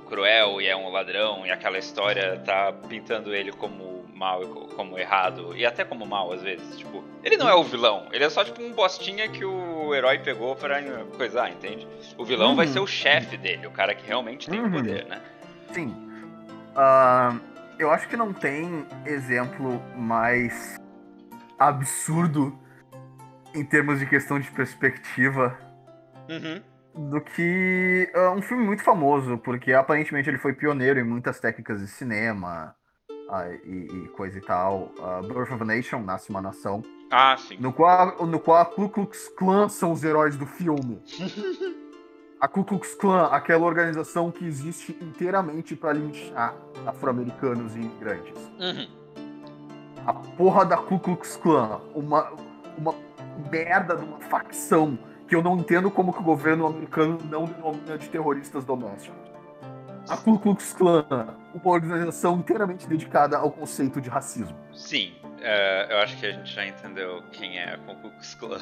cruel 0.08 0.60
e 0.60 0.66
é 0.68 0.76
um 0.76 0.88
ladrão 0.90 1.46
e 1.46 1.50
aquela 1.50 1.78
história 1.78 2.40
tá 2.44 2.72
pintando 2.88 3.34
ele 3.34 3.50
como 3.52 4.06
mal 4.14 4.40
co- 4.46 4.68
como 4.74 4.98
errado 4.98 5.56
e 5.56 5.64
até 5.66 5.84
como 5.84 6.04
mal 6.06 6.32
às 6.32 6.42
vezes, 6.42 6.78
tipo, 6.78 7.02
ele 7.24 7.36
não 7.36 7.48
é 7.48 7.54
o 7.54 7.62
vilão, 7.62 8.06
ele 8.12 8.24
é 8.24 8.28
só 8.30 8.44
tipo 8.44 8.62
um 8.62 8.72
bostinha 8.72 9.28
que 9.28 9.44
o 9.44 9.50
herói 9.94 10.18
pegou 10.18 10.54
pra 10.56 10.80
coisar, 11.16 11.50
entende? 11.50 11.86
O 12.16 12.24
vilão 12.24 12.54
vai 12.54 12.66
Uhum. 12.66 12.72
ser 12.72 12.80
o 12.80 12.86
chefe 12.86 13.36
dele, 13.36 13.66
o 13.66 13.70
cara 13.70 13.94
que 13.94 14.06
realmente 14.06 14.48
tem 14.48 14.60
o 14.60 14.64
Uhum. 14.64 14.70
poder, 14.72 15.04
né? 15.06 15.20
Sim. 15.72 15.94
Ah, 16.76 17.36
eu 17.78 17.90
acho 17.90 18.08
que 18.08 18.16
não 18.16 18.32
tem 18.32 18.86
exemplo 19.06 19.80
mais 19.96 20.76
absurdo 21.58 22.58
em 23.54 23.64
termos 23.64 23.98
de 23.98 24.06
questão 24.06 24.38
de 24.38 24.50
perspectiva 24.50 25.58
Uhum. 26.28 26.62
do 27.10 27.20
que 27.20 28.10
ah, 28.14 28.30
um 28.32 28.42
filme 28.42 28.64
muito 28.64 28.82
famoso, 28.82 29.38
porque 29.38 29.72
aparentemente 29.72 30.28
ele 30.28 30.38
foi 30.38 30.52
pioneiro 30.52 31.00
em 31.00 31.04
muitas 31.04 31.40
técnicas 31.40 31.80
de 31.80 31.88
cinema 31.88 32.74
ah, 33.28 33.48
e, 33.64 33.88
e 34.04 34.08
coisa 34.08 34.38
e 34.38 34.40
tal. 34.40 34.90
Ah, 35.02 35.20
Birth 35.22 35.52
of 35.52 35.62
a 35.62 35.64
Nation, 35.64 36.00
Nasce 36.00 36.30
uma 36.30 36.40
Nação, 36.40 36.82
Ah, 37.10 37.36
sim. 37.36 37.56
no 37.58 37.72
qual, 37.72 38.26
no 38.26 38.40
qual 38.40 38.58
a 38.60 38.64
Ku 38.64 38.88
Klux 38.88 39.28
Klan 39.36 39.68
são 39.68 39.92
os 39.92 40.02
heróis 40.04 40.36
do 40.36 40.46
filme. 40.46 41.00
A 42.40 42.46
Ku 42.46 42.62
Klux 42.62 42.94
Klan, 42.94 43.26
aquela 43.32 43.66
organização 43.66 44.30
que 44.30 44.44
existe 44.46 44.96
inteiramente 45.02 45.74
para 45.74 45.92
linchar 45.92 46.54
afro-americanos 46.86 47.74
e 47.74 47.80
imigrantes. 47.80 48.40
Uhum. 48.60 48.86
A 50.06 50.12
porra 50.14 50.64
da 50.64 50.76
Ku 50.76 51.00
Klux 51.00 51.36
Klan, 51.36 51.80
uma, 51.96 52.30
uma 52.78 52.94
merda 53.50 53.96
de 53.96 54.04
uma 54.04 54.20
facção 54.20 54.96
que 55.26 55.34
eu 55.34 55.42
não 55.42 55.56
entendo 55.56 55.90
como 55.90 56.12
que 56.12 56.20
o 56.20 56.22
governo 56.22 56.68
americano 56.68 57.18
não 57.28 57.44
denomina 57.44 57.98
de 57.98 58.08
terroristas 58.08 58.64
domésticos. 58.64 59.18
A 60.08 60.16
Ku 60.16 60.38
Klux 60.38 60.72
Klan, 60.74 61.04
uma 61.66 61.74
organização 61.74 62.38
inteiramente 62.38 62.86
dedicada 62.86 63.36
ao 63.36 63.50
conceito 63.50 64.00
de 64.00 64.08
racismo. 64.08 64.56
Sim, 64.72 65.14
é, 65.40 65.86
eu 65.90 65.98
acho 65.98 66.16
que 66.18 66.26
a 66.26 66.32
gente 66.32 66.52
já 66.52 66.66
entendeu 66.66 67.22
quem 67.32 67.58
é 67.58 67.74
a 67.74 67.78
Ku 67.78 67.94
Klux 68.00 68.34
Klan. 68.34 68.60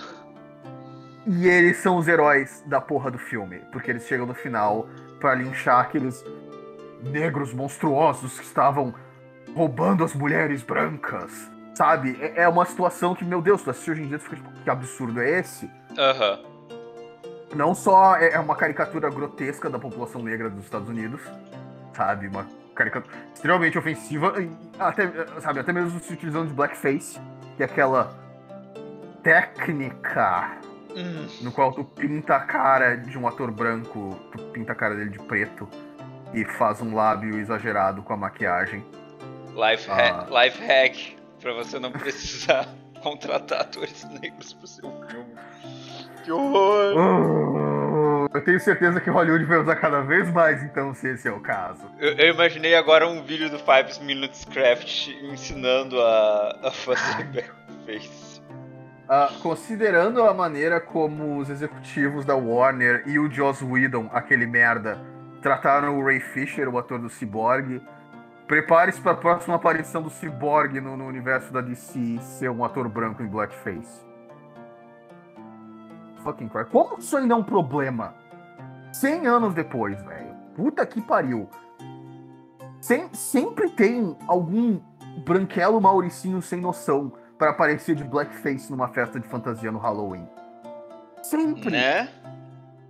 E 1.26 1.48
eles 1.48 1.78
são 1.78 1.96
os 1.96 2.06
heróis 2.06 2.62
da 2.66 2.80
porra 2.80 3.10
do 3.10 3.18
filme, 3.18 3.58
porque 3.72 3.90
eles 3.90 4.06
chegam 4.06 4.26
no 4.26 4.34
final 4.34 4.88
pra 5.18 5.34
linchar 5.34 5.80
aqueles 5.80 6.24
negros 7.02 7.52
monstruosos 7.52 8.38
que 8.38 8.44
estavam 8.44 8.94
roubando 9.54 10.04
as 10.04 10.14
mulheres 10.14 10.62
brancas. 10.62 11.50
Sabe? 11.74 12.16
É 12.20 12.42
é 12.42 12.48
uma 12.48 12.64
situação 12.64 13.14
que, 13.14 13.24
meu 13.24 13.42
Deus, 13.42 13.62
tu 13.62 13.70
assiste 13.70 13.90
hoje 13.90 14.02
em 14.02 14.08
dia, 14.08 14.18
tu 14.18 14.24
fica 14.24 14.36
tipo, 14.36 14.50
que 14.62 14.70
absurdo 14.70 15.20
é 15.20 15.40
esse? 15.40 15.70
Aham. 15.98 16.38
Não 17.54 17.74
só 17.74 18.16
é 18.16 18.32
é 18.32 18.38
uma 18.38 18.54
caricatura 18.54 19.10
grotesca 19.10 19.68
da 19.68 19.78
população 19.78 20.22
negra 20.22 20.48
dos 20.48 20.64
Estados 20.64 20.88
Unidos, 20.88 21.20
sabe? 21.92 22.28
Uma 22.28 22.46
caricatura 22.76 23.14
extremamente 23.34 23.76
ofensiva, 23.78 24.34
até, 24.78 25.10
sabe, 25.40 25.60
até 25.60 25.72
mesmo 25.72 25.98
se 26.00 26.12
utilizando 26.12 26.48
de 26.48 26.54
blackface, 26.54 27.18
que 27.56 27.62
é 27.62 27.66
aquela 27.66 28.14
técnica 29.22 30.58
Hum. 30.96 31.26
no 31.42 31.52
qual 31.52 31.72
tu 31.72 31.84
pinta 31.84 32.36
a 32.36 32.40
cara 32.40 32.96
de 32.96 33.18
um 33.18 33.28
ator 33.28 33.50
branco, 33.50 34.18
tu 34.32 34.42
pinta 34.44 34.72
a 34.72 34.74
cara 34.74 34.94
dele 34.94 35.10
de 35.10 35.18
preto 35.18 35.68
e 36.32 36.42
faz 36.44 36.80
um 36.80 36.94
lábio 36.94 37.38
exagerado 37.38 38.02
com 38.02 38.14
a 38.14 38.16
maquiagem. 38.16 38.82
Life, 39.54 39.90
Ah. 39.90 39.94
hack, 39.94 40.30
life 40.30 40.64
hack, 40.64 41.16
pra 41.42 41.52
você 41.52 41.78
não 41.78 41.92
precisar 41.92 42.66
contratar 43.02 43.60
atores 43.60 44.04
negros 44.22 44.54
pro 44.54 44.66
seu 44.66 44.90
filme. 45.08 45.34
Que 46.24 46.32
horror! 46.32 46.96
Uh, 46.96 47.65
eu 48.32 48.40
tenho 48.42 48.60
certeza 48.60 49.00
que 49.00 49.10
Hollywood 49.10 49.44
vai 49.44 49.58
usar 49.58 49.76
cada 49.76 50.00
vez 50.00 50.30
mais, 50.32 50.62
então, 50.62 50.94
se 50.94 51.08
esse 51.08 51.28
é 51.28 51.32
o 51.32 51.40
caso. 51.40 51.82
Eu, 51.98 52.12
eu 52.12 52.34
imaginei 52.34 52.74
agora 52.74 53.08
um 53.08 53.22
vídeo 53.22 53.50
do 53.50 53.58
Five 53.58 54.04
Minutes 54.04 54.44
Craft 54.44 55.08
ensinando 55.22 56.00
a, 56.00 56.58
a 56.64 56.70
fazer 56.70 57.24
blackface. 57.24 58.40
Uh, 59.08 59.40
considerando 59.40 60.22
a 60.22 60.34
maneira 60.34 60.80
como 60.80 61.38
os 61.38 61.48
executivos 61.48 62.24
da 62.24 62.34
Warner 62.34 63.04
e 63.06 63.18
o 63.18 63.30
Joss 63.30 63.64
Whedon, 63.64 64.10
aquele 64.12 64.46
merda, 64.46 65.00
trataram 65.40 65.98
o 65.98 66.04
Ray 66.04 66.18
Fisher, 66.18 66.68
o 66.68 66.76
ator 66.76 66.98
do 66.98 67.08
Cyborg, 67.08 67.80
prepare-se 68.48 69.00
para 69.00 69.12
a 69.12 69.16
próxima 69.16 69.54
aparição 69.54 70.02
do 70.02 70.10
Cyborg 70.10 70.80
no, 70.80 70.96
no 70.96 71.06
universo 71.06 71.52
da 71.52 71.60
DC 71.60 72.18
ser 72.20 72.50
um 72.50 72.64
ator 72.64 72.88
branco 72.88 73.22
em 73.22 73.26
blackface 73.26 74.05
fucking 76.26 76.48
Christ. 76.48 76.70
Como 76.70 76.98
isso 76.98 77.16
ainda 77.16 77.34
é 77.34 77.36
um 77.36 77.42
problema? 77.42 78.14
100 78.92 79.26
anos 79.26 79.54
depois, 79.54 80.02
velho. 80.02 80.34
Puta 80.54 80.84
que 80.84 81.00
pariu. 81.00 81.48
Sem, 82.80 83.08
sempre 83.14 83.70
tem 83.70 84.16
algum 84.26 84.80
branquelo 85.24 85.80
mauricinho 85.80 86.42
sem 86.42 86.60
noção 86.60 87.12
para 87.38 87.50
aparecer 87.50 87.94
de 87.94 88.04
blackface 88.04 88.70
numa 88.70 88.88
festa 88.88 89.20
de 89.20 89.28
fantasia 89.28 89.70
no 89.70 89.78
Halloween. 89.78 90.28
Sempre. 91.22 91.70
Né? 91.70 92.08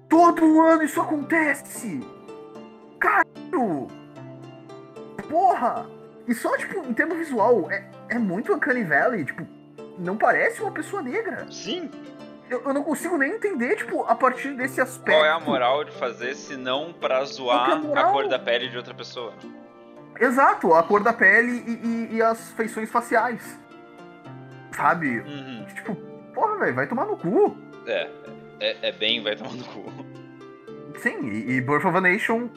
Todo 0.09 0.61
ano 0.63 0.83
isso 0.83 1.01
acontece. 1.01 2.01
Caralho. 2.99 3.89
Porra. 5.29 5.87
E 6.27 6.35
só, 6.35 6.57
tipo, 6.57 6.79
em 6.89 6.93
termos 6.93 7.19
visual, 7.19 7.71
é, 7.71 7.89
é 8.09 8.19
muito 8.19 8.53
Uncanny 8.53 8.85
Valley. 8.85 9.25
Tipo, 9.25 9.47
não 9.99 10.17
parece 10.17 10.61
uma 10.61 10.71
pessoa 10.71 11.03
negra. 11.03 11.51
Sim 11.51 11.91
eu, 12.49 12.63
eu, 12.65 12.73
não 12.73 12.83
consigo 12.83 13.17
nem 13.19 13.33
entender, 13.33 13.77
tipo, 13.77 14.05
a 14.05 14.15
partir 14.15 14.55
desse 14.55 14.81
aspecto. 14.81 15.19
Qual 15.19 15.25
é 15.25 15.31
a 15.31 15.41
moral 15.41 15.85
de 15.85 15.93
fazer 15.93 16.35
se 16.35 16.57
não 16.57 16.93
pra 16.93 17.25
zoar 17.25 17.71
a, 17.71 18.01
a, 18.01 18.13
cor 18.13 18.29
da 18.29 18.39
pele 18.39 18.69
de 18.69 18.77
outra 18.77 18.95
pessoa? 18.95 19.35
Exato, 20.21 20.73
a 20.75 20.83
cor 20.83 21.03
da 21.03 21.13
pele 21.13 21.65
e, 21.67 21.87
e, 21.87 22.17
e 22.17 22.23
as 22.23 22.53
feições 22.53 22.91
faciais. 22.91 23.59
Sabe? 24.73 25.21
Uhum. 25.21 25.67
Tipo, 25.75 25.95
porra, 26.35 26.59
velho, 26.59 26.75
vai 26.75 26.87
tomar 26.87 27.07
no 27.07 27.17
cu. 27.17 27.57
É, 27.87 28.09
é, 28.61 28.89
é, 28.89 28.93
bem 28.93 29.23
vai 29.23 29.37
tomar 29.37 29.53
no 29.53 29.65
cu. 29.65 29.93
Sim, 30.99 31.29
e, 31.29 31.53
e 31.53 31.61
Birth 31.61 31.85
of 31.85 31.97
a 31.97 32.01
Nation, 32.01 32.49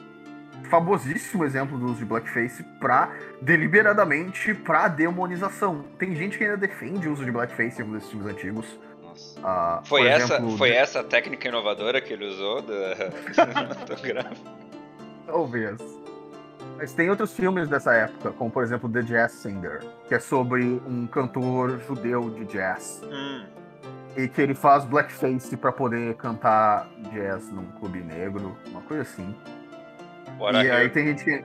famosíssimo 0.70 1.44
exemplo 1.44 1.78
do 1.78 1.86
uso 1.86 1.96
de 1.96 2.04
blackface 2.04 2.62
pra, 2.78 3.12
deliberadamente, 3.42 4.54
pra 4.54 4.88
demonização. 4.88 5.84
Tem 5.98 6.14
gente 6.14 6.38
que 6.38 6.44
ainda 6.44 6.56
defende 6.56 7.08
o 7.08 7.12
uso 7.12 7.24
de 7.24 7.30
blackface 7.30 7.78
em 7.78 7.82
alguns 7.82 7.98
desses 7.98 8.10
filmes 8.10 8.32
antigos. 8.32 8.78
Uh, 9.38 9.86
foi, 9.86 10.06
essa, 10.06 10.34
exemplo, 10.34 10.56
foi 10.56 10.70
de... 10.70 10.76
essa 10.76 11.04
técnica 11.04 11.48
inovadora 11.48 12.00
que 12.00 12.12
ele 12.12 12.26
usou 12.26 12.62
da 12.62 13.10
cinematográfica? 13.32 14.50
Talvez. 15.26 16.00
Mas 16.76 16.94
tem 16.94 17.10
outros 17.10 17.34
filmes 17.34 17.68
dessa 17.68 17.92
época, 17.92 18.32
como 18.32 18.50
por 18.50 18.62
exemplo 18.62 18.88
The 18.88 19.02
Jazz 19.02 19.32
Singer, 19.32 19.80
que 20.08 20.14
é 20.14 20.18
sobre 20.18 20.64
um 20.64 21.06
cantor 21.06 21.78
judeu 21.80 22.30
de 22.30 22.46
jazz. 22.46 23.02
Hum. 23.04 23.44
E 24.16 24.26
que 24.26 24.40
ele 24.40 24.54
faz 24.54 24.84
blackface 24.86 25.56
para 25.56 25.70
poder 25.70 26.14
cantar 26.14 26.88
jazz 27.12 27.48
num 27.52 27.66
clube 27.72 28.00
negro, 28.00 28.56
uma 28.70 28.80
coisa 28.80 29.02
assim. 29.02 29.34
Bora 30.38 30.64
e 30.64 30.70
aí 30.70 30.88
tem 30.88 31.08
gente 31.08 31.22
que. 31.22 31.44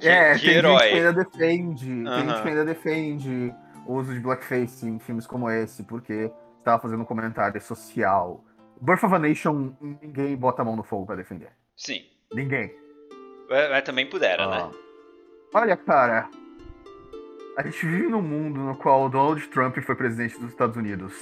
que 0.00 0.08
é, 0.08 0.34
que 0.34 0.46
tem 0.46 0.54
herói. 0.56 0.78
gente 0.80 0.90
que 0.90 0.96
ainda 0.96 1.12
defende. 1.12 1.86
Tem 1.86 2.28
gente 2.28 2.42
que 2.42 2.48
ainda 2.48 2.64
defende 2.64 3.54
o 3.86 3.94
uso 3.94 4.12
de 4.12 4.20
blackface 4.20 4.86
em 4.86 4.98
filmes 4.98 5.28
como 5.28 5.48
esse, 5.48 5.84
porque 5.84 6.30
estava 6.66 6.82
fazendo 6.82 7.02
um 7.02 7.06
comentário 7.06 7.60
social. 7.60 8.44
Birth 8.80 9.04
of 9.04 9.14
a 9.14 9.18
Nation, 9.18 9.72
ninguém 9.80 10.36
bota 10.36 10.62
a 10.62 10.64
mão 10.64 10.76
no 10.76 10.82
fogo 10.82 11.06
para 11.06 11.16
defender. 11.16 11.50
Sim. 11.76 12.04
Ninguém. 12.32 12.74
Mas, 13.48 13.84
também 13.84 14.06
pudera, 14.06 14.44
ah. 14.44 14.66
né? 14.66 14.70
Olha, 15.54 15.76
cara. 15.76 16.28
A 17.56 17.62
gente 17.62 17.86
vive 17.86 18.08
num 18.08 18.20
mundo 18.20 18.60
no 18.60 18.76
qual 18.76 19.08
Donald 19.08 19.46
Trump 19.48 19.78
foi 19.78 19.94
presidente 19.94 20.38
dos 20.38 20.50
Estados 20.50 20.76
Unidos. 20.76 21.14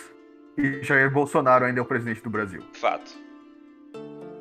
E 0.56 0.82
Jair 0.82 1.10
Bolsonaro 1.10 1.64
ainda 1.64 1.78
é 1.78 1.82
o 1.82 1.86
presidente 1.86 2.22
do 2.22 2.30
Brasil. 2.30 2.62
Fato. 2.72 3.12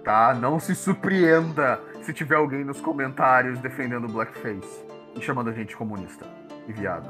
Tá? 0.04 0.34
Não 0.34 0.60
se 0.60 0.74
surpreenda 0.74 1.80
se 2.02 2.14
tiver 2.14 2.36
alguém 2.36 2.64
nos 2.64 2.82
comentários 2.82 3.60
defendendo 3.60 4.06
o 4.06 4.12
blackface 4.12 4.84
e 5.16 5.22
chamando 5.22 5.50
a 5.50 5.54
gente 5.54 5.76
comunista 5.76 6.26
e 6.68 6.74
viado. 6.74 7.10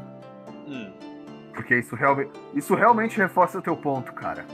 Hum. 0.68 1.13
Porque 1.54 1.78
isso 1.78 1.96
realmente, 1.96 2.32
isso 2.54 2.76
realmente 2.76 3.18
reforça 3.18 3.60
o 3.60 3.62
teu 3.62 3.76
ponto, 3.78 4.12
cara. 4.14 4.46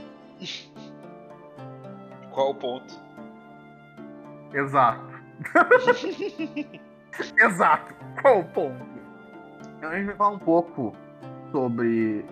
Qual 2.30 2.50
o 2.50 2.54
ponto? 2.54 2.94
Exato. 4.52 5.10
Exato. 7.38 7.94
Qual 8.20 8.40
o 8.40 8.44
ponto? 8.44 8.90
A 9.82 9.96
gente 9.96 10.06
vai 10.06 10.16
falar 10.16 10.30
um 10.30 10.38
pouco 10.38 10.94
sobre 11.50 12.24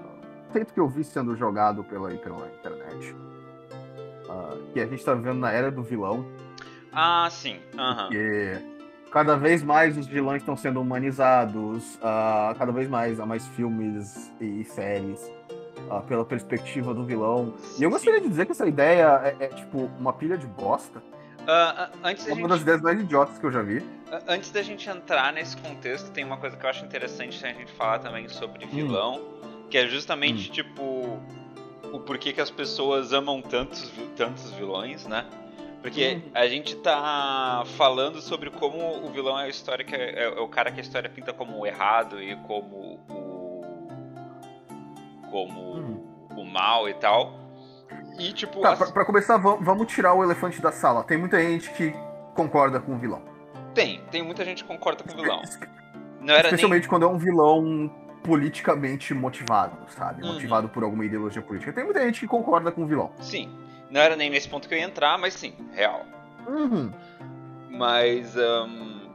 o 0.54 0.64
que 0.64 0.80
eu 0.80 0.88
vi 0.88 1.02
sendo 1.02 1.34
jogado 1.36 1.82
pela, 1.84 2.10
pela 2.10 2.46
internet. 2.48 3.14
Uh, 4.28 4.72
que 4.72 4.80
a 4.80 4.86
gente 4.86 5.02
tá 5.02 5.14
vivendo 5.14 5.38
na 5.38 5.50
era 5.50 5.70
do 5.70 5.82
vilão. 5.82 6.26
Ah, 6.92 7.28
sim. 7.30 7.58
Uhum. 7.74 7.96
Porque 7.96 8.77
cada 9.10 9.36
vez 9.36 9.62
mais 9.62 9.96
os 9.96 10.06
vilões 10.06 10.42
estão 10.42 10.56
sendo 10.56 10.80
humanizados, 10.80 11.96
uh, 11.96 12.54
cada 12.58 12.72
vez 12.72 12.88
mais 12.88 13.18
há 13.18 13.26
mais 13.26 13.46
filmes 13.48 14.32
e 14.40 14.64
séries 14.64 15.20
uh, 15.90 16.02
pela 16.06 16.24
perspectiva 16.24 16.94
do 16.94 17.04
vilão. 17.04 17.54
E 17.78 17.82
eu 17.82 17.90
gostaria 17.90 18.18
Sim. 18.18 18.24
de 18.24 18.30
dizer 18.30 18.46
que 18.46 18.52
essa 18.52 18.66
ideia 18.66 19.20
é, 19.40 19.44
é 19.44 19.48
tipo 19.48 19.90
uma 19.98 20.12
pilha 20.12 20.36
de 20.36 20.46
bosta. 20.46 20.98
Uh, 21.40 21.90
antes 22.04 22.26
é 22.26 22.32
uma 22.32 22.40
gente... 22.40 22.48
das 22.48 22.60
ideias 22.60 22.80
mais 22.82 23.00
idiotas 23.00 23.38
que 23.38 23.46
eu 23.46 23.52
já 23.52 23.62
vi. 23.62 23.82
Antes 24.26 24.50
da 24.50 24.62
gente 24.62 24.88
entrar 24.88 25.32
nesse 25.32 25.56
contexto, 25.56 26.10
tem 26.10 26.24
uma 26.24 26.36
coisa 26.36 26.56
que 26.56 26.64
eu 26.64 26.70
acho 26.70 26.84
interessante 26.84 27.44
a 27.44 27.52
gente 27.52 27.72
falar 27.72 27.98
também 28.00 28.28
sobre 28.28 28.66
hum. 28.66 28.68
vilão, 28.68 29.20
hum. 29.42 29.66
que 29.70 29.78
é 29.78 29.86
justamente 29.86 30.50
hum. 30.50 30.52
tipo 30.52 31.18
o 31.92 32.00
porquê 32.00 32.32
que 32.32 32.40
as 32.40 32.50
pessoas 32.50 33.12
amam 33.14 33.40
tantos, 33.40 33.90
tantos 34.14 34.50
vilões, 34.52 35.06
né? 35.06 35.24
Porque 35.80 36.14
uhum. 36.14 36.30
a 36.34 36.46
gente 36.48 36.76
tá 36.76 37.62
falando 37.76 38.20
sobre 38.20 38.50
como 38.50 39.06
o 39.06 39.10
vilão 39.10 39.38
é 39.38 39.44
a 39.44 39.48
história 39.48 39.84
que 39.84 39.94
é, 39.94 40.24
é, 40.24 40.28
o 40.40 40.48
cara 40.48 40.72
que 40.72 40.80
a 40.80 40.82
história 40.82 41.08
pinta 41.08 41.32
como 41.32 41.58
o 41.58 41.66
errado 41.66 42.20
e 42.20 42.34
como 42.46 43.00
o 43.08 43.38
como 45.30 45.60
uhum. 45.60 46.04
o 46.36 46.44
mal 46.44 46.88
e 46.88 46.94
tal. 46.94 47.38
E 48.18 48.32
tipo, 48.32 48.60
tá, 48.60 48.72
as... 48.72 48.78
pra, 48.78 48.90
pra, 48.90 49.04
começar, 49.04 49.36
vamos 49.36 49.86
tirar 49.86 50.14
o 50.14 50.24
elefante 50.24 50.60
da 50.60 50.72
sala. 50.72 51.04
Tem 51.04 51.16
muita 51.16 51.40
gente 51.40 51.70
que 51.70 51.94
concorda 52.34 52.80
com 52.80 52.94
o 52.94 52.98
vilão. 52.98 53.22
Tem, 53.74 54.02
tem 54.10 54.22
muita 54.22 54.44
gente 54.44 54.64
que 54.64 54.68
concorda 54.68 55.04
com 55.04 55.12
o 55.12 55.22
vilão. 55.22 55.42
Especialmente 55.42 56.82
nem... 56.82 56.88
quando 56.88 57.04
é 57.04 57.08
um 57.08 57.18
vilão 57.18 57.90
politicamente 58.24 59.14
motivado, 59.14 59.76
sabe? 59.90 60.22
Uhum. 60.22 60.32
Motivado 60.32 60.68
por 60.68 60.82
alguma 60.82 61.04
ideologia 61.04 61.40
política. 61.40 61.72
Tem 61.72 61.84
muita 61.84 62.00
gente 62.04 62.20
que 62.20 62.26
concorda 62.26 62.72
com 62.72 62.82
o 62.82 62.86
vilão. 62.86 63.12
Sim. 63.20 63.48
Não 63.90 64.00
era 64.00 64.16
nem 64.16 64.30
nesse 64.30 64.48
ponto 64.48 64.68
que 64.68 64.74
eu 64.74 64.78
ia 64.78 64.84
entrar, 64.84 65.18
mas 65.18 65.34
sim, 65.34 65.54
real. 65.72 66.04
Uhum. 66.46 66.92
Mas 67.70 68.36
um, 68.36 69.10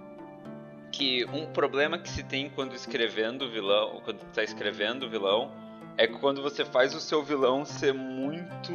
que 0.91 1.25
um 1.25 1.45
problema 1.47 1.97
que 1.97 2.09
se 2.09 2.23
tem 2.23 2.49
quando 2.49 2.73
escrevendo 2.73 3.49
vilão, 3.49 4.01
quando 4.03 4.21
está 4.23 4.43
escrevendo 4.43 5.09
vilão, 5.09 5.51
é 5.97 6.07
que 6.07 6.17
quando 6.19 6.41
você 6.41 6.63
faz 6.63 6.95
o 6.95 6.99
seu 6.99 7.23
vilão 7.23 7.65
ser 7.65 7.93
muito 7.93 8.73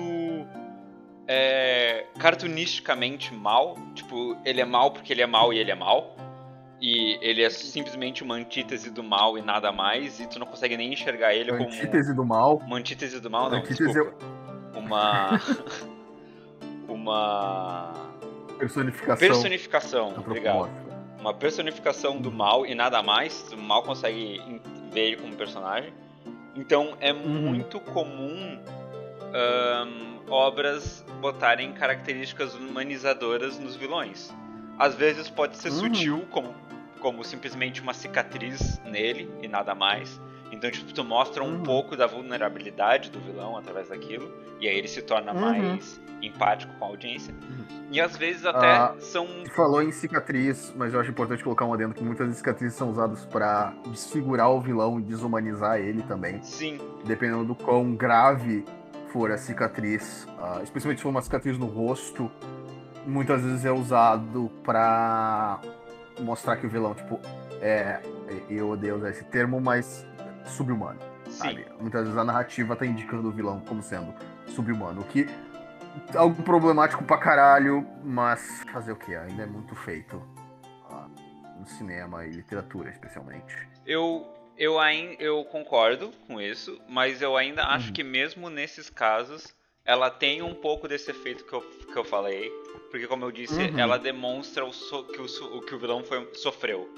é, 1.27 2.07
cartunisticamente 2.19 3.35
mal, 3.35 3.77
tipo, 3.95 4.37
ele 4.45 4.61
é 4.61 4.65
mal 4.65 4.91
porque 4.91 5.13
ele 5.13 5.23
é 5.23 5.27
mal 5.27 5.53
e 5.53 5.59
ele 5.59 5.71
é 5.71 5.75
mal. 5.75 6.17
E 6.81 7.19
ele 7.21 7.43
é 7.43 7.51
simplesmente 7.51 8.23
uma 8.23 8.37
antítese 8.37 8.89
do 8.89 9.03
mal 9.03 9.37
e 9.37 9.43
nada 9.43 9.73
mais, 9.73 10.21
e 10.21 10.29
tu 10.29 10.39
não 10.39 10.47
consegue 10.47 10.77
nem 10.77 10.93
enxergar 10.93 11.35
ele 11.35 11.51
uma 11.51 11.59
como. 11.59 11.71
Antítese 11.71 12.15
do 12.15 12.25
mal? 12.25 12.59
Uma 12.59 12.77
antítese 12.79 13.21
do 13.21 13.29
mal, 13.29 13.51
não. 13.51 13.59
Antítese 13.59 13.93
desculpa. 13.93 14.38
Uma. 14.79 15.41
uma. 16.89 17.93
Personificação. 18.59 19.17
Personificação, 19.17 20.15
obrigado. 20.17 20.69
Uma 21.21 21.35
personificação 21.35 22.21
do 22.21 22.31
mal 22.31 22.65
e 22.65 22.75
nada 22.75 23.03
mais. 23.03 23.53
O 23.53 23.57
mal 23.57 23.83
consegue 23.83 24.41
ver 24.93 25.01
ele 25.01 25.17
como 25.17 25.35
personagem. 25.37 25.93
Então 26.55 26.97
é 27.01 27.13
uhum. 27.13 27.19
muito 27.19 27.79
comum 27.81 28.59
um, 29.29 30.19
obras 30.33 31.05
botarem 31.21 31.73
características 31.73 32.55
humanizadoras 32.55 33.59
nos 33.59 33.77
vilões. 33.77 34.35
Às 34.79 34.95
vezes 34.95 35.29
pode 35.29 35.57
ser 35.57 35.71
uhum. 35.71 35.79
sutil, 35.79 36.27
como, 36.31 36.55
como 37.01 37.25
simplesmente 37.25 37.81
uma 37.81 37.95
cicatriz 37.95 38.81
nele 38.85 39.31
e 39.43 39.49
nada 39.49 39.75
mais. 39.75 40.21
Então, 40.51 40.71
tipo, 40.71 40.93
tu 40.93 41.05
mostra 41.05 41.43
um 41.45 41.57
Uhum. 41.57 41.63
pouco 41.63 41.97
da 41.97 42.07
vulnerabilidade 42.07 43.11
do 43.11 43.21
vilão 43.21 43.57
através 43.57 43.89
daquilo, 43.89 44.33
e 44.61 44.69
aí 44.69 44.77
ele 44.77 44.89
se 44.89 45.03
torna 45.03 45.33
Uhum. 45.33 45.41
mais 45.41 46.01
empático 46.23 46.73
com 46.79 46.85
a 46.85 46.89
audiência. 46.89 47.33
E 47.93 48.01
às 48.01 48.17
vezes 48.17 48.45
até 48.45 48.77
Ah, 48.77 48.95
são. 48.99 49.27
Falou 49.55 49.81
em 49.83 49.93
cicatriz, 49.93 50.73
mas 50.77 50.93
eu 50.93 51.01
acho 51.01 51.11
importante 51.11 51.45
colocar 51.45 51.65
um 51.65 51.73
adendo 51.73 51.95
que 51.95 52.03
muitas 52.03 52.35
cicatrizes 52.37 52.77
são 52.77 52.91
usadas 52.91 53.25
pra 53.27 53.73
desfigurar 53.87 54.51
o 54.51 54.61
vilão 54.61 54.99
e 54.99 55.03
desumanizar 55.03 55.79
ele 55.79 56.03
também. 56.03 56.43
Sim, 56.43 56.79
Dependendo 57.05 57.45
do 57.45 57.55
quão 57.55 57.95
grave 57.95 58.65
for 59.13 59.31
a 59.31 59.39
cicatriz, 59.39 60.27
ah, 60.39 60.61
especialmente 60.63 60.99
se 60.99 61.03
for 61.03 61.11
uma 61.11 61.23
cicatriz 61.23 61.57
no 61.57 61.67
rosto, 61.67 62.31
muitas 63.07 63.43
vezes 63.43 63.65
é 63.65 63.71
usado 63.71 64.51
pra 64.65 65.61
mostrar 66.21 66.57
que 66.57 66.67
o 66.67 66.71
vilão, 66.71 66.95
tipo, 66.95 67.21
é. 67.61 68.01
Eu 68.51 68.69
odeio 68.71 68.97
usar 68.97 69.09
esse 69.11 69.25
termo, 69.25 69.59
mas 69.61 70.05
sub-humano. 70.47 70.99
sabe? 71.31 71.67
Muitas 71.81 72.03
vezes 72.05 72.17
a 72.19 72.25
narrativa 72.25 72.75
tá 72.75 72.87
indicando 72.87 73.29
o 73.29 73.31
vilão 73.31 73.61
como 73.61 73.83
sendo 73.83 74.15
sub-humano, 74.47 75.03
o 75.03 75.05
que 75.05 75.27
é 76.15 76.17
algo 76.17 76.43
problemático 76.43 77.05
pra 77.05 77.19
caralho, 77.19 77.87
mas 78.05 78.63
fazer 78.73 78.93
o 78.93 78.97
que? 78.97 79.15
Ainda 79.15 79.43
é 79.43 79.47
muito 79.47 79.75
feito 79.75 80.23
ah, 80.91 81.07
no 81.59 81.67
cinema 81.67 82.25
e 82.25 82.31
literatura, 82.31 82.89
especialmente. 82.91 83.55
Eu, 83.87 84.27
eu, 84.57 84.79
ain, 84.79 85.17
eu 85.19 85.45
concordo 85.45 86.11
com 86.27 86.41
isso, 86.41 86.81
mas 86.89 87.21
eu 87.21 87.37
ainda 87.37 87.65
acho 87.67 87.89
Uhum. 87.89 87.93
que 87.93 88.03
mesmo 88.05 88.49
nesses 88.49 88.89
casos, 88.89 89.55
ela 89.85 90.11
tem 90.11 90.41
um 90.43 90.55
pouco 90.55 90.87
desse 90.89 91.11
efeito 91.11 91.45
que 91.45 91.53
eu, 91.53 91.61
que 91.61 91.97
eu 91.97 92.05
falei. 92.05 92.51
Porque, 92.91 93.07
como 93.07 93.25
eu 93.27 93.31
disse, 93.31 93.61
Uhum. 93.71 93.79
ela 93.79 93.99
demonstra 93.99 94.65
o 94.65 94.73
so- 94.73 95.05
que, 95.05 95.21
o, 95.21 95.59
o 95.59 95.61
que 95.63 95.75
o 95.75 95.79
vilão 95.79 96.03
foi, 96.03 96.27
sofreu. 96.35 96.89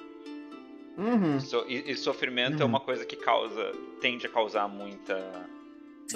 Uhum. 1.01 1.41
So- 1.41 1.65
e, 1.69 1.91
e 1.91 1.97
sofrimento 1.97 2.61
é 2.61 2.65
Uhum. 2.65 2.69
uma 2.71 2.81
coisa 2.81 3.05
que 3.05 3.17
causa. 3.17 3.73
tende 4.01 4.27
a 4.27 4.31
causar 4.31 4.69
muita. 4.69 5.19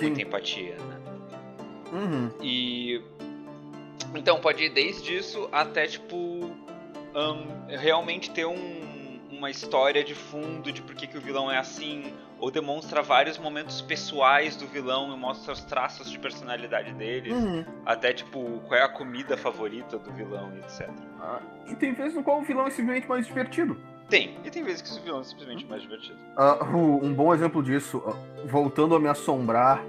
muita 0.01 0.22
empatia, 0.22 0.76
né? 0.76 1.01
Uhum. 1.93 2.30
E. 2.43 3.01
Então, 4.14 4.41
pode 4.41 4.64
ir 4.64 4.70
desde 4.70 5.16
isso 5.16 5.49
até, 5.53 5.87
tipo. 5.87 6.51
ahn, 7.14 7.47
realmente 7.68 8.30
ter 8.30 8.45
um- 8.47 9.20
uma 9.30 9.51
história 9.51 10.03
de 10.03 10.14
fundo 10.14 10.72
de 10.72 10.80
por 10.82 10.95
que, 10.95 11.07
que 11.07 11.16
o 11.18 11.20
vilão 11.20 11.51
é 11.51 11.59
assim. 11.59 12.12
Ou 12.41 12.51
demonstra 12.51 13.01
vários 13.03 13.39
momentos 13.39 13.80
pessoais 13.80 14.57
do 14.57 14.66
vilão 14.66 15.14
e 15.14 15.16
mostra 15.18 15.53
os 15.53 15.62
traços 15.64 16.11
de 16.11 16.18
personalidade 16.18 16.93
deles. 16.95 17.32
Uhum. 17.32 17.64
Até, 17.87 18.12
tipo, 18.12 18.61
qual 18.66 18.80
é 18.80 18.82
a 18.82 18.89
comida 18.89 19.37
favorita 19.37 19.99
do 19.99 20.12
vilão 20.12 20.53
e 20.57 20.59
etc. 20.61 20.89
Ah, 21.20 21.41
e 21.68 21.76
tem 21.76 21.93
vezes 21.95 22.14
no 22.14 22.22
qual 22.24 22.41
o 22.41 22.45
vilão 22.45 22.66
é 22.66 22.70
simplesmente 22.70 23.09
mais 23.09 23.26
divertido. 23.26 23.76
Tem. 24.09 24.38
E 24.44 24.50
tem 24.50 24.62
vezes 24.62 24.82
que 24.82 24.98
o 24.98 25.02
vilão 25.02 25.20
é 25.20 25.24
simplesmente 25.24 25.66
mais 25.66 25.82
divertido. 25.82 26.18
Ah, 26.36 26.64
o- 26.72 27.05
um 27.05 27.12
bom 27.14 27.34
exemplo 27.34 27.62
disso, 27.62 28.02
ah, 28.07 28.12
voltando 28.46 28.94
a 28.94 29.00
me 29.00 29.09
assombrar, 29.09 29.82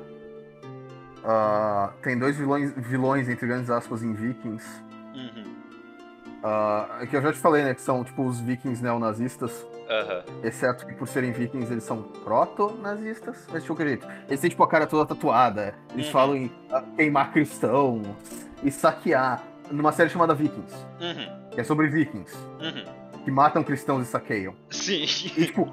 ah, 1.24 1.92
tem 2.02 2.18
dois 2.18 2.38
vilões, 2.38 2.74
vilões, 2.78 3.30
entre 3.30 3.46
grandes 3.48 3.70
aspas, 3.70 4.04
em 4.04 4.14
Vikings. 4.14 4.66
Uhum. 5.16 5.56
ah, 6.44 7.00
que 7.10 7.16
eu 7.16 7.22
já 7.22 7.32
te 7.34 7.40
falei, 7.40 7.64
né? 7.64 7.74
Que 7.74 7.82
são 7.82 8.04
tipo 8.04 8.24
os 8.24 8.40
vikings 8.40 8.84
neonazistas. 8.84 9.66
Aham. 9.90 10.24
Exceto 10.44 10.86
que 10.86 10.94
por 10.94 11.08
serem 11.08 11.32
vikings, 11.32 11.72
eles 11.72 11.84
são 11.84 12.02
proto-nazistas. 12.04 13.48
Mas 13.52 13.64
de 13.64 13.70
qualquer 13.70 13.88
jeito. 13.88 14.08
Eles 14.28 14.40
têm 14.42 14.50
tipo 14.50 14.62
a 14.64 14.68
cara 14.68 14.86
toda 14.88 15.06
tatuada. 15.08 15.74
Eles 15.94 16.06
Uhum. 16.08 16.12
falam 16.12 16.36
em 16.36 16.52
ah, 16.72 16.84
queimar 16.96 17.32
cristãos 17.32 18.06
e 18.64 18.70
saquear. 18.72 19.42
Numa 19.72 19.92
série 19.92 20.10
chamada 20.12 20.36
Vikings. 20.36 20.76
Uhum. 21.02 21.50
Que 21.50 21.62
é 21.62 21.64
sobre 21.64 21.88
vikings. 21.88 22.36
Uhum. 22.60 22.95
Que 23.26 23.32
matam 23.32 23.64
cristãos 23.64 24.08
e 24.08 24.10
saqueiam. 24.10 24.54
Sim. 24.70 25.02
E, 25.04 25.46
tipo, 25.48 25.68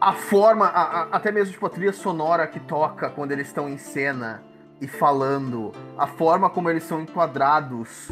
a 0.00 0.12
forma, 0.12 0.66
a- 0.66 1.02
a- 1.02 1.08
até 1.12 1.30
mesmo 1.30 1.52
tipo, 1.52 1.66
a 1.66 1.70
trilha 1.70 1.92
sonora 1.92 2.46
que 2.46 2.60
toca 2.60 3.10
quando 3.10 3.32
eles 3.32 3.48
estão 3.48 3.68
em 3.68 3.76
cena 3.76 4.42
e 4.80 4.86
falando, 4.86 5.72
a 5.98 6.06
forma 6.06 6.48
como 6.48 6.70
eles 6.70 6.84
são 6.84 7.00
enquadrados, 7.00 8.10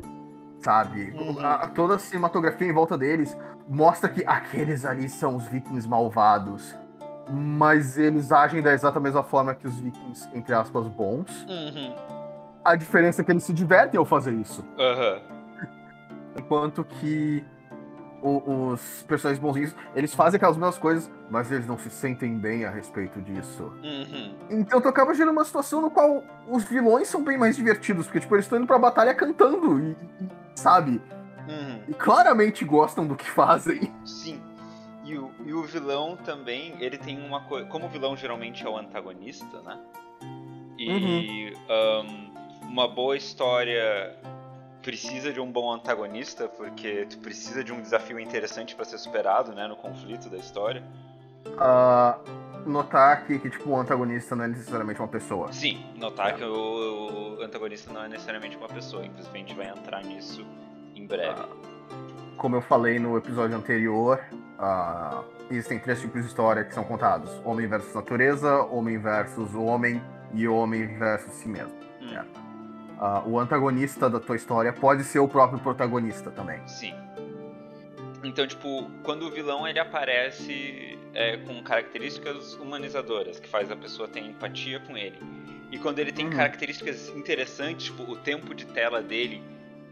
sabe? 0.58 1.12
Uhum. 1.16 1.38
A- 1.44 1.68
toda 1.68 1.94
a 1.94 1.98
cinematografia 1.98 2.68
em 2.68 2.72
volta 2.72 2.98
deles 2.98 3.36
mostra 3.68 4.08
que 4.08 4.24
aqueles 4.26 4.84
ali 4.84 5.08
são 5.08 5.36
os 5.36 5.46
vikings 5.46 5.88
malvados. 5.88 6.76
Mas 7.32 7.96
eles 7.96 8.32
agem 8.32 8.60
da 8.60 8.72
exata 8.72 8.98
mesma 8.98 9.22
forma 9.22 9.54
que 9.54 9.68
os 9.68 9.78
vikings, 9.78 10.28
entre 10.34 10.52
aspas, 10.52 10.88
bons. 10.88 11.30
Uhum. 11.48 11.94
A 12.64 12.74
diferença 12.74 13.22
é 13.22 13.24
que 13.24 13.30
eles 13.30 13.44
se 13.44 13.52
divertem 13.52 13.98
ao 13.98 14.04
fazer 14.04 14.32
isso. 14.34 14.64
Aham. 14.76 15.20
Enquanto 16.36 16.82
que 16.84 17.44
o- 18.22 18.72
os 18.72 19.04
personagens 19.08 19.42
bonzinhos, 19.42 19.74
eles 19.94 20.14
fazem 20.14 20.36
aquelas 20.36 20.56
mesmas 20.56 20.78
coisas, 20.78 21.10
mas 21.30 21.50
eles 21.50 21.66
não 21.66 21.78
se 21.78 21.90
sentem 21.90 22.36
bem 22.38 22.64
a 22.64 22.70
respeito 22.70 23.20
disso. 23.20 23.72
Uhum. 23.82 24.34
Então 24.50 24.80
tu 24.80 24.88
acaba 24.88 25.12
gerando 25.14 25.32
uma 25.32 25.44
situação 25.44 25.80
no 25.80 25.90
qual 25.90 26.22
os 26.48 26.64
vilões 26.64 27.08
são 27.08 27.22
bem 27.24 27.36
mais 27.38 27.56
divertidos, 27.56 28.06
porque 28.06 28.20
tipo, 28.20 28.34
eles 28.34 28.44
estão 28.44 28.58
indo 28.58 28.66
pra 28.66 28.78
batalha 28.78 29.14
cantando 29.14 29.78
e, 29.80 29.90
e- 29.92 30.28
sabe? 30.54 31.00
Uhum. 31.48 31.80
E 31.88 31.94
claramente 31.94 32.64
gostam 32.64 33.06
do 33.06 33.16
que 33.16 33.28
fazem. 33.28 33.92
Sim. 34.04 34.40
E 35.04 35.16
o, 35.18 35.30
e 35.44 35.52
o 35.52 35.62
vilão 35.64 36.16
também, 36.16 36.74
ele 36.78 36.96
tem 36.98 37.18
uma 37.26 37.40
coisa. 37.40 37.66
Como 37.66 37.86
o 37.86 37.88
vilão 37.88 38.16
geralmente 38.16 38.64
é 38.64 38.68
o 38.68 38.76
antagonista, 38.76 39.60
né? 39.62 39.78
E 40.78 41.52
ahn, 41.68 42.30
uma 42.68 42.86
boa 42.86 43.16
história 43.16 44.16
precisa 44.82 45.32
de 45.32 45.40
um 45.40 45.50
bom 45.50 45.72
antagonista, 45.72 46.48
porque 46.48 47.06
tu 47.08 47.18
precisa 47.18 47.62
de 47.62 47.72
um 47.72 47.80
desafio 47.80 48.18
interessante 48.18 48.74
pra 48.74 48.84
ser 48.84 48.98
superado, 48.98 49.52
né? 49.52 49.66
No 49.66 49.76
conflito 49.76 50.28
da 50.28 50.36
história. 50.36 50.82
Ah, 51.58 52.18
notar 52.66 53.12
aqui 53.16 53.38
que 53.38 53.50
tipo, 53.50 53.70
o 53.70 53.76
antagonista 53.76 54.36
não 54.36 54.44
é 54.44 54.48
necessariamente 54.48 55.00
uma 55.00 55.08
pessoa. 55.08 55.52
Sim, 55.52 55.84
notar 55.96 56.30
É. 56.30 56.32
que 56.34 56.44
o, 56.44 57.38
o 57.38 57.42
antagonista 57.42 57.92
não 57.92 58.04
é 58.04 58.08
necessariamente 58.08 58.56
uma 58.56 58.68
pessoa, 58.68 59.04
inclusive 59.04 59.34
a 59.34 59.38
gente 59.38 59.54
vai 59.54 59.68
entrar 59.68 60.02
nisso 60.04 60.46
em 60.94 61.06
breve. 61.06 61.40
Ah, 61.40 61.48
como 62.36 62.56
eu 62.56 62.62
falei 62.62 62.98
no 62.98 63.16
episódio 63.16 63.56
anterior, 63.56 64.20
ah, 64.58 65.22
existem 65.50 65.78
três 65.78 66.00
tipos 66.00 66.22
de 66.22 66.28
história 66.28 66.64
que 66.64 66.74
são 66.74 66.84
contados: 66.84 67.30
homem 67.44 67.66
versus 67.66 67.94
natureza, 67.94 68.62
homem 68.64 68.98
versus 68.98 69.54
homem 69.54 70.02
e 70.34 70.46
homem 70.48 70.86
versus 70.98 71.32
si 71.34 71.48
mesmo. 71.48 71.72
Hum, 72.00 72.14
é. 72.14 72.49
Ah, 73.02 73.22
o 73.24 73.38
antagonista 73.40 74.10
da 74.10 74.20
tua 74.20 74.36
história 74.36 74.72
pode 74.74 75.04
ser 75.04 75.20
o 75.20 75.26
próprio 75.26 75.58
protagonista 75.58 76.30
também. 76.30 76.60
Sim. 76.68 76.94
Então, 78.22 78.46
tipo, 78.46 78.90
quando 79.02 79.22
o 79.26 79.30
vilão 79.30 79.66
ele 79.66 79.78
aparece 79.78 80.98
é, 81.14 81.38
com 81.38 81.62
características 81.62 82.54
humanizadoras, 82.54 83.40
que 83.40 83.48
faz 83.48 83.70
a 83.70 83.76
pessoa 83.76 84.06
ter 84.06 84.20
empatia 84.20 84.80
com 84.80 84.96
ele. 84.96 85.18
E 85.72 85.78
quando 85.78 85.98
ele 85.98 86.12
tem 86.12 86.26
Uhum. 86.26 86.32
características 86.32 87.08
interessantes, 87.16 87.86
tipo, 87.86 88.02
o 88.02 88.16
tempo 88.16 88.54
de 88.54 88.66
tela 88.66 89.00
dele 89.00 89.42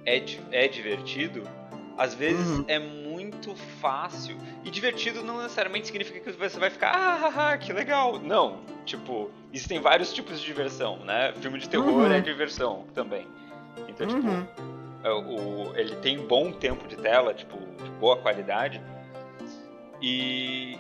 é, 0.05 0.23
é 0.53 0.69
divertido, 0.69 1.43
às 1.97 2.13
vezes 2.15 2.59
Uhum. 2.59 2.65
é 2.69 2.79
muito 2.79 3.55
fácil. 3.81 4.37
E 4.65 4.71
divertido 4.71 5.23
não 5.25 5.39
necessariamente 5.41 5.87
significa 5.87 6.21
que 6.21 6.31
você 6.39 6.59
vai 6.59 6.69
ficar, 6.69 6.93
ah, 7.35 7.57
que 7.57 7.73
legal. 7.73 8.19
Não, 8.21 8.61
tipo, 8.85 9.31
existem 9.53 9.81
vários 9.81 10.13
tipos 10.13 10.41
de 10.41 10.47
diversão, 10.47 10.99
né? 11.05 11.33
Filme 11.41 11.59
de 11.59 11.69
terror 11.69 11.89
Uhum. 11.89 12.13
é 12.13 12.21
diversão 12.21 12.87
também. 12.95 13.27
Então, 13.89 14.07
tipo, 14.07 14.27
Uhum. 14.27 14.47
é, 15.05 15.11
o, 15.11 15.77
ele 15.77 15.97
tem 15.97 16.19
bom 16.19 16.53
tempo 16.53 16.87
de 16.89 16.97
tela, 16.97 17.33
tipo, 17.35 17.57
de 17.83 17.91
boa 17.93 18.17
qualidade. 18.17 18.83
E 20.01 20.79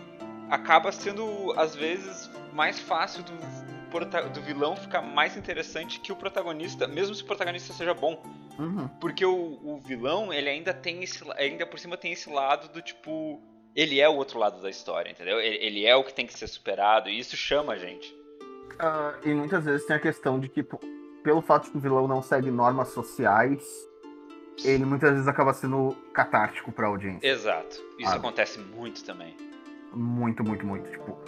acaba 0.50 0.92
sendo, 0.92 1.52
às 1.56 1.74
vezes, 1.74 2.30
mais 2.52 2.78
fácil 2.78 3.22
do, 3.24 4.28
do 4.32 4.40
vilão 4.42 4.76
ficar 4.76 5.02
mais 5.02 5.36
interessante 5.36 5.98
que 6.00 6.12
o 6.12 6.16
protagonista, 6.16 6.86
mesmo 6.86 7.14
se 7.14 7.22
o 7.22 7.26
protagonista 7.26 7.72
seja 7.72 7.94
bom. 7.94 8.22
Uhum. 8.58 8.88
Porque 9.00 9.24
o, 9.24 9.58
o 9.62 9.80
vilão, 9.84 10.32
ele 10.32 10.48
ainda 10.48 10.72
tem 10.74 11.02
esse. 11.02 11.24
ainda 11.36 11.64
por 11.66 11.78
cima 11.78 11.96
tem 11.96 12.12
esse 12.12 12.30
lado 12.30 12.68
do 12.72 12.82
tipo. 12.82 13.40
Ele 13.74 14.00
é 14.00 14.08
o 14.08 14.16
outro 14.16 14.38
lado 14.38 14.60
da 14.60 14.68
história, 14.70 15.10
entendeu? 15.10 15.40
Ele, 15.40 15.56
ele 15.64 15.86
é 15.86 15.94
o 15.94 16.02
que 16.02 16.12
tem 16.12 16.26
que 16.26 16.36
ser 16.36 16.48
superado, 16.48 17.08
e 17.08 17.16
isso 17.18 17.36
chama 17.36 17.74
a 17.74 17.78
gente. 17.78 18.12
Ah, 18.78 19.14
e 19.24 19.34
muitas 19.34 19.64
vezes 19.64 19.86
tem 19.86 19.96
a 19.96 20.00
questão 20.00 20.38
de 20.38 20.48
que, 20.48 20.66
pelo 21.22 21.42
fato 21.42 21.64
de 21.64 21.70
que 21.70 21.78
o 21.78 21.80
vilão 21.80 22.06
não 22.06 22.22
segue 22.22 22.50
normas 22.50 22.88
sociais, 22.88 23.64
ele 24.64 24.84
muitas 24.84 25.12
vezes 25.12 25.28
acaba 25.28 25.52
sendo 25.52 25.96
catártico 26.12 26.72
pra 26.72 26.86
audiência. 26.86 27.26
Exato. 27.26 27.76
Isso 27.98 28.14
acontece 28.14 28.58
muito 28.58 29.04
também. 29.04 29.36
Muito, 29.92 30.44
muito, 30.44 30.66
muito. 30.66 30.90
Tipo, 30.90 31.18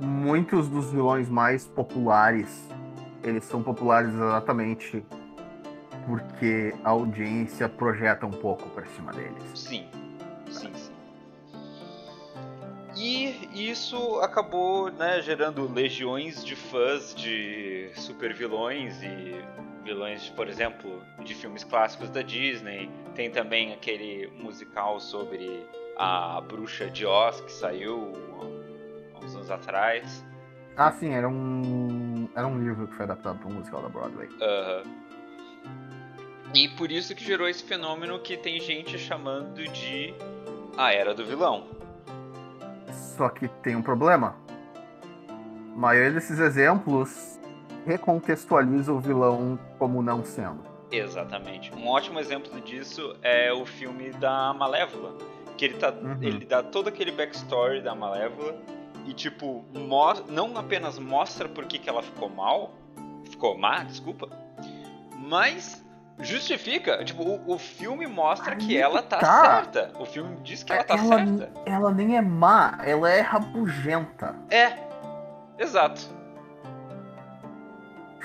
muitos 0.00 0.68
dos 0.68 0.90
vilões 0.90 1.28
mais 1.28 1.66
populares, 1.66 2.68
eles 3.22 3.44
são 3.44 3.62
populares 3.62 4.12
exatamente 4.12 5.04
porque 6.06 6.74
a 6.82 6.90
audiência 6.90 7.68
projeta 7.68 8.26
um 8.26 8.30
pouco 8.30 8.68
pra 8.70 8.84
cima 8.86 9.12
deles. 9.12 9.42
Sim, 9.54 9.88
E 13.02 13.48
isso 13.70 14.20
acabou 14.20 14.92
né, 14.92 15.22
gerando 15.22 15.66
legiões 15.72 16.44
de 16.44 16.54
fãs 16.54 17.14
de 17.14 17.90
super 17.94 18.34
vilões 18.34 19.02
e 19.02 19.42
vilões, 19.82 20.28
por 20.28 20.46
exemplo, 20.46 21.02
de 21.24 21.34
filmes 21.34 21.64
clássicos 21.64 22.10
da 22.10 22.20
Disney. 22.20 22.90
Tem 23.14 23.30
também 23.30 23.72
aquele 23.72 24.26
musical 24.36 25.00
sobre 25.00 25.66
a 25.96 26.42
bruxa 26.42 26.90
de 26.90 27.06
Oz 27.06 27.40
que 27.40 27.50
saiu 27.50 28.12
há 29.14 29.24
uns 29.24 29.34
anos 29.34 29.50
atrás. 29.50 30.22
Ah, 30.76 30.92
sim, 30.92 31.14
era 31.14 31.26
um. 31.26 32.28
Era 32.36 32.46
um 32.46 32.62
livro 32.62 32.86
que 32.86 32.94
foi 32.94 33.06
adaptado 33.06 33.38
para 33.38 33.48
um 33.48 33.54
musical 33.54 33.80
da 33.80 33.88
Broadway. 33.88 34.28
Aham. 34.42 34.82
E 36.54 36.68
por 36.68 36.92
isso 36.92 37.14
que 37.14 37.24
gerou 37.24 37.48
esse 37.48 37.64
fenômeno 37.64 38.18
que 38.18 38.36
tem 38.36 38.60
gente 38.60 38.98
chamando 38.98 39.66
de 39.68 40.12
a 40.76 40.92
era 40.92 41.14
do 41.14 41.24
vilão. 41.24 41.79
Só 43.20 43.28
que 43.28 43.48
tem 43.48 43.76
um 43.76 43.82
problema. 43.82 44.34
A 45.28 45.76
maioria 45.78 46.10
desses 46.12 46.38
exemplos 46.38 47.38
recontextualiza 47.84 48.90
o 48.94 48.98
vilão 48.98 49.58
como 49.78 50.00
não 50.02 50.24
sendo. 50.24 50.62
Exatamente. 50.90 51.70
Um 51.74 51.86
ótimo 51.86 52.18
exemplo 52.18 52.58
disso 52.62 53.14
é 53.20 53.52
o 53.52 53.66
filme 53.66 54.10
da 54.12 54.54
Malévola. 54.54 55.18
Que 55.58 55.66
ele, 55.66 55.74
tá, 55.74 55.90
Uhum. 55.90 56.16
ele 56.22 56.46
dá 56.46 56.62
todo 56.62 56.88
aquele 56.88 57.12
backstory 57.12 57.82
da 57.82 57.94
Malévola 57.94 58.56
e, 59.06 59.12
tipo, 59.12 59.66
não 60.26 60.56
apenas 60.56 60.98
mostra 60.98 61.46
por 61.46 61.66
que, 61.66 61.78
que 61.78 61.90
ela 61.90 62.02
ficou 62.02 62.30
mal, 62.30 62.72
ficou 63.24 63.58
má, 63.58 63.84
desculpa, 63.84 64.30
mas 65.18 65.84
justifica. 66.22 67.04
Tipo, 67.04 67.22
o, 67.22 67.54
o 67.54 67.58
filme 67.58 68.06
mostra 68.06 68.54
que 68.56 68.76
Aí 68.76 68.82
ela 68.82 69.02
que 69.02 69.08
tá, 69.08 69.18
tá. 69.18 69.40
certa. 69.64 69.92
O 69.98 70.04
filme 70.04 70.36
diz 70.42 70.62
que 70.62 70.72
ela 70.72 70.84
tá 70.84 70.94
ela, 70.96 71.16
certa. 71.26 71.50
ela 71.66 71.90
nem 71.92 72.16
é 72.16 72.20
má, 72.20 72.78
ela 72.84 73.10
é 73.10 73.20
rabugenta, 73.20 74.34
É, 74.50 74.72
exato. 75.58 76.00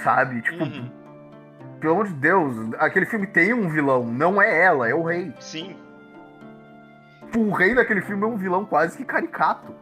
sabe? 0.03 0.41
Tipo, 0.41 0.63
Uhum. 0.63 0.91
pelo 1.79 1.93
amor 1.93 2.07
de 2.07 2.13
Deus, 2.13 2.73
aquele 2.79 3.05
filme 3.05 3.27
tem 3.27 3.53
um 3.53 3.69
vilão, 3.69 4.03
não 4.05 4.41
é 4.41 4.63
ela, 4.63 4.89
é 4.89 4.93
o 4.93 5.03
rei. 5.03 5.33
Sim, 5.39 5.75
Tipo, 7.25 7.39
O 7.39 7.51
rei 7.51 7.75
daquele 7.75 8.01
filme 8.01 8.23
é 8.23 8.27
um 8.27 8.37
vilão 8.37 8.65
quase 8.65 8.95
que 8.97 9.03
caricato, 9.03 9.73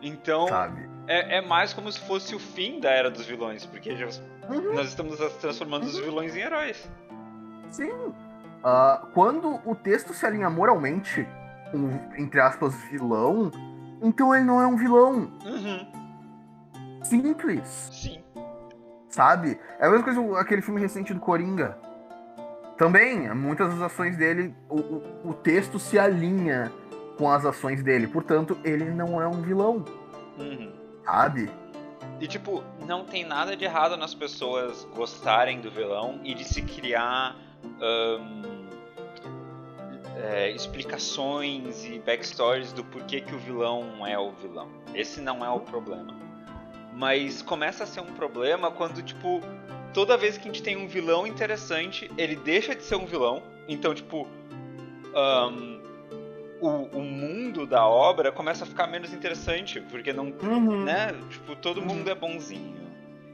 então 0.00 0.46
sabe? 0.46 0.88
é, 1.08 1.38
é 1.38 1.40
mais 1.40 1.72
como 1.74 1.90
se 1.90 1.98
fosse 2.00 2.34
o 2.34 2.38
fim 2.38 2.78
da 2.78 2.90
era 2.90 3.10
dos 3.10 3.26
vilões, 3.26 3.66
porque 3.66 3.96
já- 3.96 4.06
Uhum. 4.48 4.74
nós 4.74 4.88
estamos 4.88 5.18
transformando 5.40 5.84
os 5.84 5.98
vilões 5.98 6.34
em 6.36 6.40
heróis. 6.40 6.90
Sim. 7.70 7.92
Ah, 8.64 9.06
quando 9.14 9.60
o 9.64 9.74
texto 9.74 10.12
se 10.14 10.24
alinha 10.26 10.48
moralmente 10.50 11.26
com, 11.70 11.90
entre 12.20 12.40
aspas, 12.40 12.74
vilão, 12.90 13.50
então 14.02 14.34
ele 14.34 14.44
não 14.44 14.60
é 14.60 14.66
um 14.66 14.76
vilão. 14.76 15.30
Uhum, 15.44 15.86
Simples. 17.04 17.90
sim. 17.92 18.22
Sabe? 19.08 19.58
É 19.78 19.86
a 19.86 19.90
mesma 19.90 20.04
coisa 20.04 20.20
com 20.20 20.34
aquele 20.34 20.60
filme 20.62 20.80
recente 20.80 21.14
do 21.14 21.20
Coringa. 21.20 21.78
Também, 22.76 23.32
muitas 23.34 23.70
das 23.72 23.80
ações 23.82 24.16
dele, 24.16 24.54
o, 24.68 24.76
o, 24.80 25.30
o 25.30 25.34
texto 25.34 25.78
se 25.78 25.98
alinha 25.98 26.70
com 27.16 27.28
as 27.30 27.44
ações 27.44 27.82
dele. 27.82 28.06
Portanto, 28.06 28.56
ele 28.62 28.84
não 28.84 29.20
é 29.20 29.26
um 29.26 29.42
vilão, 29.42 29.84
Uhum. 30.38 30.72
sabe? 31.04 31.50
E 32.20 32.26
tipo, 32.26 32.64
não 32.86 33.04
tem 33.04 33.24
nada 33.24 33.56
de 33.56 33.64
errado 33.64 33.96
nas 33.96 34.14
pessoas 34.14 34.84
gostarem 34.94 35.60
do 35.60 35.70
vilão 35.70 36.20
e 36.24 36.34
de 36.34 36.44
se 36.44 36.62
criar 36.62 37.36
ahn, 37.80 38.68
é, 40.16 40.50
explicações 40.50 41.84
e 41.84 42.00
backstories 42.00 42.72
do 42.72 42.82
porquê 42.84 43.20
que 43.20 43.34
o 43.34 43.38
vilão 43.38 44.04
é 44.06 44.18
o 44.18 44.32
vilão. 44.32 44.68
Esse 44.94 45.20
não 45.20 45.44
é 45.44 45.50
o 45.50 45.60
problema. 45.60 46.16
Mas 46.92 47.40
começa 47.40 47.84
a 47.84 47.86
ser 47.86 48.00
um 48.00 48.12
problema 48.14 48.72
quando, 48.72 49.00
tipo, 49.00 49.40
toda 49.94 50.16
vez 50.16 50.36
que 50.36 50.48
a 50.48 50.52
gente 50.52 50.62
tem 50.62 50.76
um 50.76 50.88
vilão 50.88 51.24
interessante, 51.26 52.10
ele 52.18 52.34
deixa 52.34 52.74
de 52.74 52.82
ser 52.82 52.96
um 52.96 53.06
vilão. 53.06 53.40
Então, 53.68 53.94
tipo, 53.94 54.26
ahn, 55.14 55.77
o, 56.60 56.68
o 56.98 57.02
mundo 57.02 57.66
da 57.66 57.86
obra 57.86 58.30
começa 58.32 58.64
a 58.64 58.66
ficar 58.66 58.86
menos 58.86 59.12
interessante, 59.12 59.80
porque 59.90 60.12
não 60.12 60.32
Uhum. 60.42 60.84
né? 60.84 61.14
Tipo, 61.30 61.54
todo 61.56 61.80
Uhum. 61.80 61.86
mundo 61.86 62.10
é 62.10 62.14
bonzinho. 62.14 62.76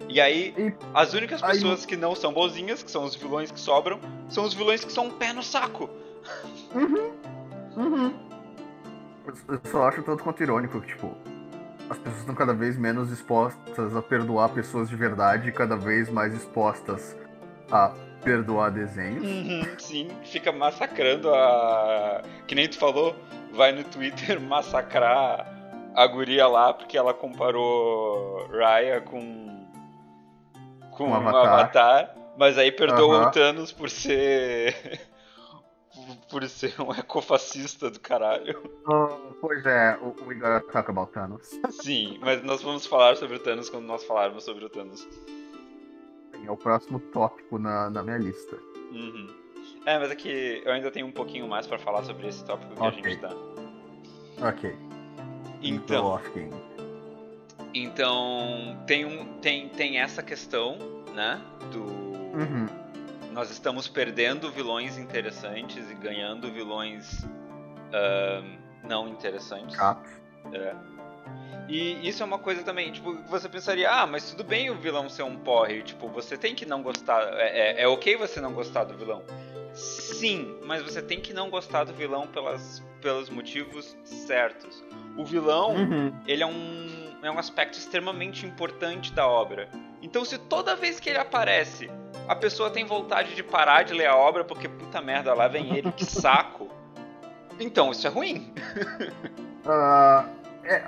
E 0.08 0.20
aí, 0.20 0.54
E- 0.58 0.74
as 0.92 1.14
únicas 1.14 1.42
aí- 1.42 1.52
pessoas 1.52 1.86
que 1.86 1.96
não 1.96 2.14
são 2.14 2.32
bonzinhas, 2.32 2.82
que 2.82 2.90
são 2.90 3.04
os 3.04 3.14
vilões 3.14 3.50
que 3.50 3.58
sobram, 3.60 3.98
são 4.28 4.44
os 4.44 4.52
vilões 4.52 4.84
que 4.84 4.92
são 4.92 5.06
um 5.06 5.10
pé 5.10 5.32
no 5.32 5.42
saco. 5.42 5.88
Uhum. 6.74 8.14
Eu- 9.26 9.34
Eu 9.54 9.60
só 9.70 9.88
acho 9.88 10.02
tanto 10.02 10.22
quanto 10.22 10.42
irônico 10.42 10.80
que, 10.80 10.88
tipo, 10.88 11.14
as 11.88 11.96
pessoas 11.98 12.20
estão 12.20 12.34
cada 12.34 12.52
vez 12.52 12.76
menos 12.76 13.08
dispostas 13.08 13.96
a 13.96 14.02
perdoar 14.02 14.50
pessoas 14.50 14.88
de 14.88 14.96
verdade 14.96 15.48
e 15.48 15.52
cada 15.52 15.76
vez 15.76 16.10
mais 16.10 16.32
dispostas 16.32 17.16
a 17.70 17.92
perdoar 18.24 18.70
desenhos. 18.70 19.24
Sim, 19.78 20.08
fica 20.24 20.50
massacrando 20.50 21.32
a. 21.32 22.22
Que 22.46 22.54
nem 22.54 22.68
tu 22.68 22.78
falou, 22.78 23.14
vai 23.52 23.72
no 23.72 23.84
Twitter 23.84 24.40
massacrar 24.42 25.46
a 25.94 26.06
guria 26.06 26.46
lá 26.46 26.72
porque 26.72 26.96
ela 26.96 27.14
comparou 27.14 28.46
Raya 28.48 29.00
com. 29.00 29.66
com 30.92 31.08
um 31.08 31.14
Avatar. 31.14 31.46
Avatar. 31.46 32.14
Mas 32.36 32.58
aí 32.58 32.72
perdoa 32.72 33.18
Aham. 33.18 33.28
o 33.28 33.30
Thanos 33.30 33.72
por 33.72 33.88
ser. 33.88 35.00
por 36.28 36.42
ser 36.48 36.74
um 36.80 36.90
ecofascista 36.92 37.90
do 37.90 38.00
caralho. 38.00 38.60
Ah, 38.90 39.16
pois 39.40 39.64
é, 39.64 39.96
o, 40.02 40.26
o 40.26 40.32
Igor 40.32 40.50
ataca 40.50 40.90
about 40.90 41.12
Thanos. 41.12 41.48
Sim, 41.70 42.18
mas 42.20 42.42
nós 42.42 42.60
vamos 42.60 42.86
falar 42.86 43.16
sobre 43.16 43.36
o 43.36 43.38
Thanos 43.38 43.70
quando 43.70 43.84
nós 43.84 44.02
falarmos 44.04 44.44
sobre 44.44 44.64
o 44.64 44.68
Thanos. 44.68 45.06
É 46.46 46.50
o 46.50 46.56
próximo 46.56 46.98
tópico 46.98 47.58
na, 47.58 47.90
na 47.90 48.02
minha 48.02 48.18
lista. 48.18 48.56
Uhum. 48.92 49.28
É, 49.86 49.98
mas 49.98 50.10
é 50.10 50.14
que 50.14 50.62
eu 50.64 50.72
ainda 50.72 50.90
tenho 50.90 51.06
um 51.06 51.12
pouquinho 51.12 51.48
mais 51.48 51.66
pra 51.66 51.78
falar 51.78 52.04
sobre 52.04 52.28
esse 52.28 52.44
tópico 52.44 52.74
que 52.74 52.82
a 52.82 52.86
Ok. 52.86 53.02
gente 53.02 53.20
tá. 53.20 53.30
Ok. 54.48 54.76
Então, 55.62 56.20
então 57.72 58.76
tem, 58.86 59.04
um, 59.04 59.38
tem, 59.40 59.68
tem 59.68 59.98
essa 59.98 60.22
questão, 60.22 60.78
né? 61.14 61.40
Do. 61.72 61.82
Uhum. 61.82 62.66
Nós 63.32 63.50
estamos 63.50 63.88
perdendo 63.88 64.50
vilões 64.50 64.96
interessantes 64.96 65.90
e 65.90 65.94
ganhando 65.94 66.52
vilões 66.52 67.24
ahn, 67.92 68.58
não 68.84 69.08
interessantes. 69.08 69.74
Chato. 69.76 70.08
É. 70.52 70.74
E 71.68 72.06
isso 72.06 72.22
é 72.22 72.26
uma 72.26 72.38
coisa 72.38 72.62
também, 72.62 72.92
tipo, 72.92 73.14
você 73.26 73.48
pensaria, 73.48 73.90
ah, 73.90 74.06
mas 74.06 74.30
tudo 74.30 74.44
bem 74.44 74.68
o 74.70 74.74
vilão 74.74 75.08
ser 75.08 75.22
um 75.22 75.36
porre, 75.36 75.82
tipo, 75.82 76.08
você 76.08 76.36
tem 76.36 76.54
que 76.54 76.66
não 76.66 76.82
gostar, 76.82 77.22
é, 77.38 77.80
é, 77.80 77.82
é 77.82 77.88
ok 77.88 78.16
você 78.16 78.38
não 78.40 78.52
gostar 78.52 78.84
do 78.84 78.94
vilão. 78.94 79.22
Sim, 79.72 80.56
mas 80.64 80.82
você 80.82 81.00
tem 81.02 81.20
que 81.20 81.32
não 81.32 81.48
gostar 81.50 81.84
do 81.84 81.92
vilão 81.94 82.26
pelas, 82.26 82.82
pelos 83.00 83.30
motivos 83.30 83.96
certos. 84.04 84.84
O 85.16 85.24
vilão, 85.24 85.74
Uhum. 85.74 86.12
ele 86.26 86.42
é 86.42 86.46
um, 86.46 87.16
é 87.22 87.30
um 87.30 87.38
aspecto 87.38 87.78
extremamente 87.78 88.44
importante 88.46 89.12
da 89.12 89.26
obra. 89.26 89.68
Então 90.02 90.22
se 90.24 90.36
toda 90.38 90.76
vez 90.76 91.00
que 91.00 91.08
ele 91.08 91.18
aparece, 91.18 91.90
a 92.28 92.36
pessoa 92.36 92.70
tem 92.70 92.84
vontade 92.84 93.34
de 93.34 93.42
parar 93.42 93.84
de 93.84 93.94
ler 93.94 94.06
a 94.06 94.16
obra 94.16 94.44
porque, 94.44 94.68
puta 94.68 95.00
merda, 95.00 95.32
lá 95.34 95.48
vem 95.48 95.74
ele, 95.76 95.90
que 95.92 96.04
saco. 96.04 96.68
Então, 97.60 97.92
isso 97.92 98.04
é 98.04 98.10
ruim. 98.10 98.52
Ah, 99.64 100.24
é, 100.64 100.84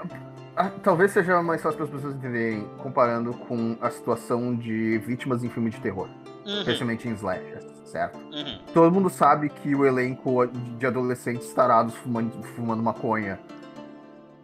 talvez 0.83 1.11
seja 1.13 1.43
mais 1.43 1.63
fácil 1.63 1.77
para 1.79 1.85
as 1.87 1.91
pessoas 1.91 2.15
entenderem 2.15 2.67
comparando 2.79 3.33
com 3.35 3.77
a 3.81 3.91
situação 3.91 4.55
de 4.55 4.99
vítimas 4.99 5.45
em 5.45 5.49
filme 5.51 5.71
de 5.71 5.81
terror, 5.81 6.09
Uhum, 6.47 6.59
especialmente 6.59 7.09
em 7.09 7.13
slashers, 7.13 7.65
certo? 7.85 8.17
uhum, 8.19 8.59
Todo 8.73 8.93
mundo 8.93 9.11
sabe 9.11 9.49
que 9.49 9.75
o 9.75 9.85
elenco 9.85 10.47
de 10.47 10.87
adolescentes 10.87 11.53
tarados 11.53 11.95
fumando, 11.97 12.43
fumando 12.43 12.83
maconha 12.83 13.39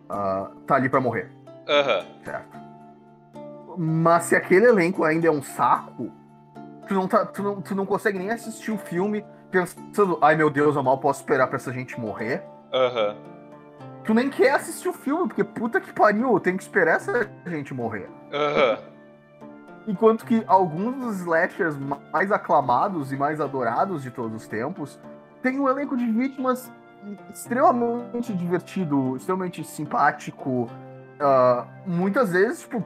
ah, 0.09 0.51
tá 0.67 0.75
ali 0.77 0.89
pra 0.89 1.01
morrer, 1.01 1.31
aham. 1.69 2.05
certo? 2.25 2.63
Mas 3.79 4.25
se 4.25 4.37
aquele 4.37 4.67
elenco 4.67 5.03
ainda 5.05 5.29
é 5.29 5.31
um 5.31 5.43
saco, 5.43 6.11
tu 6.87 6.93
não, 6.95 7.09
tá, 7.09 7.25
tu 7.25 7.43
não, 7.43 7.63
tu 7.63 7.75
não 7.75 7.87
consegue 7.87 8.19
nem 8.19 8.31
assistir 8.31 8.71
o 8.71 8.77
filme 8.77 9.25
pensando, 9.51 10.19
ai 10.21 10.35
meu 10.37 10.51
Deus, 10.51 10.77
eu 10.77 10.83
mal 10.83 10.99
posso 10.99 11.21
esperar 11.21 11.47
pra 11.47 11.57
essa 11.57 11.73
gente 11.73 11.99
morrer. 11.99 12.43
Aham. 12.73 13.17
Tu 14.05 14.13
nem 14.15 14.29
quer 14.31 14.53
assistir 14.55 14.89
o 14.89 14.93
filme, 14.93 15.29
porque 15.29 15.45
puta 15.45 15.81
que 15.81 15.93
pariu, 15.93 16.39
tenho 16.41 16.57
que 16.57 16.63
esperar 16.63 16.97
essa 16.97 17.31
gente 17.47 17.73
morrer. 17.73 18.09
Aham. 18.33 18.79
Enquanto 19.87 20.25
que 20.25 20.45
alguns 20.47 20.95
dos 20.97 21.17
slashers 21.21 21.77
mais 22.13 22.31
aclamados 22.31 23.13
e 23.13 23.17
mais 23.17 23.41
adorados 23.41 24.03
de 24.03 24.11
todos 24.11 24.37
os 24.43 24.47
tempos 24.49 24.99
têm 25.43 25.59
um 25.59 25.69
elenco 25.69 25.97
de 25.97 26.07
vítimas 26.07 26.71
extremamente 27.33 28.33
divertido, 28.33 29.17
extremamente 29.17 29.65
simpático. 29.65 30.69
ah, 31.21 31.67
muitas 31.87 32.33
vezes, 32.33 32.61
tipo, 32.63 32.85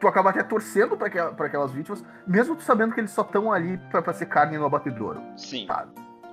tu 0.00 0.06
acaba 0.08 0.30
até 0.30 0.42
torcendo 0.42 0.96
pra, 0.96 1.08
aquela- 1.08 1.32
pra 1.32 1.46
aquelas 1.46 1.70
vítimas, 1.70 2.02
mesmo 2.26 2.56
tu 2.56 2.62
sabendo 2.62 2.94
que 2.94 3.00
eles 3.00 3.10
só 3.10 3.20
estão 3.22 3.52
ali 3.52 3.76
pra, 3.90 4.00
pra 4.00 4.12
ser 4.14 4.24
carne 4.26 4.56
no 4.56 4.64
abatedouro. 4.64 5.20
Sim, 5.36 5.66
Sabe? 5.66 5.90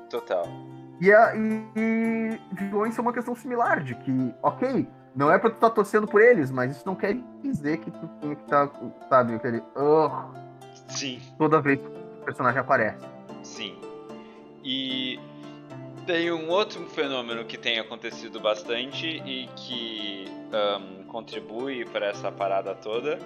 total. 0.10 0.46
E, 1.02 1.12
a, 1.14 1.36
e, 1.36 1.66
e 1.76 2.40
vilões 2.54 2.94
são 2.96 3.04
uma 3.04 3.14
questão 3.14 3.36
similar, 3.36 3.84
de 3.84 3.96
que, 3.96 4.34
ok, 4.42 4.88
não 5.16 5.32
é 5.32 5.38
pra 5.38 5.50
tu 5.50 5.56
estar 5.56 5.70
torcendo 5.72 6.08
por 6.08 6.22
eles, 6.22 6.50
mas 6.52 6.72
isso 6.76 6.84
não 6.86 6.96
quer 6.96 7.18
dizer 7.44 7.78
que 7.80 7.92
tu 7.92 8.08
tem 8.22 8.36
que 8.36 8.42
estar, 8.44 8.70
sabe, 9.10 9.36
aquele. 9.36 9.62
"Ugh", 9.76 10.34
Sim, 10.88 11.22
toda 11.38 11.60
vez 11.62 11.80
que 11.80 11.86
o 11.88 12.26
personagem 12.26 12.60
aparece. 12.60 13.06
sim. 13.44 13.78
E 14.64 15.20
tem 16.08 16.32
um 16.32 16.50
outro 16.50 16.84
fenômeno 16.88 17.46
que 17.46 17.58
tem 17.58 17.78
acontecido 17.80 18.40
bastante 18.40 19.06
e 19.06 19.48
que 19.56 20.26
ahn, 20.52 21.04
contribui 21.08 21.86
para 21.86 22.08
essa 22.08 22.32
parada 22.32 22.74
toda. 22.74 23.20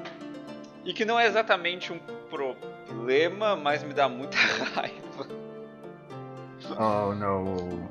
E 0.83 0.93
que 0.93 1.05
não 1.05 1.17
é 1.19 1.27
exatamente 1.27 1.93
um 1.93 1.99
problema, 2.29 3.55
mas 3.55 3.83
me 3.83 3.93
dá 3.93 4.09
muita 4.09 4.35
raiva. 4.75 5.38
Oh, 6.77 7.13
não. 7.15 7.89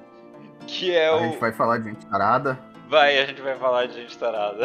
Que 0.67 0.95
é 0.95 1.09
A 1.09 1.17
o. 1.17 1.21
gente 1.21 1.39
vai 1.39 1.53
falar 1.53 1.79
de 1.79 1.91
gente 1.91 2.07
tarada. 2.07 2.59
Vai, 2.89 3.19
a 3.19 3.27
gente 3.27 3.41
vai 3.43 3.57
falar 3.57 3.87
de 3.87 3.95
gente 3.95 4.17
tarada. 4.19 4.65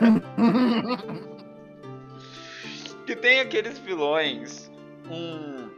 que 3.06 3.16
tem 3.16 3.40
aqueles 3.40 3.78
vilões. 3.78 4.70
Um. 5.10 5.68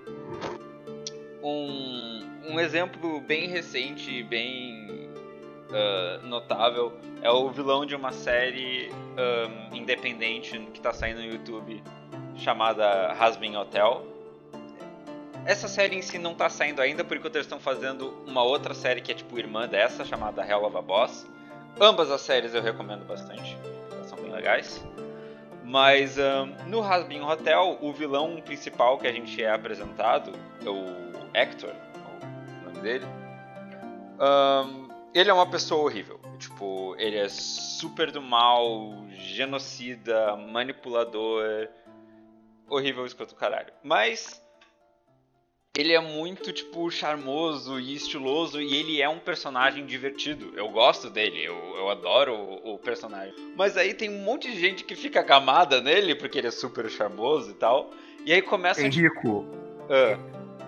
Um. 1.43 2.21
Um 2.49 2.59
exemplo 2.59 3.21
bem 3.21 3.49
recente 3.49 4.13
e 4.13 4.25
bem 4.25 5.09
ah, 5.73 6.21
notável 6.25 6.93
é 7.23 7.31
o 7.31 7.49
vilão 7.51 7.87
de 7.87 7.95
uma 7.95 8.11
série 8.13 8.91
ahm, 9.17 9.77
independente 9.77 10.59
que 10.73 10.81
tá 10.81 10.93
saindo 10.93 11.21
no 11.21 11.27
YouTube 11.27 11.83
chamada 12.37 13.13
Hasbin 13.13 13.57
Hotel. 13.57 14.05
Essa 15.45 15.69
série 15.69 15.97
em 15.97 16.03
si 16.03 16.19
não 16.19 16.35
tá 16.35 16.49
saindo 16.49 16.81
ainda, 16.81 17.03
por 17.03 17.17
enquanto 17.17 17.37
eles 17.37 17.47
estão 17.47 17.59
fazendo 17.59 18.23
uma 18.27 18.43
outra 18.43 18.75
série 18.75 19.01
que 19.01 19.11
é 19.11 19.15
tipo 19.15 19.39
irmã 19.39 19.67
dessa, 19.67 20.05
chamada 20.05 20.47
Hell 20.47 20.65
of 20.65 20.77
a 20.77 20.83
Boss. 20.83 21.27
Ambas 21.81 22.11
as 22.11 22.21
séries 22.21 22.55
eu 22.55 22.63
recomendo 22.63 23.05
bastante, 23.07 23.57
elas 23.91 24.07
são 24.07 24.19
bem 24.19 24.31
legais. 24.31 24.85
Mas 25.65 26.19
ahn, 26.19 26.53
no 26.67 26.83
Hasbin 26.83 27.23
Hotel, 27.23 27.79
o 27.81 27.93
vilão 27.93 28.41
principal 28.41 28.99
que 28.99 29.07
a 29.07 29.13
gente 29.13 29.43
é 29.43 29.51
apresentado, 29.51 30.33
é 30.65 30.69
o 30.69 30.85
Hector, 31.33 31.71
o 31.71 32.65
nome 32.67 32.81
dele. 32.81 33.07
ahn, 34.19 34.89
ele 35.15 35.31
é 35.31 35.33
uma 35.33 35.49
pessoa 35.49 35.85
horrível. 35.85 36.21
Tipo, 36.39 36.95
ele 36.99 37.17
é 37.17 37.29
super 37.29 38.11
do 38.11 38.23
mal, 38.23 39.05
genocida, 39.11 40.37
manipulador. 40.37 41.69
Horrível 42.69 43.05
escroto 43.05 43.35
caralho. 43.35 43.73
Mas 43.83 44.41
ele 45.77 45.93
é 45.93 46.01
muito, 46.01 46.53
tipo, 46.53 46.91
charmoso 46.91 47.79
e 47.79 47.95
estiloso 47.95 48.61
e 48.61 48.75
ele 48.75 49.01
é 49.01 49.09
um 49.09 49.19
personagem 49.21 49.87
divertido. 49.87 50.53
Eu 50.57 50.69
gosto 50.69 51.09
dele, 51.09 51.45
eu, 51.45 51.55
eu 51.77 51.89
adoro 51.91 52.35
o, 52.35 52.75
o 52.75 52.79
personagem. 52.79 53.33
Mas 53.57 53.77
aí 53.77 53.95
tem 53.95 54.11
um 54.11 54.23
monte 54.25 54.51
de 54.51 54.59
gente 54.59 54.83
que 54.85 54.97
fica 54.97 55.23
gamada 55.23 55.81
nele 55.81 56.15
porque 56.17 56.39
ele 56.39 56.49
é 56.49 56.51
super 56.51 56.89
charmoso 56.91 57.53
e 57.53 57.55
tal. 57.55 57.93
E 58.27 58.33
aí 58.33 58.43
começa. 58.43 58.83
Henrico, 58.85 59.47
Ah, 59.89 60.19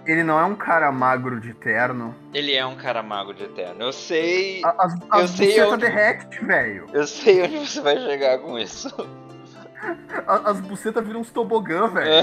ele 0.07 0.23
não 0.23 0.39
é 0.39 0.45
um 0.45 0.55
cara 0.55 0.91
magro 0.93 1.41
de 1.41 1.53
terno. 1.53 2.15
ele 2.33 2.55
é 2.55 2.65
um 2.65 2.77
cara 2.77 3.03
mago 3.03 3.35
de 3.35 3.43
eterno. 3.45 3.83
Eu 3.83 3.93
sei. 3.93 4.63
A- 4.65 4.85
As, 4.87 4.95
as 5.11 5.31
sei 5.31 5.61
onde- 5.63 5.85
derrete, 5.85 6.45
velho. 6.45 6.87
Eu 6.93 7.07
sei 7.09 7.43
onde 7.43 7.59
você 7.69 7.81
vai 7.81 7.97
chegar 7.99 8.39
com 8.39 8.57
isso. 8.57 8.89
A- 10.29 10.51
As 10.51 10.61
bucetas 10.61 11.05
viram 11.05 11.21
uns 11.21 11.31
tobogã, 11.31 11.91
É. 12.01 12.23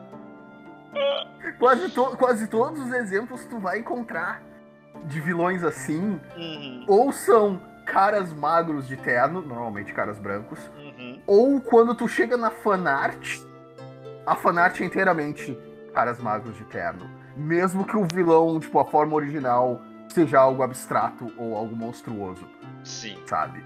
Quase, 1.58 1.88
to- 1.90 2.16
quase 2.16 2.46
todos 2.46 2.80
os 2.80 2.92
exemplos 2.92 3.44
tu 3.46 3.58
vai 3.58 3.78
encontrar 3.78 4.42
de 5.04 5.20
vilões 5.20 5.62
assim, 5.62 6.20
Uhum, 6.36 6.84
ou 6.88 7.12
são 7.12 7.60
caras 7.86 8.32
magros 8.32 8.86
de 8.86 8.96
terno, 8.96 9.40
normalmente 9.40 9.92
caras 9.92 10.18
brancos, 10.18 10.58
uhum. 10.78 11.20
ou 11.26 11.60
quando 11.60 11.94
tu 11.94 12.06
chega 12.06 12.36
na 12.36 12.50
fanart, 12.50 13.38
a 14.26 14.34
fanart 14.36 14.80
é 14.80 14.84
inteiramente 14.84 15.58
caras 15.94 16.18
magros 16.20 16.56
de 16.56 16.64
terno. 16.64 17.08
Mesmo 17.36 17.84
que 17.84 17.96
o 17.96 18.06
vilão, 18.12 18.58
tipo, 18.60 18.78
a 18.78 18.84
forma 18.84 19.14
original 19.14 19.80
seja 20.08 20.38
algo 20.40 20.62
abstrato 20.62 21.32
ou 21.36 21.56
algo 21.56 21.74
monstruoso, 21.74 22.46
Sim. 22.84 23.16
sabe? 23.26 23.64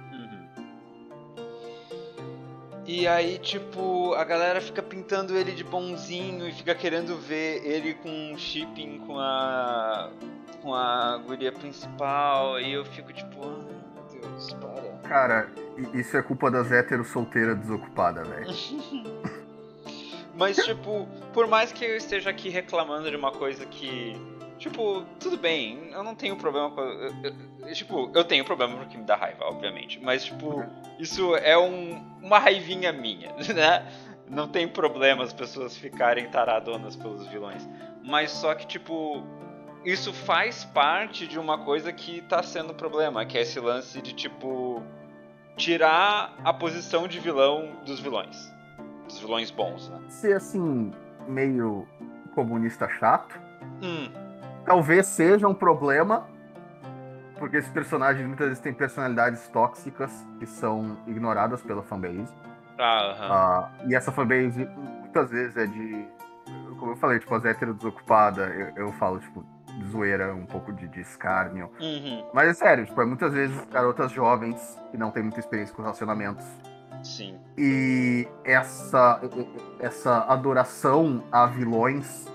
E 2.86 3.08
aí, 3.08 3.38
tipo, 3.38 4.12
a 4.14 4.24
galera 4.24 4.60
fica 4.60 4.82
pintando 4.82 5.36
ele 5.36 5.52
de 5.52 5.64
bonzinho 5.64 6.46
e 6.46 6.52
fica 6.52 6.74
querendo 6.74 7.16
ver 7.16 7.64
ele 7.64 7.94
com 7.94 8.10
um 8.10 8.36
shipping 8.36 8.98
com 9.06 9.18
a. 9.18 10.10
com 10.60 10.74
a 10.74 11.18
guria 11.26 11.50
principal. 11.50 12.60
E 12.60 12.72
eu 12.72 12.84
fico 12.84 13.12
tipo, 13.12 13.42
ai 13.42 13.56
meu 13.94 14.20
Deus, 14.20 14.52
para. 14.54 15.08
Cara, 15.08 15.50
isso 15.94 16.16
é 16.16 16.22
culpa 16.22 16.50
das 16.50 16.70
héteros 16.70 17.08
solteiras 17.08 17.58
desocupadas, 17.58 18.28
velho. 18.28 19.14
Mas, 20.36 20.56
tipo, 20.56 21.08
por 21.32 21.46
mais 21.46 21.72
que 21.72 21.84
eu 21.84 21.96
esteja 21.96 22.30
aqui 22.30 22.48
reclamando 22.48 23.08
de 23.08 23.16
uma 23.16 23.30
coisa 23.30 23.64
que. 23.64 24.14
Tipo, 24.64 25.04
tudo 25.20 25.36
bem, 25.36 25.90
eu 25.92 26.02
não 26.02 26.14
tenho 26.14 26.36
problema 26.36 26.70
com. 26.70 26.80
eu- 26.80 27.12
eu- 27.22 27.74
tipo, 27.74 28.10
eu 28.14 28.24
tenho 28.24 28.46
problema 28.46 28.74
porque 28.78 28.96
me 28.96 29.04
dá 29.04 29.14
raiva, 29.14 29.44
obviamente. 29.44 30.00
Mas, 30.02 30.24
tipo, 30.24 30.64
isso 30.98 31.36
é 31.36 31.58
um, 31.58 32.02
uma 32.22 32.38
raivinha 32.38 32.90
minha, 32.90 33.30
né? 33.54 33.86
Não 34.26 34.48
tem 34.48 34.66
problema 34.66 35.22
as 35.22 35.34
pessoas 35.34 35.76
ficarem 35.76 36.30
taradonas 36.30 36.96
pelos 36.96 37.26
vilões. 37.26 37.68
Mas 38.02 38.30
só 38.30 38.54
que, 38.54 38.66
tipo, 38.66 39.22
isso 39.84 40.14
faz 40.14 40.64
parte 40.64 41.26
de 41.26 41.38
uma 41.38 41.58
coisa 41.58 41.92
que 41.92 42.22
tá 42.22 42.42
sendo 42.42 42.72
problema, 42.72 43.26
que 43.26 43.36
é 43.36 43.42
esse 43.42 43.60
lance 43.60 44.00
de, 44.00 44.14
tipo, 44.14 44.82
tirar 45.58 46.34
a 46.42 46.54
posição 46.54 47.06
de 47.06 47.20
vilão 47.20 47.76
dos 47.84 48.00
vilões. 48.00 48.50
Dos 49.06 49.18
vilões 49.18 49.50
bons, 49.50 49.90
né? 49.90 50.00
Ser 50.08 50.36
assim, 50.36 50.90
meio 51.28 51.86
comunista 52.34 52.88
chato, 52.88 53.38
Hum, 53.82 54.08
talvez 54.64 55.06
seja 55.06 55.46
um 55.48 55.54
problema, 55.54 56.26
porque 57.38 57.56
esses 57.56 57.70
personagens 57.70 58.26
muitas 58.26 58.46
vezes 58.48 58.62
têm 58.62 58.72
personalidades 58.72 59.48
tóxicas 59.48 60.10
que 60.38 60.46
são 60.46 60.98
ignoradas 61.06 61.62
pela 61.62 61.82
fanbase. 61.82 62.32
ah. 62.78 63.16
Ah, 63.20 63.70
e 63.86 63.94
essa 63.94 64.10
fanbase 64.12 64.64
muitas 65.00 65.30
vezes 65.30 65.56
é 65.56 65.66
de. 65.66 66.06
Como 66.78 66.92
eu 66.92 66.96
falei, 66.96 67.18
tipo, 67.18 67.34
as 67.34 67.44
héteros 67.44 67.76
desocupadas, 67.76 68.50
eu, 68.54 68.72
eu 68.76 68.92
falo, 68.94 69.18
tipo, 69.18 69.44
de 69.78 69.84
zoeira, 69.90 70.34
um 70.34 70.44
pouco 70.46 70.72
de, 70.72 70.86
de 70.88 71.00
escárnio. 71.00 71.70
Uhum, 71.80 72.24
Mas 72.32 72.48
é 72.48 72.54
sério, 72.54 72.84
tipo, 72.84 73.00
é 73.00 73.04
muitas 73.04 73.32
vezes 73.32 73.56
garotas 73.70 74.12
jovens 74.12 74.78
que 74.90 74.96
não 74.98 75.10
têm 75.10 75.22
muita 75.22 75.40
experiência 75.40 75.74
com 75.74 75.82
relacionamentos. 75.82 76.44
sim. 77.02 77.38
E 77.56 78.28
essa, 78.44 79.20
essa 79.80 80.24
adoração 80.28 81.22
a 81.32 81.46
vilões, 81.46 82.26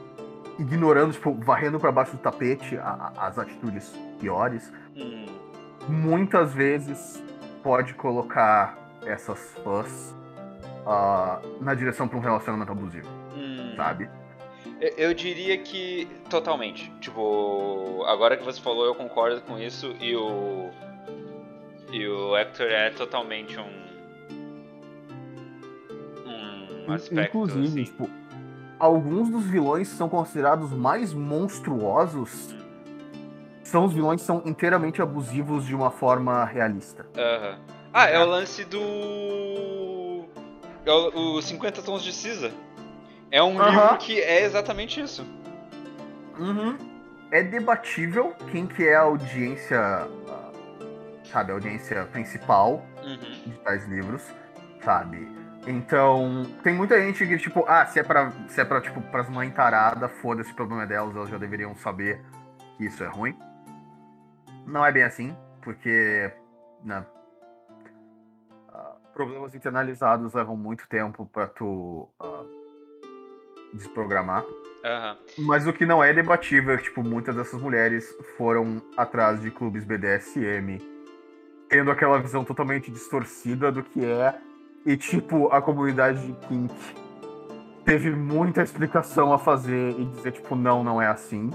ignorando, 0.59 1.13
tipo, 1.13 1.33
varrendo 1.33 1.79
pra 1.79 1.91
baixo 1.91 2.11
do 2.11 2.17
tapete 2.19 2.77
a- 2.77 3.11
a- 3.15 3.27
as 3.27 3.39
atitudes 3.39 3.89
piores, 4.19 4.71
Hum, 4.95 5.25
muitas 5.87 6.53
vezes 6.53 7.23
pode 7.63 7.93
colocar 7.93 8.77
essas 9.05 9.39
fãs 9.63 10.15
ah, 10.85 11.39
na 11.61 11.73
direção 11.75 12.07
pra 12.07 12.17
um 12.17 12.21
relacionamento 12.21 12.71
abusivo, 12.71 13.07
hum. 13.37 13.73
sabe? 13.75 14.09
Eu- 14.81 14.93
Eu 14.97 15.13
diria 15.13 15.57
que 15.57 16.07
totalmente. 16.29 16.89
Tipo, 16.99 18.03
agora 18.07 18.35
que 18.37 18.43
você 18.43 18.59
falou, 18.59 18.85
eu 18.85 18.95
concordo 18.95 19.41
com 19.41 19.59
isso 19.59 19.95
e 19.99 20.15
o 20.15 20.69
e 21.91 22.07
o 22.07 22.35
Hector 22.37 22.67
é 22.67 22.89
totalmente 22.91 23.57
um 23.59 23.89
um 26.87 26.91
aspecto 26.93 27.37
Inclusive, 27.37 27.67
assim. 27.67 27.83
tipo, 27.83 28.09
alguns 28.79 29.29
dos 29.29 29.45
vilões 29.45 29.87
são 29.89 30.07
considerados 30.09 30.71
mais 30.71 31.13
monstruosos 31.13 32.55
são 33.63 33.85
os 33.85 33.93
vilões 33.93 34.21
que 34.21 34.25
são 34.25 34.41
inteiramente 34.45 34.99
abusivos 35.01 35.63
de 35.65 35.75
uma 35.75 35.91
forma 35.91 36.43
realista. 36.43 37.05
Aham. 37.15 37.59
Ah, 37.93 38.07
é 38.07 38.19
o 38.19 38.25
lance 38.25 38.65
do 38.65 40.25
é 40.85 40.91
o, 40.91 41.35
o 41.35 41.41
50 41.41 41.81
tons 41.83 42.03
de 42.03 42.11
cinza. 42.11 42.51
É 43.29 43.43
um 43.43 43.59
Aham. 43.61 43.69
livro 43.81 43.97
que 43.97 44.19
é 44.21 44.43
exatamente 44.43 44.99
isso. 45.01 45.23
Uhum. 46.39 46.77
É 47.31 47.43
debatível 47.43 48.33
quem 48.51 48.65
que 48.65 48.87
é 48.87 48.95
a 48.95 49.01
audiência, 49.01 50.07
sabe, 51.31 51.51
a 51.51 51.55
audiência 51.55 52.05
principal 52.11 52.83
Uhum. 53.03 53.51
de 53.51 53.57
tais 53.59 53.87
livros, 53.87 54.23
sabe? 54.83 55.27
Então, 55.67 56.45
tem 56.63 56.73
muita 56.73 56.99
gente 57.01 57.25
que, 57.27 57.37
tipo, 57.37 57.65
ah, 57.67 57.85
se 57.85 57.99
é 57.99 58.03
pra, 58.03 58.31
se 58.47 58.59
é 58.59 58.65
pra 58.65 58.81
tipo, 58.81 59.01
pras 59.01 59.29
mães 59.29 59.53
taradas, 59.53 60.11
foda-se 60.21 60.51
o 60.51 60.55
problema 60.55 60.85
delas, 60.85 61.15
elas 61.15 61.29
já 61.29 61.37
deveriam 61.37 61.75
saber 61.75 62.21
que 62.77 62.85
isso 62.85 63.03
é 63.03 63.07
ruim. 63.07 63.37
Não 64.65 64.85
é 64.85 64.91
bem 64.91 65.03
assim, 65.03 65.35
porque, 65.61 66.31
né, 66.83 67.05
ah, 68.69 68.95
problemas 69.13 69.53
internalizados 69.53 70.33
levam 70.33 70.55
muito 70.55 70.87
tempo 70.87 71.25
pra 71.25 71.47
tu 71.47 72.07
ah, 72.19 72.43
desprogramar. 73.73 74.45
Aham. 74.83 75.17
Mas 75.39 75.67
o 75.67 75.73
que 75.73 75.85
não 75.85 76.01
é 76.03 76.13
debatível 76.13 76.73
é 76.73 76.77
que, 76.77 76.83
tipo, 76.83 77.03
muitas 77.03 77.35
dessas 77.35 77.61
mulheres 77.61 78.15
foram 78.37 78.81
atrás 78.95 79.41
de 79.41 79.51
clubes 79.51 79.83
BDSM, 79.83 80.79
tendo 81.67 81.91
aquela 81.91 82.17
visão 82.19 82.45
totalmente 82.45 82.89
distorcida 82.89 83.71
do 83.71 83.83
que 83.83 84.03
é. 84.05 84.39
E, 84.89 84.97
tipo, 84.97 85.49
a 85.49 85.61
comunidade 85.61 86.25
de 86.25 86.33
Kink 86.47 86.73
teve 87.85 88.09
muita 88.09 88.63
explicação 88.63 89.31
a 89.31 89.37
fazer 89.37 89.91
e 89.99 90.05
dizer, 90.05 90.31
tipo, 90.31 90.55
não, 90.55 90.83
não 90.83 90.99
é 90.99 91.05
assim. 91.05 91.51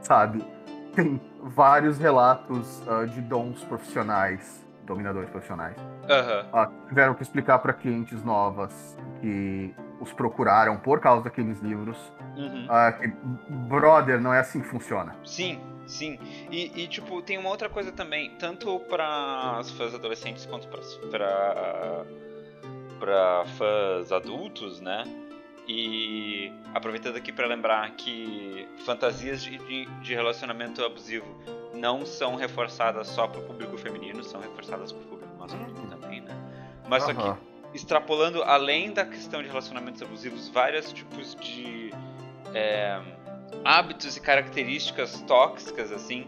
Sabe? 0.00 0.40
Tem 0.94 1.20
vários 1.42 1.98
relatos 1.98 2.80
ah, 2.86 3.04
de 3.06 3.20
dons 3.20 3.64
profissionais 3.64 4.64
dominadores 4.86 5.28
profissionais, 5.30 5.76
Aham. 6.08 6.46
ah, 6.52 6.70
tiveram 6.88 7.14
que 7.14 7.22
explicar 7.22 7.58
para 7.60 7.72
clientes 7.72 8.24
novas 8.24 8.96
que 9.20 9.74
os 10.00 10.12
procuraram 10.12 10.76
por 10.78 11.00
causa 11.00 11.24
daqueles 11.24 11.60
livros 11.60 11.96
Uhum. 12.36 12.66
ah, 12.68 12.92
que, 12.92 13.08
brother, 13.68 14.20
não 14.20 14.32
é 14.32 14.38
assim 14.38 14.60
que 14.60 14.66
funciona. 14.68 15.14
Sim, 15.24 15.60
sim. 15.90 16.18
E, 16.50 16.82
e, 16.82 16.88
tipo, 16.88 17.20
tem 17.22 17.36
uma 17.38 17.50
outra 17.50 17.68
coisa 17.68 17.92
também, 17.92 18.30
tanto 18.38 18.80
para 18.80 19.58
as 19.58 19.70
fãs 19.70 19.94
adolescentes 19.94 20.46
quanto 20.46 20.68
para 20.68 22.04
para 22.98 23.44
fãs 23.56 24.12
adultos, 24.12 24.80
né? 24.80 25.04
E 25.66 26.52
aproveitando 26.74 27.16
aqui 27.16 27.32
para 27.32 27.46
lembrar 27.46 27.90
que 27.92 28.68
fantasias 28.84 29.42
de, 29.42 29.56
de, 29.58 29.86
de 29.86 30.14
relacionamento 30.14 30.84
abusivo 30.84 31.26
não 31.72 32.04
são 32.04 32.34
reforçadas 32.34 33.06
só 33.08 33.26
para 33.26 33.40
o 33.40 33.44
público 33.44 33.78
feminino, 33.78 34.22
são 34.22 34.40
reforçadas 34.40 34.92
para 34.92 35.02
o 35.02 35.06
público 35.06 35.34
masculino 35.38 35.88
também, 35.88 36.20
né? 36.20 36.34
Mas 36.88 37.04
só 37.04 37.12
Aham. 37.12 37.36
que 37.36 37.76
extrapolando 37.76 38.42
além 38.42 38.92
da 38.92 39.04
questão 39.04 39.42
de 39.42 39.48
relacionamentos 39.48 40.02
abusivos, 40.02 40.48
vários 40.48 40.92
tipos 40.92 41.36
de 41.36 41.90
é, 42.52 43.00
hábitos 43.64 44.16
e 44.16 44.20
características 44.20 45.20
tóxicas 45.22 45.92
assim 45.92 46.26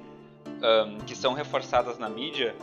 ahn, 0.62 0.98
que 1.06 1.14
são 1.14 1.32
reforçadas 1.34 1.98
na 1.98 2.08
mídia, 2.08 2.54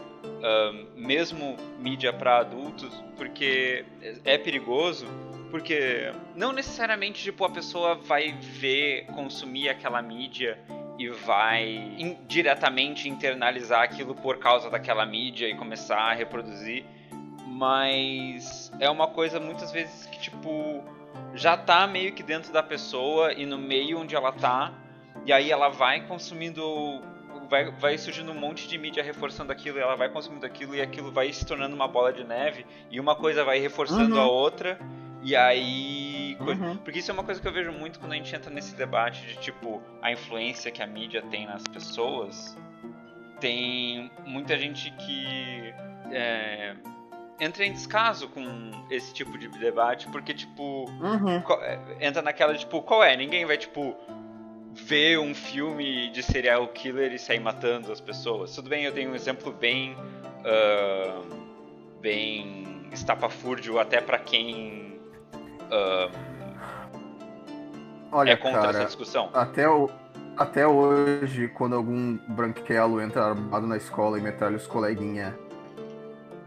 ahn, 0.43 0.85
mesmo 0.95 1.57
mídia 1.79 2.13
para 2.13 2.37
adultos, 2.37 2.93
porque 3.17 3.85
é 4.23 4.37
perigoso, 4.37 5.05
porque 5.51 6.11
não 6.35 6.51
necessariamente 6.51 7.23
tipo 7.23 7.43
a 7.43 7.49
pessoa 7.49 7.95
vai 7.95 8.31
ver, 8.31 9.05
consumir 9.07 9.69
aquela 9.69 10.01
mídia 10.01 10.59
e 10.97 11.07
vai 11.09 11.95
diretamente 12.27 13.07
internalizar 13.07 13.83
aquilo 13.83 14.13
por 14.13 14.37
causa 14.37 14.69
daquela 14.69 15.05
mídia 15.05 15.47
e 15.47 15.55
começar 15.55 15.97
a 15.97 16.13
reproduzir, 16.13 16.85
mas 17.47 18.71
é 18.79 18.89
uma 18.89 19.07
coisa 19.07 19.39
muitas 19.39 19.71
vezes 19.71 20.05
que 20.07 20.19
tipo 20.19 20.83
já 21.33 21.55
tá 21.57 21.85
meio 21.87 22.13
que 22.13 22.23
dentro 22.23 22.51
da 22.51 22.63
pessoa 22.63 23.33
e 23.33 23.45
no 23.45 23.57
meio 23.57 23.99
onde 23.99 24.15
ela 24.15 24.31
tá, 24.31 24.73
e 25.25 25.31
aí 25.33 25.51
ela 25.51 25.69
vai 25.69 26.05
consumindo. 26.07 27.01
Vai, 27.49 27.71
vai 27.71 27.97
surgindo 27.97 28.31
um 28.31 28.39
monte 28.39 28.67
de 28.67 28.77
mídia 28.77 29.01
reforçando 29.03 29.51
aquilo, 29.51 29.77
e 29.79 29.81
ela 29.81 29.95
vai 29.95 30.09
consumindo 30.09 30.45
aquilo, 30.45 30.75
e 30.75 30.81
aquilo 30.81 31.11
vai 31.11 31.31
se 31.33 31.43
tornando 31.45 31.75
uma 31.75 31.87
bola 31.87 32.13
de 32.13 32.23
neve, 32.23 32.63
e 32.91 32.99
uma 32.99 33.15
coisa 33.15 33.43
vai 33.43 33.59
reforçando 33.59 34.15
Uhum. 34.15 34.21
a 34.21 34.27
outra, 34.27 34.79
e 35.23 35.35
aí. 35.35 36.37
Uhum. 36.39 36.77
Porque 36.77 36.99
isso 36.99 37.09
é 37.09 37.13
uma 37.13 37.23
coisa 37.23 37.41
que 37.41 37.47
eu 37.47 37.51
vejo 37.51 37.71
muito 37.71 37.99
quando 37.99 38.11
a 38.11 38.15
gente 38.15 38.33
entra 38.35 38.51
nesse 38.51 38.75
debate 38.75 39.25
de 39.25 39.37
tipo, 39.39 39.81
a 40.01 40.11
influência 40.11 40.71
que 40.71 40.81
a 40.83 40.87
mídia 40.87 41.21
tem 41.23 41.47
nas 41.47 41.63
pessoas. 41.67 42.55
Tem 43.39 44.11
muita 44.25 44.57
gente 44.57 44.91
que. 44.91 45.73
é, 46.11 46.75
entra 47.39 47.65
em 47.65 47.71
descaso 47.71 48.27
com 48.29 48.71
esse 48.89 49.13
tipo 49.13 49.37
de 49.37 49.47
debate, 49.47 50.07
porque, 50.09 50.33
tipo, 50.33 50.85
Uhum. 51.01 51.41
é, 51.61 51.79
entra 52.01 52.21
naquela, 52.21 52.53
tipo, 52.55 52.81
qual 52.81 53.03
é? 53.03 53.15
Ninguém 53.15 53.45
vai, 53.45 53.57
tipo, 53.57 53.95
ver 54.73 55.19
um 55.19 55.33
filme 55.33 56.09
de 56.11 56.21
serial 56.23 56.67
killer 56.69 57.11
e 57.13 57.19
sair 57.19 57.39
matando 57.39 57.91
as 57.91 57.99
pessoas. 58.01 58.53
Tudo 58.55 58.69
bem, 58.69 58.83
eu 58.83 58.91
tenho 58.93 59.11
um 59.11 59.15
exemplo 59.15 59.51
bem. 59.51 59.95
ah, 60.45 61.21
bem 62.01 62.87
estapafúrdio 62.93 63.77
até 63.77 63.99
pra 63.99 64.17
quem 64.17 64.99
ah, 65.69 66.09
Olha, 68.11 68.31
é 68.31 68.35
contra 68.37 68.61
essa 68.61 68.71
cara, 68.71 68.85
discussão. 68.85 69.29
até, 69.33 69.69
o, 69.69 69.89
até 70.37 70.65
hoje, 70.65 71.47
quando 71.49 71.75
algum 71.75 72.17
branquelo 72.29 73.01
entra 73.01 73.25
armado 73.25 73.67
na 73.67 73.77
escola 73.77 74.17
e 74.17 74.21
metralha 74.21 74.55
os 74.55 74.65
coleguinha, 74.65 75.37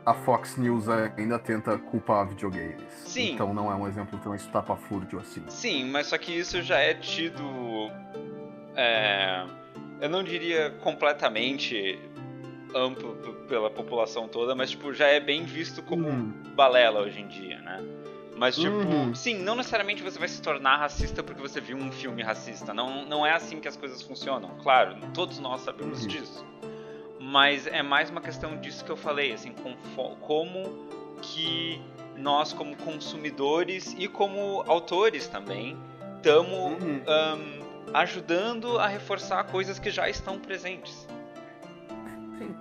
a 0.04 0.14
Fox 0.14 0.56
News 0.56 0.88
ainda 0.88 1.38
tenta 1.38 1.78
culpar 1.78 2.26
videogames. 2.28 2.92
Sim. 3.04 3.34
Então 3.34 3.52
não 3.54 3.70
é 3.70 3.74
um 3.74 3.86
exemplo 3.86 4.18
tão 4.18 4.34
estapafúrdio 4.34 5.18
assim. 5.20 5.42
Sim, 5.48 5.84
mas 5.90 6.08
só 6.08 6.18
que 6.18 6.32
isso 6.32 6.60
já 6.62 6.78
é 6.78 6.94
tido. 6.94 7.42
é, 8.74 9.44
eu 10.00 10.08
não 10.08 10.22
diria 10.24 10.70
completamente 10.82 11.98
amplo 12.74 13.14
pela 13.48 13.70
população 13.70 14.26
toda, 14.26 14.54
mas 14.54 14.70
tipo, 14.70 14.92
já 14.94 15.06
é 15.06 15.20
bem 15.20 15.44
visto 15.44 15.82
como 15.82 16.08
Hum. 16.08 16.32
balela 16.54 17.00
hoje 17.02 17.20
em 17.20 17.28
dia, 17.28 17.60
né? 17.60 17.84
Mas 18.34 18.56
tipo, 18.56 18.74
Uhum. 18.74 19.14
sim, 19.14 19.34
não 19.42 19.54
necessariamente 19.54 20.02
você 20.02 20.18
vai 20.18 20.26
se 20.26 20.40
tornar 20.40 20.78
racista 20.78 21.22
porque 21.22 21.40
você 21.40 21.60
viu 21.60 21.76
um 21.76 21.92
filme 21.92 22.22
racista. 22.22 22.72
Não, 22.72 23.04
não 23.04 23.26
é 23.26 23.32
assim 23.32 23.60
que 23.60 23.68
as 23.68 23.76
coisas 23.76 24.00
funcionam. 24.02 24.56
Claro, 24.62 24.96
todos 25.12 25.38
nós 25.38 25.60
sabemos 25.60 26.00
Uhum. 26.02 26.08
disso. 26.08 26.46
Mas 27.32 27.66
é 27.66 27.82
mais 27.82 28.10
uma 28.10 28.20
questão 28.20 28.58
disso 28.58 28.84
que 28.84 28.92
eu 28.92 28.96
falei, 28.96 29.32
assim, 29.32 29.54
com 29.54 29.74
como 30.16 30.86
que 31.22 31.80
nós 32.14 32.52
como 32.52 32.76
consumidores 32.76 33.94
e 33.98 34.06
como 34.06 34.62
autores 34.66 35.26
também 35.28 35.78
estamos 36.18 36.82
Uhum. 36.82 37.02
ajudando 37.94 38.78
a 38.78 38.86
reforçar 38.86 39.42
coisas 39.44 39.78
que 39.78 39.88
já 39.88 40.10
estão 40.10 40.38
presentes. 40.38 41.08
Sim. 42.38 42.54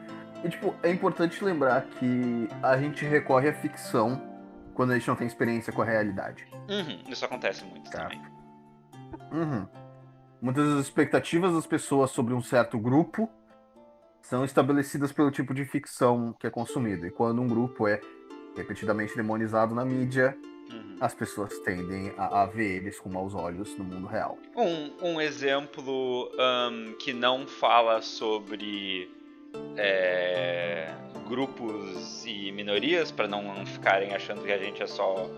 E, 0.45 0.49
tipo, 0.49 0.73
é 0.81 0.89
importante 0.89 1.43
lembrar 1.43 1.81
que 1.99 2.47
a 2.63 2.77
gente 2.77 3.03
recorre 3.03 3.49
à 3.49 3.53
ficção 3.53 4.21
quando 4.73 4.91
a 4.91 4.93
gente 4.97 5.07
não 5.09 5.17
tem 5.17 5.27
experiência 5.27 5.73
com 5.73 5.81
a 5.81 5.85
realidade. 5.85 6.47
Uhum, 6.69 7.11
isso 7.11 7.25
acontece 7.25 7.65
muito 7.65 7.91
Tá. 7.91 8.03
também. 8.03 8.21
Uhum. 9.33 9.67
Muitas 10.41 10.65
das 10.75 10.85
expectativas 10.85 11.53
das 11.53 11.67
pessoas 11.67 12.09
sobre 12.11 12.33
um 12.33 12.41
certo 12.41 12.79
grupo 12.79 13.29
são 14.21 14.43
estabelecidas 14.45 15.11
pelo 15.11 15.31
tipo 15.31 15.53
de 15.53 15.65
ficção 15.65 16.33
que 16.39 16.47
é 16.47 16.49
consumido. 16.49 17.05
E 17.05 17.11
quando 17.11 17.41
um 17.41 17.47
grupo 17.47 17.87
é 17.87 17.99
repetidamente 18.55 19.15
demonizado 19.15 19.73
na 19.75 19.83
mídia, 19.85 20.37
Uhum. 20.71 20.95
as 21.01 21.13
pessoas 21.13 21.59
tendem 21.59 22.13
a, 22.17 22.43
a 22.43 22.45
ver 22.45 22.77
eles 22.77 22.97
com 22.97 23.09
maus 23.09 23.33
olhos 23.35 23.77
no 23.77 23.83
mundo 23.83 24.07
real. 24.07 24.37
Um, 24.55 24.91
um 25.15 25.19
exemplo 25.21 26.31
ahn, 26.39 26.93
que 26.97 27.11
não 27.11 27.45
fala 27.45 28.01
sobre 28.01 29.09
é, 29.75 30.93
grupos 31.27 32.25
e 32.25 32.53
minorias, 32.53 33.11
para 33.11 33.27
não 33.27 33.65
ficarem 33.65 34.13
achando 34.13 34.43
que 34.43 34.51
a 34.51 34.57
gente 34.57 34.81
é 34.81 34.87
só. 34.87 35.29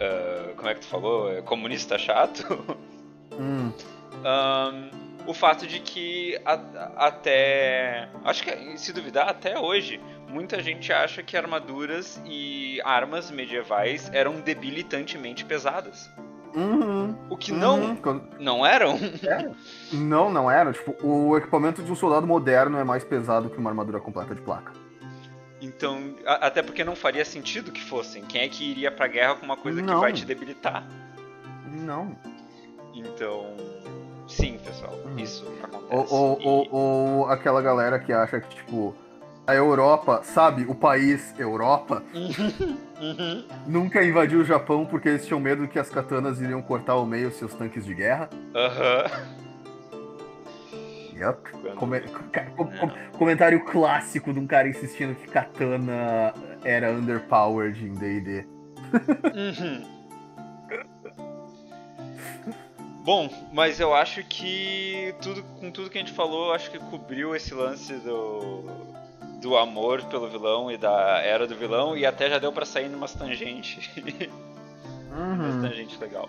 ah, 0.00 0.52
como 0.56 0.68
é 0.68 0.74
que 0.74 0.80
tu 0.80 0.86
falou? 0.86 1.32
É 1.32 1.40
comunista 1.40 1.96
chato. 1.96 2.42
Hum, 3.32 3.72
Ahn, 4.24 4.90
o 5.26 5.32
fato 5.34 5.66
de 5.66 5.80
que 5.80 6.38
a- 6.44 6.92
até. 6.96 8.08
Acho 8.24 8.42
que, 8.44 8.78
se 8.78 8.92
duvidar, 8.92 9.28
até 9.28 9.58
hoje, 9.58 10.00
muita 10.28 10.62
gente 10.62 10.92
acha 10.92 11.22
que 11.22 11.36
armaduras 11.36 12.20
e 12.26 12.80
armas 12.84 13.30
medievais 13.30 14.10
eram 14.12 14.40
debilitantemente 14.40 15.44
pesadas. 15.44 16.10
uhum, 16.54 17.16
O 17.30 17.36
que 17.36 17.50
uhum. 17.52 17.58
não, 17.58 17.96
Quando- 17.96 18.28
não 18.38 18.64
eram. 18.66 18.98
Não, 19.92 20.30
não 20.30 20.50
era. 20.50 20.72
Tipo, 20.72 20.94
o 21.04 21.36
equipamento 21.36 21.82
de 21.82 21.90
um 21.90 21.96
soldado 21.96 22.26
moderno 22.26 22.78
é 22.78 22.84
mais 22.84 23.02
pesado 23.02 23.50
que 23.50 23.56
uma 23.58 23.70
armadura 23.70 23.98
completa 24.00 24.34
de 24.34 24.40
placa. 24.40 24.72
Então, 25.60 26.14
a- 26.26 26.46
até 26.46 26.62
porque 26.62 26.84
não 26.84 26.94
faria 26.94 27.24
sentido 27.24 27.72
que 27.72 27.80
fossem. 27.80 28.22
Quem 28.24 28.42
é 28.42 28.48
que 28.48 28.62
iria 28.70 28.90
pra 28.92 29.06
guerra 29.06 29.34
com 29.36 29.46
uma 29.46 29.56
coisa 29.56 29.80
que 29.80 29.86
Não. 29.86 30.00
vai 30.00 30.12
te 30.12 30.24
debilitar? 30.26 30.86
Não. 31.72 32.16
Então. 32.94 33.56
Isso 35.16 35.46
acontece. 35.62 36.14
Ou, 36.14 36.38
ou, 36.42 36.64
E- 36.64 36.68
ou, 36.70 37.26
aquela 37.28 37.60
galera 37.62 37.98
que 37.98 38.12
acha 38.12 38.40
que, 38.40 38.54
tipo, 38.56 38.94
a 39.46 39.54
Europa, 39.54 40.22
sabe, 40.24 40.64
o 40.68 40.74
país 40.74 41.34
Europa, 41.38 42.02
Uhum. 42.14 43.44
nunca 43.66 44.02
invadiu 44.02 44.40
o 44.40 44.44
Japão 44.44 44.86
porque 44.86 45.08
eles 45.08 45.26
tinham 45.26 45.38
medo 45.40 45.68
que 45.68 45.78
as 45.78 45.90
katanas 45.90 46.40
iriam 46.40 46.62
cortar 46.62 46.92
ao 46.94 47.04
meio 47.04 47.30
seus 47.32 47.52
tanques 47.52 47.84
de 47.84 47.94
guerra. 47.94 48.30
Aham. 48.54 49.04
Yup. 51.16 51.50
Quando- 51.52 51.74
Come- 51.76 52.00
com- 52.56 52.66
com- 52.66 52.90
comentário 53.18 53.64
clássico 53.64 54.32
de 54.32 54.40
um 54.40 54.46
cara 54.46 54.68
insistindo 54.68 55.14
que 55.14 55.28
katana 55.28 56.32
era 56.64 56.90
underpowered 56.92 57.84
em 57.86 57.92
D&D. 57.94 58.46
Uhum. 59.34 59.84
Bom, 63.04 63.28
mas 63.52 63.78
eu 63.80 63.94
acho 63.94 64.24
que 64.24 65.14
tudo, 65.20 65.42
com 65.60 65.70
tudo 65.70 65.90
que 65.90 65.98
a 65.98 66.00
gente 66.00 66.12
falou, 66.12 66.52
acho 66.54 66.70
que 66.70 66.78
cobriu 66.78 67.36
esse 67.36 67.52
lance 67.52 67.92
do, 67.98 68.64
do 69.42 69.56
amor 69.58 70.02
pelo 70.04 70.26
vilão 70.28 70.70
e 70.70 70.78
da 70.78 71.18
era 71.20 71.46
do 71.46 71.54
vilão 71.54 71.94
e 71.96 72.06
até 72.06 72.30
já 72.30 72.38
deu 72.38 72.50
pra 72.50 72.64
sair 72.64 72.88
numas 72.88 73.12
tangentes. 73.14 73.90
umas 75.12 75.54
Uhum. 75.54 75.60
tangentes 75.62 75.98
legal. 76.00 76.28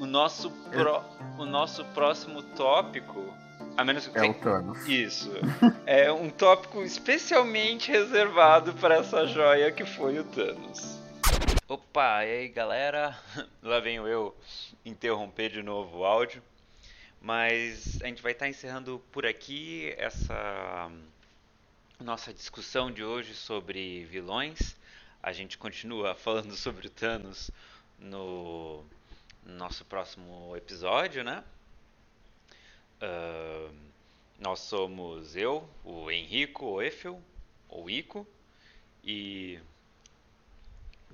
O 0.00 0.06
nosso, 0.06 0.50
pro- 0.70 1.00
o 1.38 1.44
nosso 1.46 1.84
próximo 1.86 2.42
tópico, 2.42 3.24
a 3.76 3.84
menos 3.84 4.06
que 4.08 4.18
É 4.18 4.28
o 4.28 4.34
Thanos. 4.34 4.86
isso. 4.88 5.30
É 5.86 6.10
um 6.12 6.28
tópico 6.30 6.82
especialmente 6.82 7.90
reservado 7.92 8.74
para 8.74 8.96
essa 8.96 9.24
joia 9.26 9.70
que 9.72 9.84
foi 9.84 10.18
o 10.18 10.24
Thanos. 10.24 10.97
Opa, 11.70 12.24
e 12.24 12.30
aí 12.30 12.48
galera? 12.48 13.14
Lá 13.60 13.78
venho 13.78 14.08
eu 14.08 14.34
interromper 14.86 15.50
de 15.50 15.62
novo 15.62 15.98
o 15.98 16.04
áudio. 16.06 16.42
Mas 17.20 18.00
a 18.00 18.06
gente 18.06 18.22
vai 18.22 18.32
estar 18.32 18.48
encerrando 18.48 19.04
por 19.12 19.26
aqui 19.26 19.94
essa 19.98 20.90
nossa 22.00 22.32
discussão 22.32 22.90
de 22.90 23.04
hoje 23.04 23.34
sobre 23.34 24.06
vilões. 24.06 24.78
A 25.22 25.30
gente 25.30 25.58
continua 25.58 26.14
falando 26.16 26.56
sobre 26.56 26.86
o 26.86 26.90
Thanos 26.90 27.50
no 27.98 28.82
nosso 29.44 29.84
próximo 29.84 30.56
episódio, 30.56 31.22
né? 31.22 31.44
Uh, 33.02 33.74
nós 34.38 34.60
somos 34.60 35.36
eu, 35.36 35.68
o 35.84 36.10
Henrico 36.10 36.64
Oefel, 36.64 37.20
ou 37.68 37.90
Ico, 37.90 38.26
e 39.04 39.60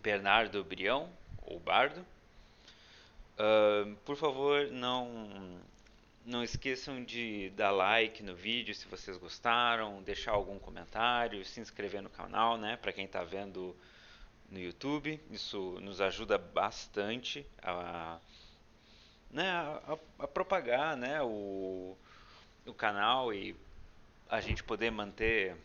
Bernardo 0.04 0.62
Brião, 0.62 1.08
ou 1.40 1.58
Bardo. 1.58 2.04
Uh, 3.38 3.96
por 4.04 4.16
favor, 4.16 4.70
não 4.70 5.58
não 6.26 6.42
esqueçam 6.44 7.02
de 7.02 7.50
dar 7.56 7.70
like 7.70 8.22
no 8.22 8.34
vídeo 8.34 8.74
se 8.74 8.86
vocês 8.86 9.16
gostaram, 9.16 10.02
deixar 10.02 10.32
algum 10.32 10.58
comentário, 10.58 11.44
se 11.44 11.60
inscrever 11.60 12.02
no 12.02 12.08
canal, 12.10 12.56
né, 12.56 12.76
para 12.76 12.92
quem 12.92 13.06
está 13.06 13.24
vendo 13.24 13.74
no 14.50 14.58
YouTube. 14.58 15.18
Isso 15.30 15.78
nos 15.80 16.02
ajuda 16.02 16.36
bastante 16.36 17.46
a, 17.62 18.18
né, 19.30 19.50
a, 19.50 19.98
a 20.18 20.28
propagar 20.28 20.96
né, 20.98 21.22
o, 21.22 21.96
o 22.66 22.74
canal 22.74 23.32
e 23.32 23.56
a 24.28 24.40
gente 24.40 24.62
poder 24.62 24.90
manter 24.90 25.56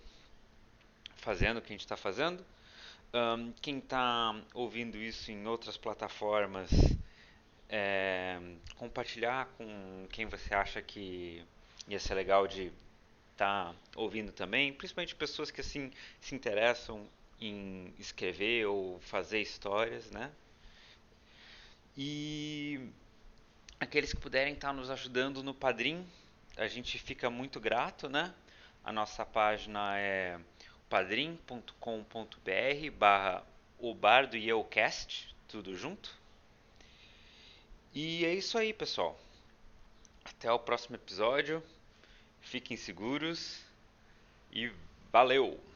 fazendo 1.18 1.58
o 1.58 1.62
que 1.62 1.68
a 1.68 1.72
gente 1.72 1.82
está 1.82 1.98
fazendo. 1.98 2.44
Um, 3.12 3.52
quem 3.54 3.80
está 3.80 4.40
ouvindo 4.54 4.96
isso 4.96 5.32
em 5.32 5.48
outras 5.48 5.76
plataformas 5.76 6.70
é, 7.68 8.40
compartilhar 8.76 9.48
com 9.58 10.08
quem 10.12 10.28
você 10.28 10.54
acha 10.54 10.80
que 10.80 11.44
ia 11.88 12.00
ser 12.00 12.14
legal 12.14 12.48
de 12.48 12.72
estar 13.32 13.74
tá 13.74 13.76
ouvindo 13.96 14.32
também, 14.32 14.72
principalmente 14.74 15.16
pessoas 15.16 15.50
que 15.50 15.62
assim 15.62 15.92
se 16.22 16.36
interessam 16.36 17.08
em 17.42 17.94
escrever 17.98 18.68
ou 18.68 19.00
fazer 19.00 19.42
histórias, 19.42 20.12
né? 20.12 20.32
E 21.98 22.92
aqueles 23.80 24.14
que 24.14 24.20
puderem 24.20 24.54
estar 24.54 24.68
tá 24.68 24.74
nos 24.74 24.90
ajudando 24.90 25.42
no 25.42 25.54
Padrim, 25.54 26.06
a 26.58 26.68
gente 26.68 27.00
fica 27.00 27.30
muito 27.30 27.60
grato, 27.60 28.08
né? 28.08 28.34
A 28.84 28.92
nossa 28.92 29.26
página 29.26 29.98
é 29.98 30.40
padrim.com.br 30.90 32.92
barra 32.98 33.44
o 33.78 33.94
bardo 33.94 34.36
e 34.36 34.50
eu 34.50 34.64
cast, 34.64 35.34
tudo 35.48 35.76
junto. 35.76 36.18
E 37.94 38.26
é 38.26 38.34
isso 38.34 38.58
aí, 38.58 38.74
pessoal. 38.74 39.18
Até 40.26 40.52
o 40.52 40.60
próximo 40.60 40.96
episódio. 40.96 41.64
Fiquem 42.42 42.76
seguros 42.76 43.62
e 44.52 44.72
valeu! 45.12 45.69